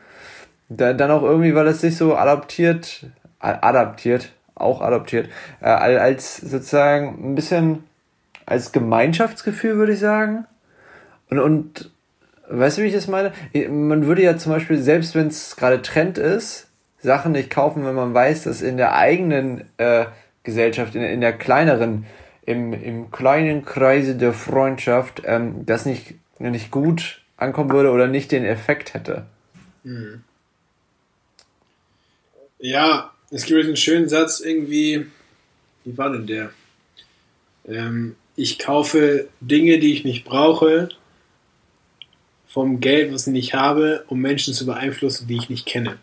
da, 0.68 0.94
dann 0.94 1.10
auch 1.10 1.22
irgendwie, 1.22 1.54
weil 1.54 1.66
es 1.66 1.80
sich 1.80 1.96
so 1.96 2.16
adaptiert, 2.16 3.06
adaptiert, 3.38 4.32
auch 4.54 4.80
adaptiert, 4.80 5.28
äh, 5.60 5.66
als 5.68 6.38
sozusagen 6.38 7.32
ein 7.32 7.34
bisschen 7.34 7.84
als 8.46 8.72
Gemeinschaftsgefühl, 8.72 9.76
würde 9.76 9.92
ich 9.92 10.00
sagen. 10.00 10.46
Und, 11.30 11.38
und 11.38 11.90
Weißt 12.50 12.78
du, 12.78 12.82
wie 12.82 12.86
ich 12.86 12.94
das 12.94 13.08
meine? 13.08 13.32
Man 13.68 14.06
würde 14.06 14.22
ja 14.22 14.36
zum 14.38 14.52
Beispiel, 14.52 14.78
selbst 14.78 15.14
wenn 15.14 15.28
es 15.28 15.56
gerade 15.56 15.82
Trend 15.82 16.16
ist, 16.16 16.66
Sachen 17.00 17.32
nicht 17.32 17.50
kaufen, 17.50 17.84
wenn 17.84 17.94
man 17.94 18.14
weiß, 18.14 18.44
dass 18.44 18.62
in 18.62 18.76
der 18.76 18.94
eigenen 18.94 19.64
äh, 19.76 20.06
Gesellschaft, 20.42 20.94
in, 20.94 21.02
in 21.02 21.20
der 21.20 21.32
kleineren, 21.32 22.06
im, 22.46 22.72
im 22.72 23.10
kleinen 23.10 23.64
Kreise 23.64 24.16
der 24.16 24.32
Freundschaft, 24.32 25.22
ähm, 25.26 25.66
das 25.66 25.84
nicht, 25.84 26.14
nicht 26.38 26.70
gut 26.70 27.20
ankommen 27.36 27.70
würde 27.70 27.90
oder 27.90 28.08
nicht 28.08 28.32
den 28.32 28.44
Effekt 28.44 28.94
hätte. 28.94 29.26
Hm. 29.84 30.24
Ja, 32.58 33.12
es 33.30 33.44
gibt 33.44 33.62
einen 33.62 33.76
schönen 33.76 34.08
Satz 34.08 34.40
irgendwie, 34.40 35.06
wie 35.84 35.98
war 35.98 36.10
denn 36.10 36.26
der? 36.26 36.50
Ähm, 37.68 38.16
ich 38.34 38.58
kaufe 38.58 39.28
Dinge, 39.40 39.78
die 39.78 39.92
ich 39.92 40.04
nicht 40.04 40.24
brauche, 40.24 40.88
vom 42.58 42.80
Geld, 42.80 43.12
was 43.12 43.26
ich 43.28 43.32
nicht 43.32 43.54
habe, 43.54 44.02
um 44.08 44.20
Menschen 44.20 44.52
zu 44.52 44.66
beeinflussen, 44.66 45.28
die 45.28 45.36
ich 45.36 45.48
nicht 45.48 45.64
kenne. 45.64 45.96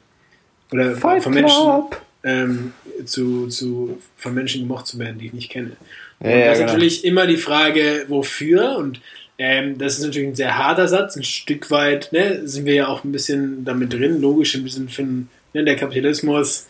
Oder 0.72 0.96
Fight 0.96 1.22
von 1.22 1.34
Menschen 1.34 1.84
ähm, 2.24 2.72
zu, 3.06 3.48
zu, 3.48 4.02
von 4.16 4.34
Menschen 4.34 4.62
gemocht 4.62 4.88
zu 4.88 4.98
werden, 4.98 5.20
die 5.20 5.28
ich 5.28 5.34
nicht 5.34 5.52
kenne. 5.52 5.72
Und 6.20 6.30
ja, 6.30 6.46
das 6.46 6.54
ist 6.54 6.60
genau. 6.60 6.72
natürlich 6.72 7.04
immer 7.06 7.28
die 7.28 7.38
Frage, 7.38 8.06
wofür 8.08 8.78
und 8.78 9.02
ähm, 9.38 9.78
das 9.78 9.98
ist 9.98 10.06
natürlich 10.06 10.30
ein 10.30 10.36
sehr 10.36 10.58
harter 10.58 10.88
Satz, 10.88 11.18
ein 11.18 11.24
Stück 11.24 11.70
weit 11.72 12.14
ne, 12.14 12.48
sind 12.48 12.66
wir 12.66 12.74
ja 12.74 12.88
auch 12.88 13.04
ein 13.04 13.12
bisschen 13.12 13.66
damit 13.66 13.92
drin, 13.92 14.22
logisch 14.22 14.56
ein 14.56 14.64
bisschen 14.64 14.88
finden, 14.88 15.30
ne, 15.54 15.66
der 15.66 15.76
Kapitalismus 15.76 16.68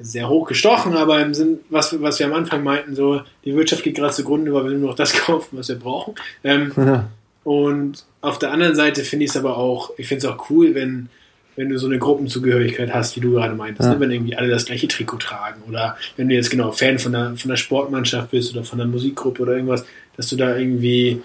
sehr 0.00 0.28
hoch 0.28 0.46
gestochen, 0.46 0.96
aber 0.96 1.20
im 1.20 1.34
Sinn, 1.34 1.58
was, 1.68 2.00
was 2.00 2.20
wir 2.20 2.26
am 2.26 2.32
Anfang 2.32 2.62
meinten, 2.62 2.94
so 2.94 3.22
die 3.44 3.54
Wirtschaft 3.56 3.82
geht 3.82 3.96
gerade 3.96 4.14
zugrunde, 4.14 4.54
weil 4.54 4.64
wir 4.64 4.70
nur 4.78 4.90
noch 4.90 4.96
das 4.96 5.12
kaufen, 5.26 5.58
was 5.58 5.68
wir 5.68 5.76
brauchen. 5.76 6.14
Ähm, 6.44 6.72
ja. 6.76 7.08
Und 7.44 8.04
auf 8.22 8.38
der 8.38 8.50
anderen 8.50 8.74
Seite 8.74 9.04
finde 9.04 9.26
ich 9.26 9.30
es 9.30 9.36
aber 9.36 9.56
auch, 9.56 9.92
ich 9.98 10.08
finde 10.08 10.26
es 10.26 10.32
auch 10.32 10.50
cool, 10.50 10.74
wenn, 10.74 11.10
wenn 11.56 11.68
du 11.68 11.78
so 11.78 11.86
eine 11.86 11.98
Gruppenzugehörigkeit 11.98 12.92
hast, 12.92 13.14
wie 13.16 13.20
du 13.20 13.32
gerade 13.32 13.54
meintest, 13.54 13.86
ja. 13.86 13.94
ne? 13.94 14.00
wenn 14.00 14.10
irgendwie 14.10 14.34
alle 14.34 14.48
das 14.48 14.64
gleiche 14.64 14.88
Trikot 14.88 15.18
tragen 15.18 15.62
oder 15.68 15.96
wenn 16.16 16.28
du 16.28 16.34
jetzt 16.34 16.50
genau 16.50 16.72
Fan 16.72 16.98
von 16.98 17.12
der, 17.12 17.36
von 17.36 17.50
der 17.50 17.56
Sportmannschaft 17.56 18.30
bist 18.30 18.52
oder 18.52 18.64
von 18.64 18.78
der 18.78 18.88
Musikgruppe 18.88 19.42
oder 19.42 19.52
irgendwas, 19.52 19.84
dass 20.16 20.28
du 20.28 20.36
da 20.36 20.56
irgendwie 20.56 21.22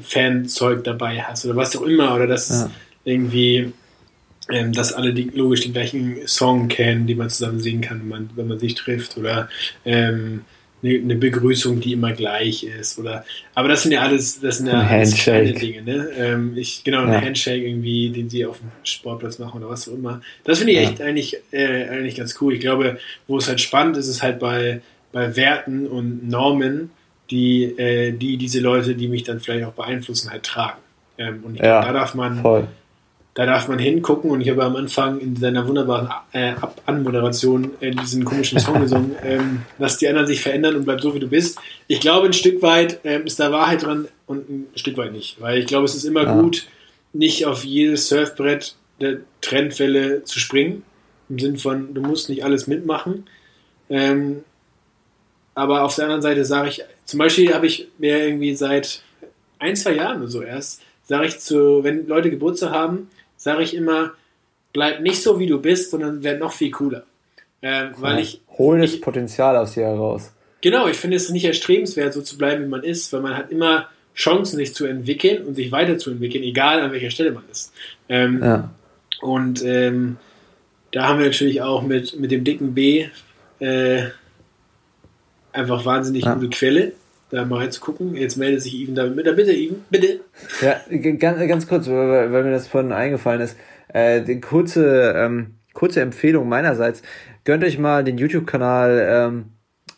Fanzeug 0.00 0.84
dabei 0.84 1.20
hast 1.22 1.44
oder 1.44 1.56
was 1.56 1.76
auch 1.76 1.82
immer 1.82 2.14
oder 2.14 2.26
dass 2.26 2.48
ja. 2.48 2.66
es 2.66 2.70
irgendwie, 3.04 3.72
ähm, 4.50 4.72
dass 4.72 4.92
alle 4.92 5.12
die, 5.12 5.30
logisch 5.34 5.62
den 5.62 5.72
gleichen 5.72 6.26
Song 6.26 6.68
kennen, 6.68 7.06
die 7.06 7.14
man 7.16 7.28
zusammen 7.28 7.60
singen 7.60 7.80
kann, 7.80 8.00
wenn 8.00 8.08
man, 8.08 8.30
wenn 8.36 8.48
man 8.48 8.58
sich 8.58 8.74
trifft 8.74 9.16
oder 9.16 9.48
ähm, 9.84 10.44
eine, 10.82 11.16
Begrüßung, 11.16 11.80
die 11.80 11.92
immer 11.92 12.12
gleich 12.12 12.64
ist. 12.64 12.98
Oder, 12.98 13.24
aber 13.54 13.68
das 13.68 13.82
sind 13.82 13.92
ja 13.92 14.02
alles, 14.02 14.40
das 14.40 14.58
sind 14.58 14.68
ja 14.68 14.80
alles 14.80 15.14
kleine 15.16 15.52
Dinge. 15.52 15.82
Ne? 15.82 16.08
Ähm, 16.16 16.52
ich, 16.56 16.84
genau, 16.84 17.02
ein 17.02 17.12
ja. 17.12 17.20
Handshake 17.20 17.66
irgendwie, 17.66 18.10
den 18.10 18.30
sie 18.30 18.46
auf 18.46 18.58
dem 18.58 18.70
Sportplatz 18.84 19.38
machen 19.38 19.60
oder 19.60 19.70
was 19.70 19.88
auch 19.88 19.94
immer. 19.94 20.20
Das 20.44 20.58
finde 20.58 20.72
ich 20.72 20.78
ja. 20.78 20.88
echt 20.88 21.00
eigentlich, 21.00 21.36
äh, 21.50 21.88
eigentlich 21.88 22.16
ganz 22.16 22.36
cool. 22.40 22.54
Ich 22.54 22.60
glaube, 22.60 22.98
wo 23.26 23.38
es 23.38 23.48
halt 23.48 23.60
spannend 23.60 23.96
ist, 23.96 24.08
ist 24.08 24.22
halt 24.22 24.38
bei, 24.38 24.80
bei 25.12 25.36
Werten 25.36 25.86
und 25.86 26.28
Normen, 26.28 26.90
die, 27.30 27.64
äh, 27.64 28.12
die 28.12 28.36
diese 28.36 28.60
Leute, 28.60 28.94
die 28.94 29.08
mich 29.08 29.24
dann 29.24 29.40
vielleicht 29.40 29.66
auch 29.66 29.72
beeinflussen, 29.72 30.30
halt 30.30 30.44
tragen. 30.44 30.78
Ähm, 31.18 31.40
und 31.42 31.54
ich 31.56 31.60
ja, 31.60 31.80
glaube, 31.80 31.86
da 31.86 31.92
darf 32.00 32.14
man, 32.14 32.40
voll 32.40 32.68
da 33.38 33.46
darf 33.46 33.68
man 33.68 33.78
hingucken 33.78 34.32
und 34.32 34.40
ich 34.40 34.50
habe 34.50 34.64
am 34.64 34.74
Anfang 34.74 35.20
in 35.20 35.36
seiner 35.36 35.68
wunderbaren 35.68 36.08
äh, 36.32 36.54
Anmoderation 36.86 37.70
äh, 37.78 37.92
diesen 37.92 38.24
komischen 38.24 38.58
Song 38.58 38.80
gesungen, 38.80 39.14
ähm, 39.24 39.60
lass 39.78 39.96
die 39.96 40.08
anderen 40.08 40.26
sich 40.26 40.40
verändern 40.40 40.74
und 40.74 40.84
bleib 40.84 41.00
so, 41.00 41.14
wie 41.14 41.20
du 41.20 41.28
bist. 41.28 41.60
Ich 41.86 42.00
glaube, 42.00 42.26
ein 42.26 42.32
Stück 42.32 42.62
weit 42.62 42.98
ähm, 43.04 43.26
ist 43.26 43.38
da 43.38 43.52
Wahrheit 43.52 43.84
dran 43.84 44.08
und 44.26 44.50
ein 44.50 44.66
Stück 44.74 44.96
weit 44.96 45.12
nicht, 45.12 45.40
weil 45.40 45.60
ich 45.60 45.66
glaube, 45.66 45.84
es 45.84 45.94
ist 45.94 46.02
immer 46.02 46.24
ja. 46.24 46.40
gut, 46.40 46.66
nicht 47.12 47.46
auf 47.46 47.64
jedes 47.64 48.08
Surfbrett 48.08 48.74
der 49.00 49.18
Trendwelle 49.40 50.24
zu 50.24 50.40
springen, 50.40 50.82
im 51.28 51.38
Sinn 51.38 51.58
von, 51.58 51.94
du 51.94 52.00
musst 52.00 52.28
nicht 52.28 52.42
alles 52.42 52.66
mitmachen. 52.66 53.28
Ähm, 53.88 54.42
aber 55.54 55.84
auf 55.84 55.94
der 55.94 56.06
anderen 56.06 56.22
Seite 56.22 56.44
sage 56.44 56.70
ich, 56.70 56.82
zum 57.04 57.18
Beispiel 57.20 57.54
habe 57.54 57.68
ich 57.68 57.86
mir 57.98 58.18
irgendwie 58.18 58.56
seit 58.56 59.00
ein, 59.60 59.76
zwei 59.76 59.92
Jahren 59.92 60.22
oder 60.22 60.28
so 60.28 60.42
erst, 60.42 60.82
sage 61.04 61.26
ich 61.26 61.38
zu, 61.38 61.84
wenn 61.84 62.08
Leute 62.08 62.30
Geburtstag 62.30 62.72
haben, 62.72 63.08
sage 63.38 63.62
ich 63.62 63.74
immer, 63.74 64.12
bleib 64.74 65.00
nicht 65.00 65.22
so, 65.22 65.38
wie 65.38 65.46
du 65.46 65.58
bist, 65.58 65.90
sondern 65.90 66.22
werd 66.22 66.40
noch 66.40 66.52
viel 66.52 66.70
cooler. 66.70 67.04
Ähm, 67.62 67.92
weil 67.96 68.16
ja, 68.16 68.20
ich. 68.20 68.40
Hol 68.58 68.80
das 68.80 69.00
Potenzial 69.00 69.56
aus 69.56 69.72
dir 69.72 69.84
heraus. 69.84 70.32
Genau, 70.60 70.88
ich 70.88 70.96
finde 70.96 71.16
es 71.16 71.30
nicht 71.30 71.44
erstrebenswert, 71.44 72.12
so 72.12 72.20
zu 72.20 72.36
bleiben, 72.36 72.64
wie 72.64 72.68
man 72.68 72.82
ist, 72.82 73.12
weil 73.12 73.20
man 73.20 73.36
hat 73.36 73.50
immer 73.50 73.88
Chancen, 74.14 74.56
sich 74.56 74.74
zu 74.74 74.84
entwickeln 74.84 75.46
und 75.46 75.54
sich 75.54 75.70
weiterzuentwickeln, 75.70 76.42
egal 76.42 76.80
an 76.80 76.92
welcher 76.92 77.10
Stelle 77.10 77.30
man 77.30 77.44
ist. 77.50 77.72
Ähm, 78.08 78.42
ja. 78.42 78.70
Und 79.20 79.64
ähm, 79.64 80.16
da 80.92 81.06
haben 81.06 81.20
wir 81.20 81.26
natürlich 81.26 81.62
auch 81.62 81.82
mit, 81.82 82.18
mit 82.18 82.32
dem 82.32 82.42
dicken 82.42 82.74
B 82.74 83.06
äh, 83.60 84.06
einfach 85.52 85.84
wahnsinnig 85.84 86.24
ja. 86.24 86.34
gute 86.34 86.50
Quelle 86.50 86.92
da 87.30 87.44
mal 87.44 87.58
reinzugucken. 87.58 88.14
Jetzt 88.14 88.36
meldet 88.36 88.62
sich 88.62 88.74
Even 88.74 88.94
damit 88.94 89.16
mit. 89.16 89.24
Bitte, 89.36 89.52
Even, 89.52 89.84
bitte. 89.90 90.20
Ja, 90.60 90.80
ganz, 91.18 91.38
ganz 91.38 91.66
kurz, 91.66 91.88
weil, 91.88 92.32
weil 92.32 92.44
mir 92.44 92.52
das 92.52 92.68
vorhin 92.68 92.92
eingefallen 92.92 93.40
ist. 93.40 93.56
Äh, 93.92 94.36
kurze, 94.36 95.14
ähm, 95.16 95.54
kurze 95.74 96.00
Empfehlung 96.00 96.48
meinerseits. 96.48 97.02
Gönnt 97.44 97.64
euch 97.64 97.78
mal 97.78 98.04
den 98.04 98.18
YouTube-Kanal, 98.18 99.06
ähm, 99.10 99.44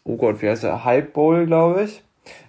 oh 0.05 0.17
Gott, 0.17 0.43
wie 0.43 0.49
heißt 0.49 0.63
der? 0.63 0.85
Hype 0.85 1.13
Bowl, 1.13 1.47
glaube 1.47 1.85
ich. 1.85 2.03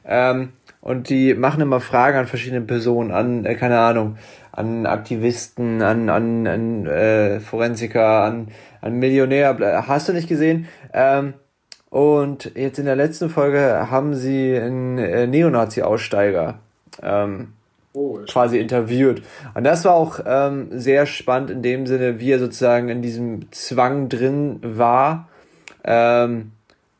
Ähm, 0.05 0.49
und 0.81 1.09
die 1.09 1.33
machen 1.35 1.61
immer 1.61 1.79
Fragen 1.79 2.17
an 2.17 2.27
verschiedene 2.27 2.61
Personen, 2.61 3.11
an, 3.11 3.45
äh, 3.45 3.55
keine 3.55 3.79
Ahnung, 3.79 4.17
an 4.51 4.85
Aktivisten, 4.85 5.81
an, 5.81 6.09
an, 6.09 6.47
an 6.47 6.85
äh, 6.87 7.39
Forensiker, 7.39 8.23
an, 8.23 8.49
an 8.81 8.93
Millionär. 8.93 9.85
Hast 9.87 10.09
du 10.09 10.13
nicht 10.13 10.27
gesehen? 10.27 10.67
Ähm, 10.93 11.35
Und 11.91 12.53
jetzt 12.55 12.79
in 12.79 12.85
der 12.85 12.95
letzten 12.95 13.29
Folge 13.29 13.91
haben 13.91 14.15
sie 14.15 14.57
einen 14.57 14.97
äh, 14.97 15.27
Neonazi-Aussteiger 15.27 16.57
ähm, 17.03 17.49
oh, 17.91 18.19
quasi 18.29 18.59
interviewt. 18.59 19.21
Und 19.55 19.65
das 19.65 19.83
war 19.83 19.93
auch 19.93 20.21
ähm, 20.25 20.69
sehr 20.71 21.05
spannend 21.05 21.49
in 21.49 21.61
dem 21.61 21.85
Sinne, 21.85 22.21
wie 22.21 22.31
er 22.31 22.39
sozusagen 22.39 22.87
in 22.87 23.01
diesem 23.01 23.51
Zwang 23.51 24.07
drin 24.07 24.61
war. 24.63 25.27
Ähm, 25.83 26.53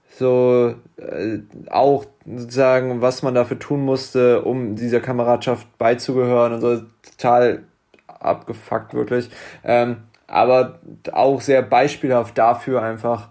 so 0.09 0.75
äh, 0.97 1.39
auch 1.69 2.05
sozusagen, 2.25 2.99
was 2.99 3.23
man 3.23 3.33
dafür 3.33 3.59
tun 3.59 3.85
musste, 3.85 4.41
um 4.41 4.75
dieser 4.75 4.99
Kameradschaft 4.99 5.77
beizugehören 5.77 6.51
und 6.51 6.59
so 6.59 6.81
total 7.09 7.63
abgefuckt 8.07 8.93
wirklich. 8.93 9.29
Ähm, 9.63 10.03
aber 10.27 10.79
auch 11.13 11.39
sehr 11.39 11.61
beispielhaft 11.61 12.37
dafür 12.37 12.81
einfach 12.81 13.29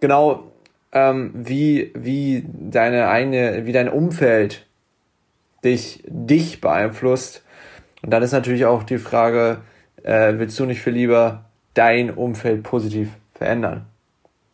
genau 0.00 0.49
ähm, 0.92 1.32
wie 1.34 1.92
wie 1.94 2.44
deine 2.46 3.08
eigene 3.08 3.66
wie 3.66 3.72
dein 3.72 3.88
Umfeld 3.88 4.66
dich 5.64 6.02
dich 6.06 6.60
beeinflusst 6.60 7.42
und 8.02 8.10
dann 8.10 8.22
ist 8.22 8.32
natürlich 8.32 8.64
auch 8.64 8.82
die 8.82 8.98
Frage 8.98 9.58
äh, 10.02 10.34
willst 10.36 10.58
du 10.58 10.64
nicht 10.64 10.80
für 10.80 10.90
lieber 10.90 11.44
dein 11.74 12.10
Umfeld 12.10 12.62
positiv 12.62 13.10
verändern 13.34 13.86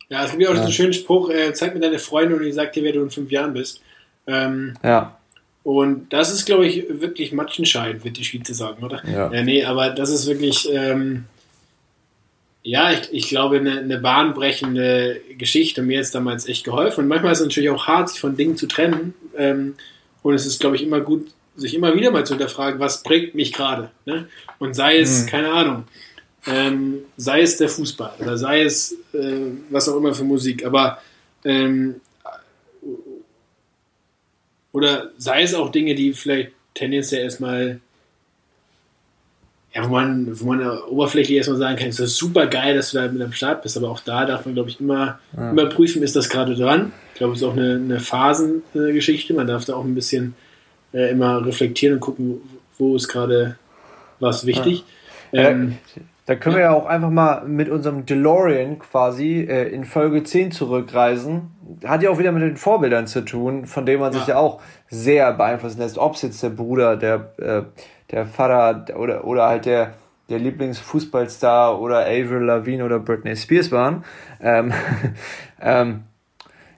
ja, 0.09 0.23
es 0.23 0.31
gibt 0.31 0.43
ja 0.43 0.49
auch 0.49 0.55
ja. 0.55 0.61
einen 0.61 0.71
schönen 0.71 0.93
Spruch, 0.93 1.29
äh, 1.29 1.53
zeig 1.53 1.73
mir 1.73 1.81
deine 1.81 1.99
Freunde 1.99 2.35
und 2.35 2.43
ich 2.43 2.55
sag 2.55 2.71
dir, 2.73 2.83
wer 2.83 2.93
du 2.93 3.01
in 3.01 3.09
fünf 3.09 3.29
Jahren 3.31 3.53
bist. 3.53 3.81
Ähm, 4.25 4.75
ja. 4.83 5.17
Und 5.63 6.13
das 6.13 6.31
ist, 6.31 6.45
glaube 6.45 6.65
ich, 6.65 6.85
wirklich 6.89 7.33
matchentscheidend, 7.33 8.05
wird 8.05 8.17
die 8.17 8.23
Schweizer 8.23 8.53
sagen, 8.53 8.83
oder? 8.83 9.01
Ja. 9.05 9.31
ja. 9.33 9.43
Nee, 9.43 9.65
aber 9.65 9.89
das 9.89 10.09
ist 10.09 10.25
wirklich, 10.25 10.69
ähm, 10.71 11.25
ja, 12.67 12.91
ich, 12.91 13.13
ich 13.13 13.29
glaube, 13.29 13.59
eine, 13.59 13.79
eine 13.79 13.97
bahnbrechende 13.97 15.21
Geschichte. 15.37 15.81
Mir 15.81 15.99
jetzt 15.99 16.13
damals 16.13 16.49
echt 16.49 16.65
geholfen. 16.65 17.05
Und 17.05 17.07
manchmal 17.07 17.31
ist 17.31 17.39
es 17.39 17.45
natürlich 17.45 17.69
auch 17.69 17.87
hart, 17.87 18.09
sich 18.09 18.19
von 18.19 18.35
Dingen 18.35 18.57
zu 18.57 18.67
trennen. 18.67 19.13
Ähm, 19.37 19.75
und 20.21 20.33
es 20.33 20.45
ist, 20.45 20.59
glaube 20.59 20.75
ich, 20.75 20.83
immer 20.83 20.99
gut, 20.99 21.31
sich 21.55 21.73
immer 21.73 21.95
wieder 21.95 22.11
mal 22.11 22.25
zu 22.25 22.33
hinterfragen, 22.33 22.81
was 22.81 23.03
prägt 23.03 23.35
mich 23.35 23.53
gerade. 23.53 23.89
Ne? 24.05 24.27
Und 24.59 24.75
sei 24.75 24.99
es, 24.99 25.23
mhm. 25.23 25.27
keine 25.29 25.51
Ahnung, 25.53 25.83
ähm, 26.45 26.97
sei 27.15 27.41
es 27.41 27.55
der 27.55 27.69
Fußball 27.69 28.15
oder 28.19 28.37
sei 28.37 28.63
es 28.63 28.97
äh, 29.13 29.51
was 29.69 29.87
auch 29.87 29.95
immer 29.95 30.13
für 30.13 30.25
Musik, 30.25 30.65
aber 30.65 31.01
ähm, 31.45 32.01
oder 34.73 35.11
sei 35.17 35.43
es 35.43 35.53
auch 35.53 35.71
Dinge, 35.71 35.95
die 35.95 36.11
vielleicht 36.11 36.51
tendenziell 36.73 37.23
erstmal 37.23 37.79
ja, 39.77 39.87
wo 39.87 39.93
man, 39.93 40.27
wo 40.39 40.45
man 40.47 40.79
oberflächlich 40.89 41.37
erstmal 41.37 41.59
sagen 41.59 41.75
kann, 41.77 41.89
ist 41.89 41.97
super 41.97 42.47
geil, 42.47 42.75
dass 42.75 42.91
du 42.91 42.97
da 42.97 43.07
mit 43.07 43.21
am 43.21 43.31
Start 43.31 43.61
bist, 43.61 43.77
aber 43.77 43.91
auch 43.91 43.99
da 43.99 44.25
darf 44.25 44.45
man, 44.45 44.55
glaube 44.55 44.69
ich, 44.69 44.79
immer, 44.79 45.19
ja. 45.35 45.51
immer 45.51 45.67
prüfen, 45.67 46.01
ist 46.01 46.15
das 46.15 46.29
gerade 46.29 46.55
dran. 46.55 46.91
Ich 47.13 47.19
glaube, 47.19 47.33
es 47.33 47.41
ist 47.41 47.47
auch 47.47 47.53
eine, 47.53 47.75
eine 47.75 47.99
Phasengeschichte. 47.99 49.35
Man 49.35 49.45
darf 49.45 49.65
da 49.65 49.75
auch 49.75 49.85
ein 49.85 49.93
bisschen 49.93 50.33
äh, 50.93 51.11
immer 51.11 51.45
reflektieren 51.45 51.95
und 51.95 51.99
gucken, 51.99 52.41
wo 52.79 52.95
ist 52.95 53.07
gerade 53.07 53.57
was 54.19 54.47
wichtig. 54.47 54.83
Ja. 55.31 55.49
Ähm, 55.49 55.77
da 56.25 56.35
können 56.35 56.55
wir 56.55 56.63
ja 56.63 56.73
auch 56.73 56.87
einfach 56.87 57.11
mal 57.11 57.45
mit 57.45 57.69
unserem 57.69 58.05
DeLorean 58.05 58.79
quasi 58.79 59.47
äh, 59.47 59.69
in 59.69 59.85
Folge 59.85 60.23
10 60.23 60.51
zurückreisen. 60.51 61.51
Hat 61.85 62.01
ja 62.01 62.09
auch 62.09 62.17
wieder 62.17 62.31
mit 62.31 62.41
den 62.41 62.57
Vorbildern 62.57 63.05
zu 63.05 63.21
tun, 63.21 63.67
von 63.67 63.85
denen 63.85 64.01
man 64.01 64.11
ja. 64.11 64.19
sich 64.19 64.27
ja 64.29 64.37
auch 64.37 64.59
sehr 64.89 65.31
beeinflussen 65.33 65.79
lässt. 65.79 65.99
Ob 65.99 66.15
es 66.15 66.23
jetzt 66.23 66.41
der 66.41 66.49
Bruder, 66.49 66.97
der, 66.97 67.33
äh, 67.37 67.61
der 68.11 68.25
Vater 68.25 68.97
oder, 68.97 69.25
oder 69.25 69.47
halt 69.47 69.65
der, 69.65 69.93
der 70.29 70.39
Lieblingsfußballstar 70.39 71.79
oder 71.79 72.01
Avril 72.01 72.43
Lavigne 72.43 72.83
oder 72.83 72.99
Britney 72.99 73.35
Spears 73.35 73.71
waren. 73.71 74.03
Ähm, 74.41 74.73
ähm, 75.61 76.03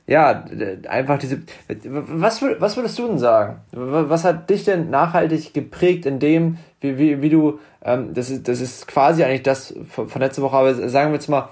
ja, 0.08 0.44
einfach 0.88 1.20
diese. 1.20 1.44
Was, 1.86 2.42
was 2.42 2.76
würdest 2.76 2.98
du 2.98 3.08
denn 3.08 3.20
sagen? 3.20 3.62
Was 3.72 4.24
hat 4.24 4.50
dich 4.50 4.66
denn 4.66 4.90
nachhaltig 4.90 5.54
geprägt 5.54 6.08
in 6.08 6.18
dem, 6.18 6.58
wie, 6.82 6.98
wie, 6.98 7.22
wie 7.22 7.30
du 7.30 7.60
ähm, 7.84 8.14
das, 8.14 8.30
ist, 8.30 8.48
das 8.48 8.60
ist 8.60 8.88
quasi 8.88 9.24
eigentlich 9.24 9.44
das 9.44 9.74
von, 9.88 10.08
von 10.08 10.22
letzter 10.22 10.42
Woche, 10.42 10.58
aber 10.58 10.90
sagen 10.90 11.12
wir 11.12 11.16
jetzt 11.16 11.30
mal, 11.30 11.50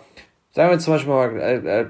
sagen 0.51 0.71
wir 0.71 0.79
zum 0.79 0.93
Beispiel 0.93 1.13
mal 1.13 1.39
äh, 1.39 1.81
äh, 1.81 1.85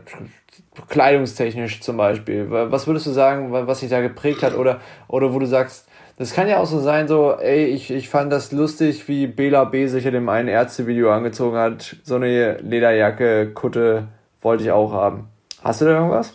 kleidungstechnisch 0.90 1.82
zum 1.82 1.98
Beispiel. 1.98 2.48
Was 2.50 2.86
würdest 2.86 3.08
du 3.08 3.12
sagen, 3.12 3.52
was 3.52 3.80
sich 3.80 3.90
da 3.90 4.02
geprägt 4.02 4.44
hat 4.44 4.56
oder, 4.56 4.80
oder 5.08 5.34
wo 5.34 5.40
du 5.40 5.48
sagst, 5.48 5.88
das 6.18 6.34
kann 6.34 6.48
ja 6.48 6.60
auch 6.60 6.66
so 6.66 6.80
sein, 6.80 7.08
so, 7.08 7.34
ey, 7.34 7.66
ich, 7.66 7.92
ich 7.92 8.10
fand 8.10 8.32
das 8.32 8.52
lustig, 8.52 9.08
wie 9.08 9.28
Bela 9.28 9.66
B. 9.66 9.88
sich 9.88 10.06
in 10.06 10.14
dem 10.14 10.30
einen 10.30 10.48
Ärztevideo 10.48 11.12
angezogen 11.12 11.58
hat. 11.58 11.96
So 12.04 12.16
eine 12.16 12.58
Lederjacke, 12.58 13.52
Kutte 13.54 14.08
wollte 14.42 14.64
ich 14.64 14.72
auch 14.72 14.92
haben. 14.92 15.28
Hast 15.64 15.82
du 15.82 15.86
da 15.86 15.92
irgendwas? 15.92 16.34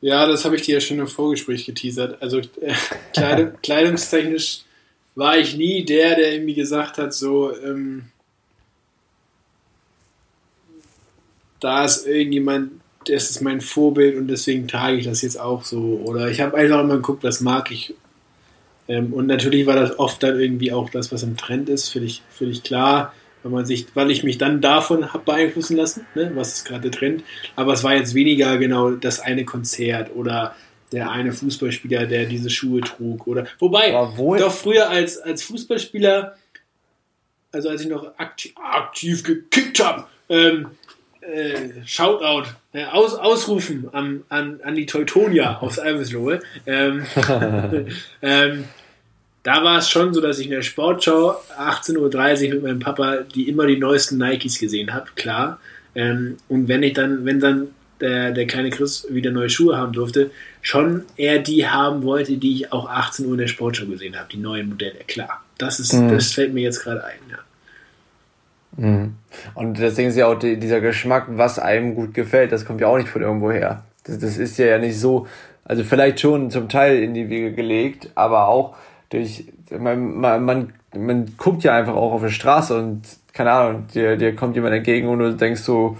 Ja, 0.00 0.26
das 0.26 0.44
habe 0.46 0.56
ich 0.56 0.62
dir 0.62 0.74
ja 0.76 0.80
schon 0.80 0.98
im 0.98 1.06
Vorgespräch 1.06 1.66
geteasert. 1.66 2.20
Also 2.22 2.38
äh, 2.38 2.74
Kleidung, 3.12 3.52
kleidungstechnisch 3.62 4.62
war 5.14 5.36
ich 5.36 5.54
nie 5.56 5.84
der, 5.84 6.16
der 6.16 6.32
irgendwie 6.32 6.54
gesagt 6.54 6.96
hat, 6.96 7.12
so, 7.12 7.54
ähm, 7.54 8.06
da 11.60 11.84
ist 11.84 12.06
irgendjemand, 12.06 12.72
das 13.06 13.30
ist 13.30 13.42
mein 13.42 13.60
Vorbild 13.60 14.16
und 14.16 14.28
deswegen 14.28 14.66
trage 14.66 14.96
ich 14.96 15.04
das 15.04 15.20
jetzt 15.20 15.38
auch 15.38 15.62
so. 15.62 16.00
Oder 16.04 16.30
ich 16.30 16.40
habe 16.40 16.56
einfach 16.56 16.80
immer 16.80 16.96
geguckt, 16.96 17.22
was 17.22 17.40
mag 17.40 17.70
ich. 17.70 17.94
Ähm, 18.92 19.14
und 19.14 19.26
natürlich 19.26 19.66
war 19.66 19.76
das 19.76 19.98
oft 19.98 20.22
dann 20.22 20.38
irgendwie 20.38 20.70
auch 20.70 20.90
das, 20.90 21.10
was 21.12 21.22
im 21.22 21.38
Trend 21.38 21.70
ist, 21.70 21.88
völlig, 21.88 22.22
völlig 22.28 22.62
klar, 22.62 23.14
weil 23.42 23.52
man 23.52 23.64
sich, 23.64 23.86
weil 23.94 24.10
ich 24.10 24.22
mich 24.22 24.36
dann 24.36 24.60
davon 24.60 25.14
habe 25.14 25.24
beeinflussen 25.24 25.78
lassen, 25.78 26.06
ne, 26.14 26.30
was 26.34 26.54
ist 26.54 26.64
gerade 26.66 26.82
der 26.82 26.90
Trend. 26.90 27.24
Aber 27.56 27.72
es 27.72 27.82
war 27.82 27.94
jetzt 27.94 28.14
weniger 28.14 28.58
genau 28.58 28.90
das 28.90 29.20
eine 29.20 29.46
Konzert 29.46 30.14
oder 30.14 30.54
der 30.92 31.10
eine 31.10 31.32
Fußballspieler, 31.32 32.06
der 32.06 32.26
diese 32.26 32.50
Schuhe 32.50 32.82
trug. 32.82 33.26
Oder 33.26 33.46
wobei, 33.58 33.92
doch 33.92 34.52
früher 34.52 34.90
als, 34.90 35.16
als 35.16 35.42
Fußballspieler, 35.44 36.36
also 37.50 37.70
als 37.70 37.80
ich 37.80 37.88
noch 37.88 38.18
aktiv, 38.18 38.52
aktiv 38.62 39.24
gekickt 39.24 39.82
habe, 39.82 40.04
ähm, 40.28 40.66
äh, 41.22 41.86
Shoutout, 41.86 42.50
äh, 42.74 42.84
aus, 42.84 43.14
ausrufen 43.14 43.88
an, 43.92 44.24
an, 44.28 44.60
an 44.62 44.74
die 44.74 44.84
Teutonia 44.84 45.60
aus 45.60 45.78
Alveslohe. 45.78 46.40
Ähm, 46.66 47.06
ähm, 48.22 48.64
da 49.42 49.64
war 49.64 49.78
es 49.78 49.90
schon 49.90 50.14
so, 50.14 50.20
dass 50.20 50.38
ich 50.38 50.46
in 50.46 50.52
der 50.52 50.62
Sportschau 50.62 51.36
18.30 51.58 52.48
Uhr 52.48 52.54
mit 52.54 52.62
meinem 52.62 52.78
Papa 52.78 53.18
die 53.34 53.48
immer 53.48 53.66
die 53.66 53.78
neuesten 53.78 54.18
Nikes 54.18 54.58
gesehen 54.58 54.94
habe, 54.94 55.06
klar. 55.16 55.58
Ähm, 55.94 56.36
und 56.48 56.68
wenn 56.68 56.82
ich 56.82 56.94
dann, 56.94 57.24
wenn 57.24 57.40
dann 57.40 57.68
der, 58.00 58.32
der 58.32 58.46
kleine 58.46 58.70
Chris 58.70 59.06
wieder 59.10 59.30
neue 59.30 59.50
Schuhe 59.50 59.76
haben 59.76 59.92
durfte, 59.92 60.30
schon 60.60 61.04
eher 61.16 61.38
die 61.38 61.68
haben 61.68 62.02
wollte, 62.02 62.36
die 62.36 62.56
ich 62.56 62.72
auch 62.72 62.88
18 62.88 63.26
Uhr 63.26 63.32
in 63.32 63.38
der 63.38 63.46
Sportschau 63.46 63.86
gesehen 63.86 64.16
habe, 64.16 64.28
die 64.30 64.38
neuen 64.38 64.68
Modelle, 64.68 64.98
klar. 65.06 65.42
Das 65.58 65.80
ist, 65.80 65.92
mhm. 65.92 66.08
das 66.08 66.32
fällt 66.32 66.54
mir 66.54 66.62
jetzt 66.62 66.82
gerade 66.82 67.04
ein, 67.04 67.18
ja. 67.30 67.38
Mhm. 68.76 69.16
Und 69.54 69.78
deswegen 69.78 70.08
ist 70.08 70.16
ja 70.16 70.26
auch 70.26 70.38
die, 70.38 70.58
dieser 70.58 70.80
Geschmack, 70.80 71.26
was 71.28 71.58
einem 71.58 71.94
gut 71.94 72.14
gefällt, 72.14 72.52
das 72.52 72.64
kommt 72.64 72.80
ja 72.80 72.86
auch 72.86 72.96
nicht 72.96 73.08
von 73.08 73.22
irgendwo 73.22 73.50
her. 73.50 73.84
Das, 74.04 74.18
das 74.18 74.38
ist 74.38 74.58
ja 74.58 74.78
nicht 74.78 74.98
so, 74.98 75.26
also 75.64 75.84
vielleicht 75.84 76.20
schon 76.20 76.50
zum 76.50 76.68
Teil 76.68 77.02
in 77.02 77.14
die 77.14 77.28
Wege 77.28 77.52
gelegt, 77.52 78.10
aber 78.14 78.48
auch 78.48 78.76
durch, 79.12 79.44
man, 79.70 80.14
man, 80.14 80.44
man, 80.44 80.72
man 80.96 81.36
guckt 81.36 81.64
ja 81.64 81.76
einfach 81.76 81.94
auch 81.94 82.12
auf 82.12 82.22
der 82.22 82.30
Straße 82.30 82.76
und 82.76 83.02
keine 83.32 83.50
Ahnung, 83.50 83.86
dir, 83.94 84.16
dir 84.16 84.34
kommt 84.34 84.56
jemand 84.56 84.74
entgegen 84.74 85.08
und 85.08 85.18
du 85.18 85.34
denkst 85.34 85.62
so, 85.62 85.96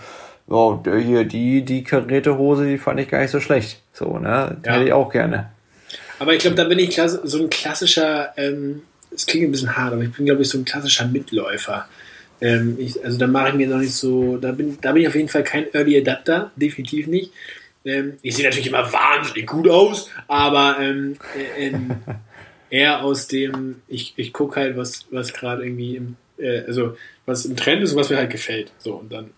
oh, 0.49 0.81
hier, 0.85 1.25
die, 1.25 1.63
die 1.63 1.83
karierte 1.83 2.37
Hose, 2.37 2.67
die 2.67 2.79
fand 2.79 3.01
ich 3.01 3.09
gar 3.09 3.21
nicht 3.21 3.31
so 3.31 3.41
schlecht. 3.41 3.81
So, 3.93 4.19
ne? 4.19 4.57
Die 4.63 4.69
ja. 4.69 4.75
hätte 4.75 4.85
ich 4.87 4.93
auch 4.93 5.11
gerne. 5.11 5.51
Aber 6.19 6.35
ich 6.35 6.41
glaube, 6.41 6.57
da 6.57 6.65
bin 6.65 6.79
ich 6.79 7.01
so 7.25 7.39
ein 7.39 7.51
klassischer, 7.51 8.33
ähm, 8.37 8.83
es 9.15 9.27
klingt 9.27 9.49
ein 9.49 9.51
bisschen 9.51 9.77
hart, 9.77 9.93
aber 9.93 10.03
ich 10.03 10.13
bin, 10.13 10.27
glaube 10.27 10.43
ich, 10.43 10.49
so 10.49 10.59
ein 10.59 10.65
klassischer 10.65 11.07
Mitläufer. 11.07 11.89
Ähm, 12.41 12.77
ich, 12.79 13.03
also 13.05 13.19
da 13.19 13.27
mache 13.27 13.51
ich 13.51 13.55
mir 13.55 13.69
noch 13.69 13.79
nicht 13.79 13.95
so, 13.95 14.37
da 14.37 14.53
bin, 14.53 14.79
da 14.81 14.93
bin 14.93 15.03
ich 15.03 15.09
auf 15.09 15.15
jeden 15.15 15.29
Fall 15.29 15.45
kein 15.45 15.73
Early 15.73 15.99
Adapter, 15.99 16.51
definitiv 16.57 17.07
nicht. 17.07 17.33
Ähm, 17.85 18.15
ich 18.23 18.37
sehe 18.37 18.45
natürlich 18.45 18.69
immer 18.69 18.93
wahnsinnig 18.93 19.47
gut 19.47 19.69
aus, 19.69 20.11
aber 20.29 20.77
ähm, 20.81 21.17
äh, 21.59 21.73
eher 22.73 23.05
aus 23.05 23.29
dem, 23.29 23.83
ich, 23.87 24.15
ich 24.17 24.33
gucke 24.33 24.59
halt, 24.59 24.77
was, 24.79 25.07
was 25.11 25.35
gerade 25.35 25.63
irgendwie 25.63 25.97
im, 25.97 26.17
äh, 26.39 26.61
also 26.61 26.97
was 27.27 27.45
im 27.45 27.55
Trend 27.55 27.83
ist 27.83 27.93
und 27.93 27.99
was 27.99 28.09
mir 28.09 28.17
halt 28.17 28.31
gefällt. 28.31 28.73
So, 28.79 28.95
und 28.95 29.13
dann 29.13 29.31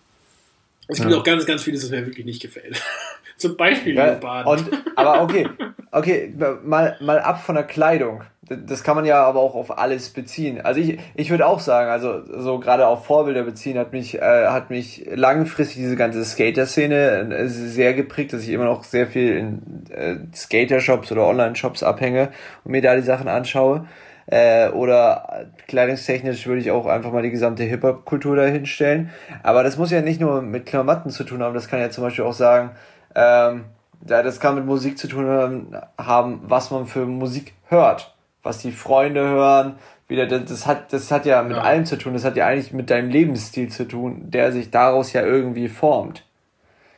es 0.87 0.99
gibt 0.99 1.11
ja. 1.11 1.17
auch 1.17 1.23
ganz, 1.23 1.45
ganz 1.45 1.63
vieles, 1.63 1.83
was 1.83 1.91
mir 1.91 2.05
wirklich 2.05 2.25
nicht 2.25 2.41
gefällt. 2.41 2.81
Zum 3.37 3.57
Beispiel 3.57 3.95
ja, 3.95 4.43
Und, 4.45 4.69
aber 4.95 5.21
okay, 5.21 5.49
okay, 5.91 6.33
mal, 6.63 6.97
mal 7.01 7.19
ab 7.19 7.41
von 7.43 7.55
der 7.55 7.65
Kleidung. 7.65 8.23
Das 8.47 8.83
kann 8.83 8.95
man 8.95 9.05
ja 9.05 9.23
aber 9.23 9.39
auch 9.39 9.55
auf 9.55 9.79
alles 9.79 10.09
beziehen. 10.09 10.61
Also 10.61 10.79
ich, 10.79 10.99
ich 11.15 11.31
würde 11.31 11.47
auch 11.47 11.59
sagen, 11.59 11.89
also 11.89 12.21
so 12.39 12.59
gerade 12.59 12.85
auf 12.85 13.05
Vorbilder 13.05 13.41
beziehen 13.41 13.77
hat 13.79 13.91
mich, 13.91 14.19
äh, 14.19 14.47
hat 14.47 14.69
mich 14.69 15.03
langfristig 15.11 15.77
diese 15.77 15.95
ganze 15.95 16.23
Skater-Szene 16.23 17.33
äh, 17.33 17.47
sehr 17.47 17.95
geprägt, 17.95 18.33
dass 18.33 18.43
ich 18.43 18.49
immer 18.49 18.65
noch 18.65 18.83
sehr 18.83 19.07
viel 19.07 19.35
in 19.35 19.61
äh, 19.89 20.17
Skater-Shops 20.33 21.11
oder 21.11 21.25
Online-Shops 21.27 21.81
abhänge 21.81 22.29
und 22.63 22.71
mir 22.71 22.83
da 22.83 22.95
die 22.95 23.01
Sachen 23.01 23.27
anschaue. 23.27 23.87
Äh, 24.27 24.69
oder 24.69 25.45
kleidungstechnisch 25.67 26.47
würde 26.47 26.61
ich 26.61 26.71
auch 26.71 26.87
einfach 26.87 27.11
mal 27.11 27.21
die 27.21 27.29
gesamte 27.29 27.63
Hip-Hop-Kultur 27.63 28.35
dahin 28.35 28.65
stellen. 28.65 29.11
Aber 29.43 29.63
das 29.63 29.77
muss 29.77 29.91
ja 29.91 30.01
nicht 30.01 30.19
nur 30.19 30.41
mit 30.41 30.65
Klamotten 30.65 31.11
zu 31.11 31.23
tun 31.23 31.43
haben, 31.43 31.53
das 31.53 31.67
kann 31.67 31.79
ja 31.79 31.89
zum 31.89 32.03
Beispiel 32.03 32.25
auch 32.25 32.33
sagen, 32.33 32.71
Ähm, 33.15 33.65
ja, 34.07 34.21
das 34.21 34.39
kann 34.39 34.55
mit 34.55 34.65
Musik 34.65 34.97
zu 34.97 35.07
tun 35.07 35.77
haben, 35.97 36.41
was 36.43 36.69
man 36.69 36.85
für 36.85 37.05
Musik 37.05 37.53
hört, 37.67 38.13
was 38.43 38.59
die 38.59 38.71
Freunde 38.71 39.21
hören. 39.21 39.77
Wieder, 40.07 40.27
das, 40.27 40.45
das 40.45 40.67
hat, 40.67 40.93
das 40.93 41.09
hat 41.11 41.25
ja 41.25 41.41
mit 41.41 41.57
ja. 41.57 41.63
allem 41.63 41.85
zu 41.85 41.97
tun. 41.97 42.13
Das 42.13 42.23
hat 42.23 42.35
ja 42.35 42.45
eigentlich 42.45 42.73
mit 42.73 42.89
deinem 42.89 43.09
Lebensstil 43.09 43.69
zu 43.69 43.87
tun, 43.87 44.29
der 44.29 44.51
sich 44.51 44.69
daraus 44.69 45.13
ja 45.13 45.25
irgendwie 45.25 45.69
formt. 45.69 46.23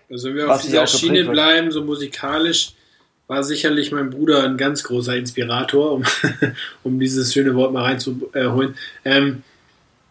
Also 0.09 0.30
wenn 0.30 0.36
wir 0.38 0.51
auf 0.51 0.61
dieser 0.61 0.88
Schiene 0.88 1.23
bleiben, 1.25 1.71
so 1.71 1.84
musikalisch, 1.84 2.73
war 3.28 3.43
sicherlich 3.43 3.91
mein 3.91 4.09
Bruder 4.09 4.43
ein 4.43 4.57
ganz 4.57 4.84
großer 4.84 5.15
Inspirator, 5.15 5.91
um, 5.91 6.03
um 6.84 6.99
dieses 6.99 7.34
schöne 7.34 7.55
Wort 7.55 7.73
mal 7.73 7.84
reinzuholen. 7.84 8.75
Ähm, 9.03 9.43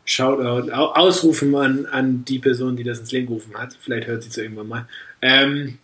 Shoutout, 0.04 0.70
Ausrufen 0.70 1.54
an, 1.56 1.86
an 1.86 2.24
die 2.24 2.38
Person, 2.38 2.76
die 2.76 2.84
das 2.84 3.00
ins 3.00 3.10
Leben 3.10 3.26
gerufen 3.26 3.56
hat. 3.56 3.76
Vielleicht 3.80 4.06
hört 4.06 4.22
sie 4.22 4.28
es 4.28 4.36
irgendwann 4.36 4.68
mal. 4.68 4.88
Ähm, 5.20 5.78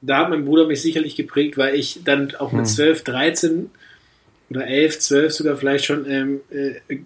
da 0.00 0.18
hat 0.18 0.30
mein 0.30 0.46
Bruder 0.46 0.66
mich 0.66 0.80
sicherlich 0.80 1.16
geprägt, 1.16 1.58
weil 1.58 1.74
ich 1.74 2.00
dann 2.04 2.34
auch 2.36 2.52
mit 2.52 2.66
hm. 2.66 2.72
12, 2.72 3.04
13 3.04 3.70
oder 4.48 4.66
11, 4.66 4.98
12 5.00 5.32
sogar 5.32 5.56
vielleicht 5.56 5.84
schon 5.84 6.10
ähm, 6.10 6.40
äh, 6.50 7.00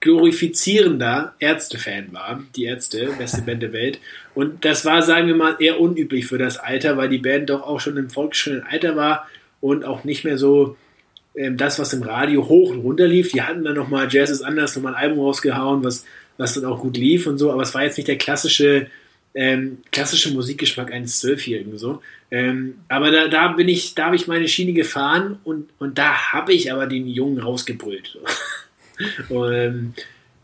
glorifizierender 0.00 1.34
Ärzte-Fan 1.38 2.12
war. 2.12 2.42
Die 2.56 2.64
Ärzte, 2.64 3.10
beste 3.18 3.42
Band 3.42 3.62
der 3.62 3.72
Welt. 3.72 3.98
Und 4.34 4.64
das 4.64 4.84
war, 4.84 5.02
sagen 5.02 5.26
wir 5.26 5.34
mal, 5.34 5.56
eher 5.58 5.80
unüblich 5.80 6.26
für 6.26 6.38
das 6.38 6.58
Alter, 6.58 6.96
weil 6.96 7.08
die 7.08 7.18
Band 7.18 7.50
doch 7.50 7.62
auch 7.62 7.80
schon 7.80 7.96
im 7.96 8.10
volksschönen 8.10 8.62
Alter 8.62 8.96
war 8.96 9.28
und 9.60 9.84
auch 9.84 10.04
nicht 10.04 10.24
mehr 10.24 10.38
so 10.38 10.76
ähm, 11.34 11.56
das, 11.56 11.78
was 11.78 11.92
im 11.92 12.02
Radio 12.02 12.48
hoch 12.48 12.70
und 12.70 12.80
runter 12.80 13.06
lief. 13.06 13.32
Die 13.32 13.42
hatten 13.42 13.64
dann 13.64 13.74
nochmal 13.74 14.08
Jazz 14.10 14.30
ist 14.30 14.42
anders, 14.42 14.76
nochmal 14.76 14.94
ein 14.94 15.02
Album 15.02 15.20
rausgehauen, 15.20 15.82
was, 15.82 16.04
was 16.36 16.54
dann 16.54 16.64
auch 16.64 16.80
gut 16.80 16.96
lief 16.96 17.26
und 17.26 17.38
so, 17.38 17.50
aber 17.50 17.62
es 17.62 17.74
war 17.74 17.82
jetzt 17.82 17.96
nicht 17.96 18.08
der 18.08 18.18
klassische 18.18 18.88
ähm, 19.34 19.78
klassische 19.92 20.32
Musikgeschmack 20.32 20.92
eines 20.92 21.20
Zwölfjährigen 21.20 21.78
so. 21.78 22.02
Ähm, 22.30 22.80
aber 22.88 23.10
da, 23.10 23.28
da 23.28 23.48
bin 23.48 23.68
ich, 23.68 23.94
da 23.94 24.06
habe 24.06 24.16
ich 24.16 24.26
meine 24.26 24.48
Schiene 24.48 24.72
gefahren 24.72 25.38
und, 25.44 25.68
und 25.78 25.98
da 25.98 26.32
habe 26.32 26.52
ich 26.52 26.72
aber 26.72 26.86
den 26.86 27.06
Jungen 27.06 27.38
rausgebrüllt. 27.38 28.18
und, 29.28 29.94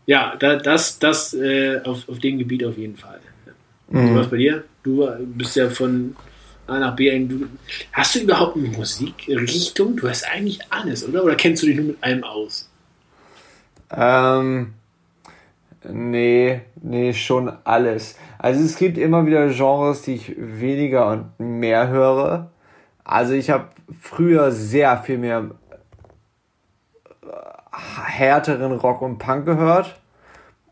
ja, 0.05 0.35
da, 0.37 0.55
das, 0.55 0.99
das 0.99 1.33
äh, 1.33 1.81
auf, 1.83 2.07
auf 2.07 2.19
dem 2.19 2.37
Gebiet 2.37 2.63
auf 2.63 2.77
jeden 2.77 2.97
Fall. 2.97 3.19
Mhm. 3.89 4.15
Was 4.15 4.29
bei 4.29 4.37
dir? 4.37 4.63
Du 4.83 5.07
bist 5.19 5.55
ja 5.55 5.69
von 5.69 6.15
A 6.67 6.79
nach 6.79 6.95
B. 6.95 7.17
Du, 7.25 7.47
hast 7.91 8.15
du 8.15 8.19
überhaupt 8.19 8.57
eine 8.57 8.67
Musikrichtung? 8.69 9.95
Du 9.95 10.09
hast 10.09 10.23
eigentlich 10.27 10.59
alles, 10.69 11.07
oder? 11.07 11.23
Oder 11.23 11.35
kennst 11.35 11.63
du 11.63 11.67
dich 11.67 11.75
nur 11.75 11.85
mit 11.85 12.03
allem 12.03 12.23
aus? 12.23 12.69
Ähm, 13.95 14.73
Nee, 15.91 16.61
nee, 16.81 17.13
schon 17.13 17.51
alles. 17.63 18.17
Also 18.37 18.63
es 18.63 18.75
gibt 18.77 18.97
immer 18.97 19.25
wieder 19.25 19.47
Genres, 19.49 20.01
die 20.03 20.15
ich 20.15 20.33
weniger 20.37 21.11
und 21.11 21.39
mehr 21.39 21.89
höre. 21.89 22.51
Also 23.03 23.33
ich 23.33 23.49
habe 23.49 23.67
früher 23.99 24.51
sehr 24.51 24.97
viel 24.97 25.17
mehr 25.17 25.51
härteren 28.05 28.71
Rock 28.73 29.01
und 29.01 29.17
Punk 29.17 29.45
gehört. 29.45 29.99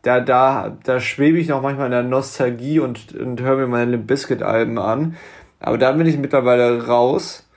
Da, 0.02 0.20
da, 0.20 0.76
da 0.84 1.00
schwebe 1.00 1.38
ich 1.38 1.48
noch 1.48 1.62
manchmal 1.62 1.86
in 1.86 1.92
der 1.92 2.02
Nostalgie 2.02 2.78
und, 2.78 3.14
und 3.14 3.40
höre 3.40 3.56
mir 3.56 3.66
meine 3.66 3.92
Limp 3.92 4.06
Bizkit 4.06 4.42
Alben 4.42 4.78
an. 4.78 5.16
Aber 5.60 5.78
da 5.78 5.92
bin 5.92 6.06
ich 6.06 6.18
mittlerweile 6.18 6.86
raus. 6.86 7.48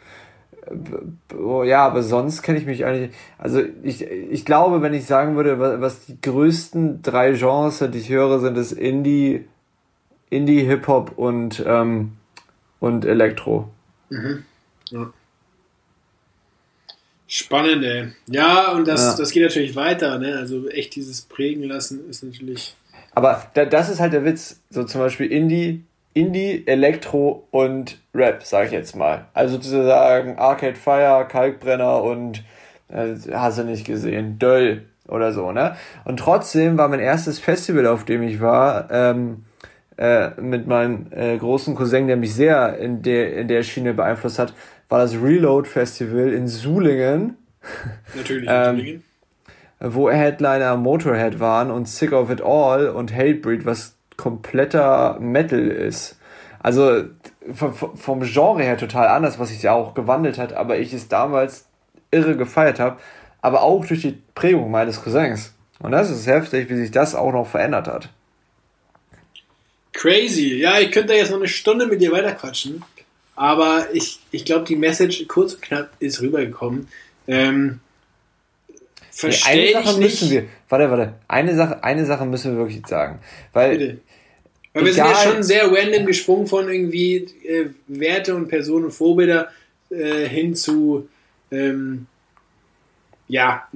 Oh, 1.37 1.63
ja, 1.63 1.85
aber 1.85 2.03
sonst 2.03 2.41
kenne 2.41 2.57
ich 2.57 2.65
mich 2.65 2.85
eigentlich. 2.85 3.11
Also 3.37 3.61
ich, 3.83 4.05
ich 4.05 4.45
glaube, 4.45 4.81
wenn 4.81 4.93
ich 4.93 5.05
sagen 5.05 5.35
würde, 5.35 5.81
was 5.81 6.05
die 6.05 6.19
größten 6.21 7.01
drei 7.01 7.33
Genres, 7.33 7.79
die 7.79 7.97
ich 7.97 8.09
höre, 8.09 8.39
sind 8.39 8.57
es 8.57 8.71
Indie, 8.71 9.45
Indie, 10.29 10.63
Hip-Hop 10.63 11.17
und, 11.17 11.63
ähm, 11.65 12.13
und 12.79 13.05
Elektro. 13.05 13.69
Mhm. 14.09 14.43
Ja. 14.89 15.11
Spannend, 17.27 17.83
ey. 17.83 18.07
Ja, 18.27 18.71
und 18.71 18.87
das, 18.87 19.01
ja. 19.01 19.15
das 19.17 19.31
geht 19.31 19.43
natürlich 19.43 19.75
weiter, 19.75 20.17
ne? 20.17 20.37
Also 20.37 20.67
echt 20.69 20.95
dieses 20.95 21.21
Prägen 21.21 21.63
lassen 21.63 22.09
ist 22.09 22.23
natürlich. 22.23 22.75
Aber 23.13 23.45
da, 23.53 23.65
das 23.65 23.89
ist 23.89 23.99
halt 23.99 24.13
der 24.13 24.23
Witz. 24.23 24.61
So 24.69 24.83
zum 24.83 25.01
Beispiel 25.01 25.31
Indie 25.31 25.83
Indie, 26.17 26.63
Elektro 26.65 27.47
und 27.51 27.99
Rap, 28.13 28.41
sag 28.43 28.65
ich 28.65 28.71
jetzt 28.71 28.95
mal. 28.95 29.25
Also 29.35 29.55
sozusagen 29.55 30.37
Arcade 30.39 30.75
Fire, 30.75 31.27
Kalkbrenner 31.29 32.01
und 32.01 32.43
äh, 32.89 33.13
hast 33.33 33.59
du 33.59 33.63
nicht 33.63 33.85
gesehen, 33.85 34.39
Döll 34.39 34.85
oder 35.07 35.31
so, 35.31 35.51
ne? 35.51 35.75
Und 36.05 36.17
trotzdem 36.17 36.77
war 36.77 36.87
mein 36.87 36.99
erstes 36.99 37.37
Festival, 37.39 37.85
auf 37.85 38.03
dem 38.03 38.23
ich 38.23 38.41
war, 38.41 38.89
ähm, 38.89 39.45
äh, 39.97 40.29
mit 40.39 40.67
meinem 40.67 41.07
äh, 41.11 41.37
großen 41.37 41.75
Cousin, 41.75 42.07
der 42.07 42.17
mich 42.17 42.35
sehr 42.35 42.77
in 42.77 43.01
der, 43.01 43.35
in 43.35 43.47
der 43.47 43.63
Schiene 43.63 43.93
beeinflusst 43.93 44.39
hat, 44.39 44.53
war 44.89 44.99
das 44.99 45.15
Reload 45.15 45.67
Festival 45.67 46.31
in 46.31 46.47
Sulingen. 46.47 47.35
Natürlich, 48.15 48.47
ähm, 48.51 49.03
wo 49.79 50.09
Headliner 50.09 50.77
Motorhead 50.77 51.39
waren 51.39 51.71
und 51.71 51.87
Sick 51.87 52.13
of 52.13 52.29
It 52.29 52.41
All 52.41 52.89
und 52.89 53.13
Hatebreed, 53.15 53.65
was 53.65 53.95
kompletter 54.17 55.17
Metal 55.19 55.67
ist. 55.67 56.19
Also 56.59 57.03
vom 57.53 58.21
Genre 58.21 58.63
her 58.63 58.77
total 58.77 59.07
anders, 59.07 59.39
was 59.39 59.49
sich 59.49 59.61
ja 59.63 59.73
auch 59.73 59.93
gewandelt 59.93 60.37
hat, 60.37 60.53
aber 60.53 60.77
ich 60.77 60.93
es 60.93 61.07
damals 61.07 61.65
irre 62.11 62.35
gefeiert 62.35 62.79
habe, 62.79 62.97
aber 63.41 63.61
auch 63.61 63.85
durch 63.85 64.01
die 64.01 64.21
Prägung 64.35 64.71
meines 64.71 65.03
Cousins. 65.03 65.53
Und 65.79 65.91
das 65.91 66.09
ist 66.09 66.27
heftig, 66.27 66.69
wie 66.69 66.75
sich 66.75 66.91
das 66.91 67.15
auch 67.15 67.31
noch 67.31 67.47
verändert 67.47 67.87
hat. 67.87 68.09
Crazy. 69.93 70.55
Ja, 70.55 70.79
ich 70.79 70.91
könnte 70.91 71.13
jetzt 71.13 71.31
noch 71.31 71.37
eine 71.37 71.47
Stunde 71.47 71.87
mit 71.87 72.01
dir 72.01 72.11
weiterquatschen, 72.11 72.83
aber 73.35 73.87
ich, 73.93 74.19
ich 74.31 74.45
glaube, 74.45 74.65
die 74.65 74.75
Message 74.75 75.25
kurz 75.27 75.53
und 75.53 75.61
knapp 75.61 75.91
ist 75.99 76.21
rübergekommen. 76.21 76.87
Ähm, 77.27 77.79
Verstehe 79.11 79.75
eine 79.75 79.85
Sache 79.85 79.99
müssen 79.99 80.29
wir, 80.29 80.45
warte, 80.69 80.91
warte, 80.91 81.13
eine 81.27 81.55
Sache, 81.55 81.83
eine 81.83 82.05
Sache 82.05 82.25
müssen 82.25 82.51
wir 82.51 82.59
wirklich 82.59 82.85
sagen, 82.85 83.19
weil 83.51 83.77
Bitte. 83.77 83.97
Weil 84.77 84.85
wir 84.85 84.91
Egal. 84.91 85.07
sind 85.07 85.15
ja 85.15 85.31
schon 85.31 85.43
sehr 85.43 85.71
random 85.71 86.05
gesprungen 86.05 86.45
von 86.45 86.69
irgendwie 86.69 87.15
äh, 87.43 87.69
Werte 87.87 88.35
und 88.35 88.47
Personen 88.47 88.85
und 88.85 88.91
Vorbilder 88.91 89.49
äh, 89.89 90.27
hin 90.27 90.53
zu 90.53 91.09
ähm, 91.49 92.05
ja, 93.27 93.67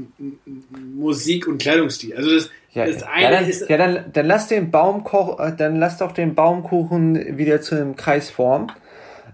Musik 0.96 1.48
und 1.48 1.60
Kleidungsstil. 1.60 2.16
Also 2.16 2.36
das, 2.36 2.50
ja, 2.74 2.86
das 2.86 3.04
eine 3.04 3.24
ja, 3.24 3.32
dann, 3.32 3.50
ist. 3.50 3.70
Ja, 3.70 3.78
dann, 3.78 4.06
dann 4.14 4.26
lass 4.26 4.48
den 4.48 4.72
Baumkoch, 4.72 5.40
äh, 5.40 5.54
dann 5.56 5.76
lass 5.76 5.98
doch 5.98 6.12
den 6.12 6.36
Baumkuchen 6.36 7.38
wieder 7.38 7.62
zu 7.62 7.76
einem 7.76 7.96
Kreis 7.96 8.30
formen. 8.30 8.72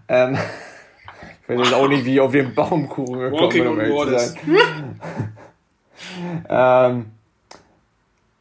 Ähm, 0.07 0.37
ich 1.43 1.49
weiß 1.49 1.67
jetzt 1.67 1.73
auch 1.73 1.87
nicht, 1.87 2.05
wie 2.05 2.19
auf 2.19 2.31
den 2.31 2.55
Baumkuchen 2.55 3.19
gekommen 3.19 3.49
bin, 3.49 3.67
um 3.67 3.79
ehrlich 3.79 3.99
zu 3.99 4.19
sein. 4.19 4.99
ähm, 6.49 7.05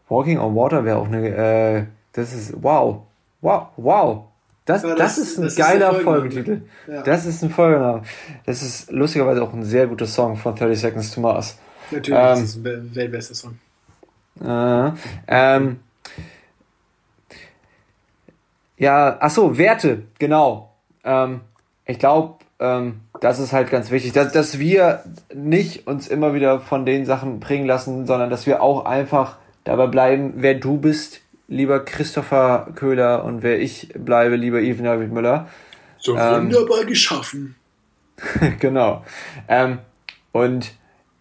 Walking 0.09 0.39
on 0.39 0.57
Water 0.57 0.85
wäre 0.85 0.99
auch 0.99 1.07
eine, 1.07 1.29
äh, 1.29 1.85
das 2.13 2.33
ist, 2.33 2.55
wow. 2.63 3.03
Wow, 3.43 3.69
wow. 3.77 4.25
Das, 4.65 4.83
das, 4.83 4.97
das, 4.97 5.19
ist 5.19 5.39
ein 5.39 5.45
das 5.45 5.57
geiler 5.57 5.97
ist 5.97 6.03
Folgentitel. 6.03 6.63
Ja. 6.89 7.03
Das 7.03 7.25
ist 7.27 7.43
ein 7.43 7.51
Folgename. 7.51 8.03
Das 8.47 8.63
ist 8.63 8.91
lustigerweise 8.91 9.43
auch 9.43 9.53
ein 9.53 9.63
sehr 9.63 9.87
guter 9.87 10.07
Song 10.07 10.37
von 10.37 10.57
30 10.57 10.81
Seconds 10.81 11.11
to 11.13 11.21
Mars. 11.21 11.59
Natürlich, 11.93 12.19
ähm, 12.19 12.27
das 12.27 12.43
ist 12.43 12.67
ein 12.67 12.95
weltbester 12.95 13.35
Song. 13.35 13.59
Äh, 14.45 14.91
ähm, 15.29 15.81
ja, 18.77 19.17
ach 19.21 19.31
so, 19.31 19.57
Werte, 19.57 20.03
genau. 20.19 20.73
Ähm, 21.05 21.41
ich 21.87 21.99
glaube, 21.99 22.37
ähm, 22.59 23.01
das 23.21 23.39
ist 23.39 23.53
halt 23.53 23.71
ganz 23.71 23.91
wichtig, 23.91 24.13
dass, 24.13 24.33
dass 24.33 24.59
wir 24.59 25.03
nicht 25.35 25.87
uns 25.87 26.09
immer 26.09 26.35
wieder 26.35 26.61
von 26.61 26.85
den 26.85 27.07
Sachen 27.07 27.41
bringen 27.41 27.67
lassen, 27.67 28.07
sondern 28.07 28.31
dass 28.31 28.47
wir 28.47 28.63
auch 28.63 28.85
einfach 28.85 29.37
dabei 29.65 29.87
bleiben, 29.87 30.35
wer 30.37 30.55
du 30.55 30.79
bist, 30.79 31.21
lieber 31.49 31.85
Christopher 31.85 32.69
Köhler 32.75 33.25
und 33.25 33.43
wer 33.43 33.61
ich 33.61 33.89
bleibe, 33.97 34.37
lieber 34.37 34.61
Even 34.61 34.85
David 34.85 35.13
Müller. 35.13 35.49
So 35.99 36.17
ähm, 36.17 36.47
wunderbar 36.47 36.85
geschaffen. 36.85 37.57
genau. 38.61 39.05
Ähm, 39.49 39.79
und 40.33 40.73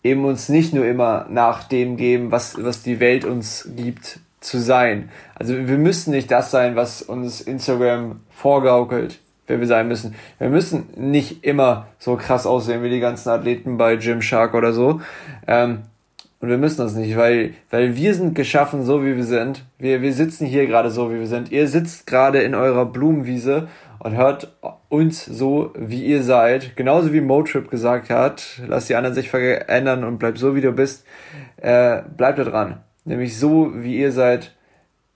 eben 0.06 0.24
uns 0.24 0.49
nicht 0.49 0.72
nur 0.72 0.86
immer 0.86 1.26
nach 1.30 1.64
dem 1.64 1.97
geben, 1.97 2.32
was, 2.32 2.64
was 2.64 2.84
die 2.84 2.99
Welt 2.99 3.26
uns 3.26 3.68
gibt, 3.76 4.20
zu 4.39 4.60
sein. 4.60 5.10
Also 5.34 5.56
wir 5.68 5.80
müssen 5.80 6.12
nicht 6.12 6.30
das 6.30 6.51
sein, 6.51 6.76
was 6.76 7.01
uns 7.01 7.41
Instagram 7.41 8.20
vorgaukelt, 8.30 9.20
wer 9.47 9.60
wir 9.60 9.66
sein 9.66 9.88
müssen. 9.88 10.14
Wir 10.38 10.49
müssen 10.49 10.89
nicht 10.95 11.43
immer 11.43 11.88
so 11.97 12.18
krass 12.18 12.45
aussehen 12.45 12.84
wie 12.84 12.91
die 12.91 12.99
ganzen 12.99 13.30
Athleten 13.30 13.78
bei 13.78 13.95
Gymshark 13.95 14.53
oder 14.53 14.74
so. 14.74 15.01
Ähm, 15.47 15.80
und 16.39 16.49
wir 16.49 16.60
müssen 16.60 16.78
das 16.78 16.93
nicht, 16.93 17.18
weil, 17.18 17.56
weil 17.72 17.95
wir 17.95 18.14
sind 18.14 18.36
geschaffen, 18.36 18.84
so 18.84 19.03
wie 19.03 19.16
wir 19.16 19.24
sind. 19.24 19.66
Wir, 19.80 20.03
wir 20.03 20.14
sitzen 20.14 20.45
hier 20.45 20.68
gerade 20.68 20.91
so, 20.91 21.12
wie 21.12 21.18
wir 21.18 21.28
sind. 21.28 21.51
Ihr 21.51 21.68
sitzt 21.68 22.06
gerade 22.06 22.43
in 22.43 22.53
eurer 22.53 22.86
Blumenwiese 22.86 23.68
und 23.99 24.15
hört 24.15 24.55
uns 24.89 25.25
so, 25.25 25.73
wie 25.75 26.05
ihr 26.05 26.23
seid. 26.23 26.75
Genauso 26.75 27.13
wie 27.13 27.21
Motrip 27.21 27.69
gesagt 27.69 28.09
hat, 28.09 28.61
lass 28.67 28.87
die 28.87 28.95
anderen 28.95 29.15
sich 29.15 29.29
verändern 29.29 30.03
und 30.03 30.17
bleib 30.17 30.37
so, 30.37 30.55
wie 30.55 30.61
du 30.61 30.71
bist. 30.71 31.05
Äh, 31.57 32.01
bleibt 32.15 32.39
da 32.39 32.43
dran. 32.43 32.83
Nämlich 33.03 33.37
so, 33.37 33.71
wie 33.75 33.97
ihr 33.97 34.11
seid. 34.11 34.55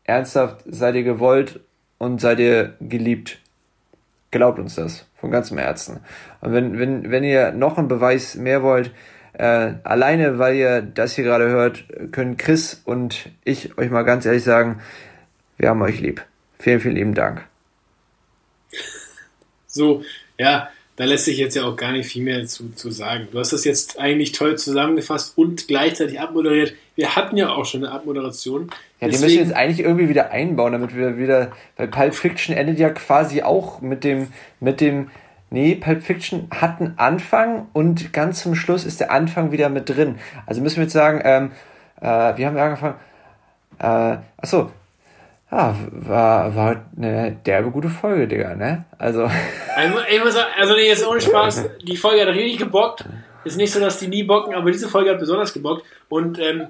Ernsthaft 0.03 0.63
seid 0.65 0.95
ihr 0.95 1.03
gewollt 1.03 1.59
und 1.97 2.19
seid 2.19 2.39
ihr 2.39 2.73
geliebt. 2.79 3.39
Glaubt 4.31 4.59
uns 4.59 4.75
das 4.75 5.05
von 5.15 5.31
ganzem 5.31 5.57
Herzen. 5.57 5.99
Und 6.41 6.53
wenn, 6.53 6.79
wenn, 6.79 7.11
wenn 7.11 7.23
ihr 7.23 7.51
noch 7.51 7.77
einen 7.77 7.87
Beweis 7.87 8.35
mehr 8.35 8.63
wollt, 8.63 8.91
äh, 9.33 9.73
alleine 9.83 10.39
weil 10.39 10.55
ihr 10.55 10.81
das 10.81 11.13
hier 11.13 11.23
gerade 11.23 11.47
hört, 11.47 11.85
können 12.11 12.37
Chris 12.37 12.81
und 12.85 13.29
ich 13.43 13.77
euch 13.77 13.89
mal 13.89 14.03
ganz 14.03 14.25
ehrlich 14.25 14.43
sagen, 14.43 14.79
wir 15.57 15.69
haben 15.69 15.81
euch 15.81 15.99
lieb. 15.99 16.25
Vielen, 16.57 16.79
vielen 16.79 16.95
lieben 16.95 17.13
Dank. 17.13 17.45
So, 19.69 20.03
ja, 20.37 20.69
da 20.99 21.05
lässt 21.05 21.23
sich 21.23 21.37
jetzt 21.37 21.55
ja 21.55 21.63
auch 21.63 21.77
gar 21.77 21.93
nicht 21.93 22.11
viel 22.11 22.23
mehr 22.23 22.45
zu, 22.45 22.73
zu 22.75 22.91
sagen. 22.91 23.29
Du 23.31 23.39
hast 23.39 23.53
das 23.53 23.63
jetzt 23.63 23.97
eigentlich 23.99 24.33
toll 24.33 24.57
zusammengefasst 24.57 25.37
und 25.37 25.69
gleichzeitig 25.69 26.19
abmoderiert. 26.19 26.73
Wir 26.95 27.15
hatten 27.15 27.37
ja 27.37 27.49
auch 27.53 27.63
schon 27.63 27.85
eine 27.85 27.93
Abmoderation. 27.93 28.69
Ja, 28.99 29.07
die 29.07 29.17
müssen 29.17 29.29
wir 29.29 29.35
jetzt 29.35 29.53
eigentlich 29.53 29.79
irgendwie 29.79 30.09
wieder 30.09 30.31
einbauen, 30.31 30.73
damit 30.73 30.93
wir 30.93 31.17
wieder, 31.17 31.53
weil 31.77 31.87
Pulp 31.87 32.15
Fiction 32.15 32.53
endet 32.53 32.79
ja 32.79 32.89
quasi 32.89 33.43
auch 33.43 33.79
mit 33.79 34.03
dem, 34.03 34.27
mit 34.59 34.81
dem, 34.81 35.09
nee, 35.49 35.75
Pulp 35.75 36.03
Fiction 36.03 36.49
hat 36.51 36.81
einen 36.81 36.95
Anfang 36.97 37.67
und 37.71 38.11
ganz 38.11 38.43
zum 38.43 38.55
Schluss 38.55 38.83
ist 38.83 38.99
der 38.99 39.09
Anfang 39.09 39.53
wieder 39.53 39.69
mit 39.69 39.87
drin. 39.87 40.19
Also 40.47 40.59
müssen 40.59 40.77
wir 40.77 40.83
jetzt 40.83 40.93
sagen, 40.93 41.21
ähm, 41.23 41.51
äh, 42.01 42.35
wir 42.37 42.45
haben 42.45 42.57
angefangen, 42.57 42.95
äh, 43.79 44.17
achso, 44.35 44.69
ja, 45.51 45.75
war, 45.91 46.55
war 46.55 46.85
eine 46.95 47.37
derbe 47.45 47.71
gute 47.71 47.89
Folge, 47.89 48.27
Digga, 48.27 48.55
ne? 48.55 48.85
Also. 48.97 49.29
Ich 50.11 50.23
muss 50.23 50.33
sagen, 50.33 50.51
also 50.57 50.75
jetzt 50.77 51.07
ohne 51.07 51.21
Spaß, 51.21 51.69
die 51.83 51.97
Folge 51.97 52.21
hat 52.21 52.29
richtig 52.29 52.59
gebockt. 52.59 53.05
Ist 53.45 53.57
nicht 53.57 53.71
so, 53.71 53.79
dass 53.79 53.97
die 53.97 54.07
nie 54.07 54.23
bocken, 54.23 54.53
aber 54.53 54.71
diese 54.71 54.89
Folge 54.89 55.11
hat 55.11 55.19
besonders 55.19 55.53
gebockt. 55.53 55.83
Und 56.09 56.39
ähm, 56.39 56.67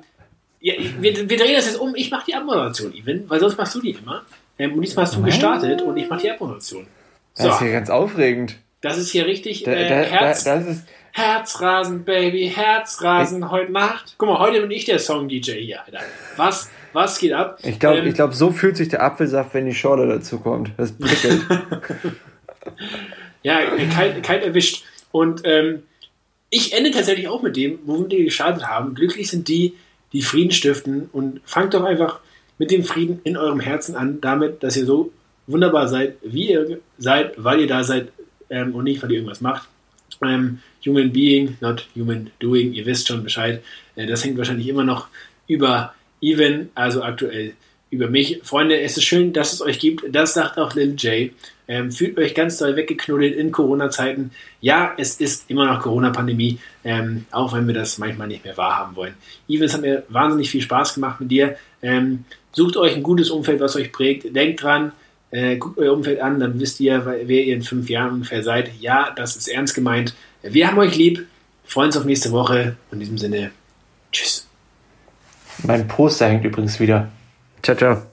ja, 0.62 0.76
wir, 1.00 1.30
wir 1.30 1.38
drehen 1.38 1.56
das 1.56 1.66
jetzt 1.66 1.80
um. 1.80 1.96
Ich 1.96 2.12
mache 2.12 2.26
die 2.28 2.36
Abmoderation, 2.36 2.94
Even, 2.94 3.30
weil 3.30 3.40
sonst 3.40 3.58
machst 3.58 3.76
du 3.76 3.82
die 3.82 3.92
immer. 3.92 4.24
Ähm, 4.58 4.74
und 4.74 4.82
diesmal 4.82 5.06
hast 5.06 5.16
du 5.16 5.24
gestartet 5.24 5.82
und 5.82 5.98
ich 5.98 6.10
mache 6.10 6.22
die 6.22 6.32
Abmoderation. 6.32 6.86
So. 7.34 7.44
Das 7.44 7.56
ist 7.56 7.62
hier 7.62 7.72
ganz 7.72 7.90
aufregend. 7.90 8.58
Das 8.82 8.98
ist 8.98 9.12
hier 9.12 9.26
richtig 9.26 9.64
da, 9.64 9.72
äh, 9.72 10.06
Herz, 10.06 10.46
da, 10.46 10.56
das 10.56 10.68
ist 10.68 10.88
Herzrasen, 11.12 12.06
Baby, 12.06 12.52
Herzrasen 12.54 13.44
ich, 13.44 13.50
heute 13.50 13.72
Nacht. 13.72 14.16
Guck 14.18 14.30
mal, 14.30 14.40
heute 14.40 14.62
bin 14.62 14.72
ich 14.72 14.86
der 14.86 15.00
Song-DJ 15.00 15.54
hier, 15.64 15.84
Alter. 15.84 16.00
Was? 16.38 16.70
Was 16.94 17.20
geht 17.20 17.34
ab? 17.34 17.60
Ich 17.64 17.80
glaube, 17.80 18.00
ähm, 18.00 18.14
glaub, 18.14 18.34
so 18.34 18.52
fühlt 18.52 18.78
sich 18.78 18.90
der 18.90 19.04
Apfelsaft, 19.04 19.54
wenn 19.54 19.66
die 19.66 19.74
Schorle 19.74 20.08
dazu 20.08 20.40
kommt. 20.40 20.72
Das 20.78 20.92
prickelt. 20.92 21.42
ja, 23.44 23.60
kalt, 23.94 24.24
kalt 24.24 24.44
erwischt. 24.44 24.84
Und 25.12 25.42
ähm, 25.44 25.84
ich 26.50 26.74
ende 26.74 26.92
tatsächlich 26.92 27.28
auch 27.28 27.42
mit 27.42 27.56
dem, 27.56 27.80
womit 27.86 28.12
wir 28.12 28.26
gestartet 28.26 28.68
haben. 28.68 28.96
Glücklich 28.96 29.30
sind 29.30 29.48
die, 29.48 29.76
die 30.14 30.22
Frieden 30.22 30.52
stiften. 30.52 31.10
Und 31.12 31.42
fangt 31.46 31.74
doch 31.74 31.84
einfach 31.84 32.20
mit 32.58 32.72
dem 32.72 32.84
Frieden 32.84 33.22
in 33.24 33.38
eurem 33.38 33.60
Herzen 33.60 33.96
an, 33.96 34.20
damit, 34.22 34.64
dass 34.64 34.76
ihr 34.76 34.86
so 34.86 35.12
wunderbar 35.48 35.88
seid, 35.88 36.16
wie 36.22 36.52
ihr 36.52 36.80
seid, 36.98 37.34
weil 37.38 37.62
ihr 37.62 37.68
da 37.68 37.84
seid 37.84 38.10
ähm, 38.50 38.76
und 38.76 38.84
nicht, 38.84 39.02
weil 39.02 39.12
ihr 39.12 39.18
irgendwas 39.18 39.42
macht. 39.42 39.68
Ähm, 40.22 40.60
human 40.86 41.12
Being, 41.12 41.58
not 41.62 41.88
Human 41.96 42.30
Doing, 42.40 42.74
ihr 42.74 42.86
wisst 42.86 43.08
schon 43.08 43.24
Bescheid. 43.24 43.64
Äh, 43.96 44.06
das 44.06 44.24
hängt 44.24 44.38
wahrscheinlich 44.38 44.68
immer 44.68 44.84
noch 44.84 45.08
über 45.48 45.94
Even, 46.22 46.70
also 46.76 47.04
aktuell 47.04 47.54
über 47.92 48.08
mich. 48.08 48.40
Freunde, 48.44 48.80
es 48.80 48.98
ist 48.98 49.04
schön, 49.04 49.34
dass 49.34 49.54
es 49.54 49.62
euch 49.62 49.80
gibt. 49.80 50.04
Das 50.12 50.34
sagt 50.34 50.58
auch 50.58 50.76
Lil 50.76 50.96
J. 50.98 51.32
Ähm, 51.68 51.92
fühlt 51.92 52.18
euch 52.18 52.34
ganz 52.34 52.58
doll 52.58 52.76
weggeknuddelt 52.76 53.36
in 53.36 53.52
Corona-Zeiten. 53.52 54.32
Ja, 54.60 54.94
es 54.98 55.20
ist 55.20 55.50
immer 55.50 55.66
noch 55.66 55.82
Corona-Pandemie, 55.82 56.60
ähm, 56.84 57.26
auch 57.32 57.54
wenn 57.54 57.68
wir 57.68 57.76
das 57.76 58.00
manchmal 58.00 58.28
nicht 58.28 58.44
mehr 58.44 58.58
wahrhaben 58.58 58.96
wollen. 58.96 59.14
Even, 59.48 59.66
es 59.66 59.74
hat 59.74 59.82
mir 59.82 60.04
wahnsinnig 60.10 60.50
viel 60.50 60.62
Spaß 60.62 60.96
gemacht 60.96 61.20
mit 61.20 61.30
dir. 61.30 61.58
Ähm, 61.82 62.26
sucht 62.52 62.76
euch 62.76 62.96
ein 62.96 63.04
gutes 63.04 63.30
Umfeld, 63.30 63.60
was 63.60 63.76
euch 63.76 63.92
prägt. 63.92 64.36
Denkt 64.36 64.64
dran, 64.64 64.94
äh, 65.32 65.58
guckt 65.58 65.78
euer 65.78 65.94
Umfeld 65.94 66.22
an, 66.22 66.40
dann 66.40 66.60
wisst 66.60 66.80
ihr, 66.80 67.06
wer 67.06 67.46
ihr 67.46 67.54
in 67.54 67.62
fünf 67.62 67.88
Jahren 67.90 68.14
ungefähr 68.14 68.44
seid. 68.44 68.72
Ja, 68.80 69.12
das 69.16 69.36
ist 69.36 69.48
ernst 69.48 69.76
gemeint. 69.76 70.16
Wir 70.42 70.68
haben 70.68 70.80
euch 70.80 70.96
lieb. 70.96 71.28
Freuen 71.66 71.88
uns 71.88 71.98
auf 71.98 72.06
nächste 72.06 72.32
Woche. 72.32 72.78
In 72.92 73.00
diesem 73.00 73.20
Sinne, 73.20 73.52
tschüss. 74.12 74.49
Mein 75.64 75.88
Poster 75.88 76.28
hängt 76.28 76.46
übrigens 76.46 76.80
wieder. 76.80 77.10
Ciao, 77.62 77.76
ciao. 77.76 78.09